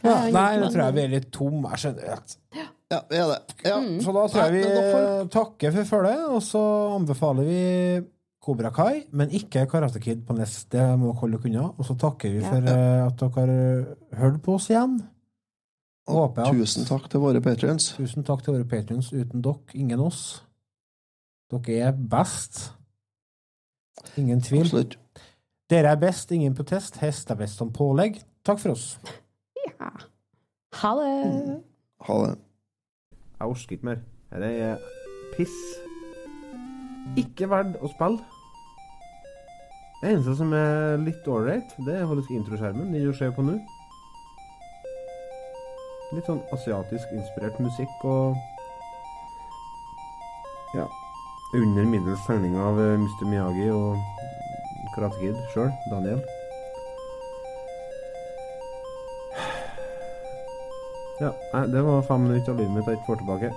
[0.04, 2.36] Ja, nei, det tror jeg vi er litt tom jeg generelt.
[2.54, 3.38] Ja, vi er det.
[3.66, 3.78] Ja.
[4.02, 6.62] Så da tror jeg vi takker for følget, og så
[6.94, 7.62] anbefaler vi
[8.46, 10.68] Kobra Kai, men ikke Karate Kid på nest.
[10.70, 11.64] Det må dere holde dere unna.
[11.74, 13.08] Og så takker vi for ja.
[13.08, 15.00] at dere hørte på oss igjen.
[16.06, 17.88] Håper at- Tusen takk til våre patrions.
[17.98, 19.10] Tusen takk til våre patrions.
[19.10, 20.44] Uten dere, ingen oss.
[21.50, 22.68] Dere er best.
[24.16, 24.62] Ingen tvil.
[24.62, 24.96] Absolutt.
[25.70, 27.00] Dere er best, ingen protest.
[27.02, 28.20] Hest er best som pålegg.
[28.46, 29.00] Takk for oss.
[29.66, 29.90] Ja.
[30.84, 31.62] Ha det.
[32.06, 32.36] Ha det.
[33.40, 33.98] Jeg orker ikke mer.
[34.32, 34.76] Dette er
[35.36, 35.56] piss.
[37.20, 38.22] Ikke verdt å spille.
[40.00, 42.92] Det eneste som er litt ålreit, det er faktisk introskjermen.
[42.92, 43.56] Den du ser på nå.
[46.14, 48.36] Litt sånn asiatisk inspirert musikk og
[50.76, 50.84] Ja.
[51.54, 53.28] Under middels tegning av eh, Mr.
[53.30, 53.96] Miyagi og
[54.94, 56.20] Karate Kid sjøl, Daniel.
[61.20, 63.48] Ja, nei, det var fem minutter av livet mitt jeg ikke får tilbake.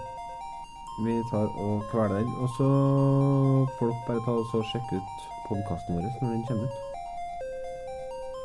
[1.03, 2.31] Vi tar og kveler den.
[2.39, 2.67] Og så
[3.75, 6.79] får dere bare ta og sjekke ut podkasten vår når den kommer ut.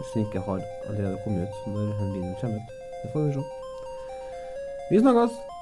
[0.00, 2.78] Hvis den ikke har allerede kommet ut når den kommer ut.
[3.02, 3.48] Det får vi se.
[4.90, 5.53] Vi snakkes!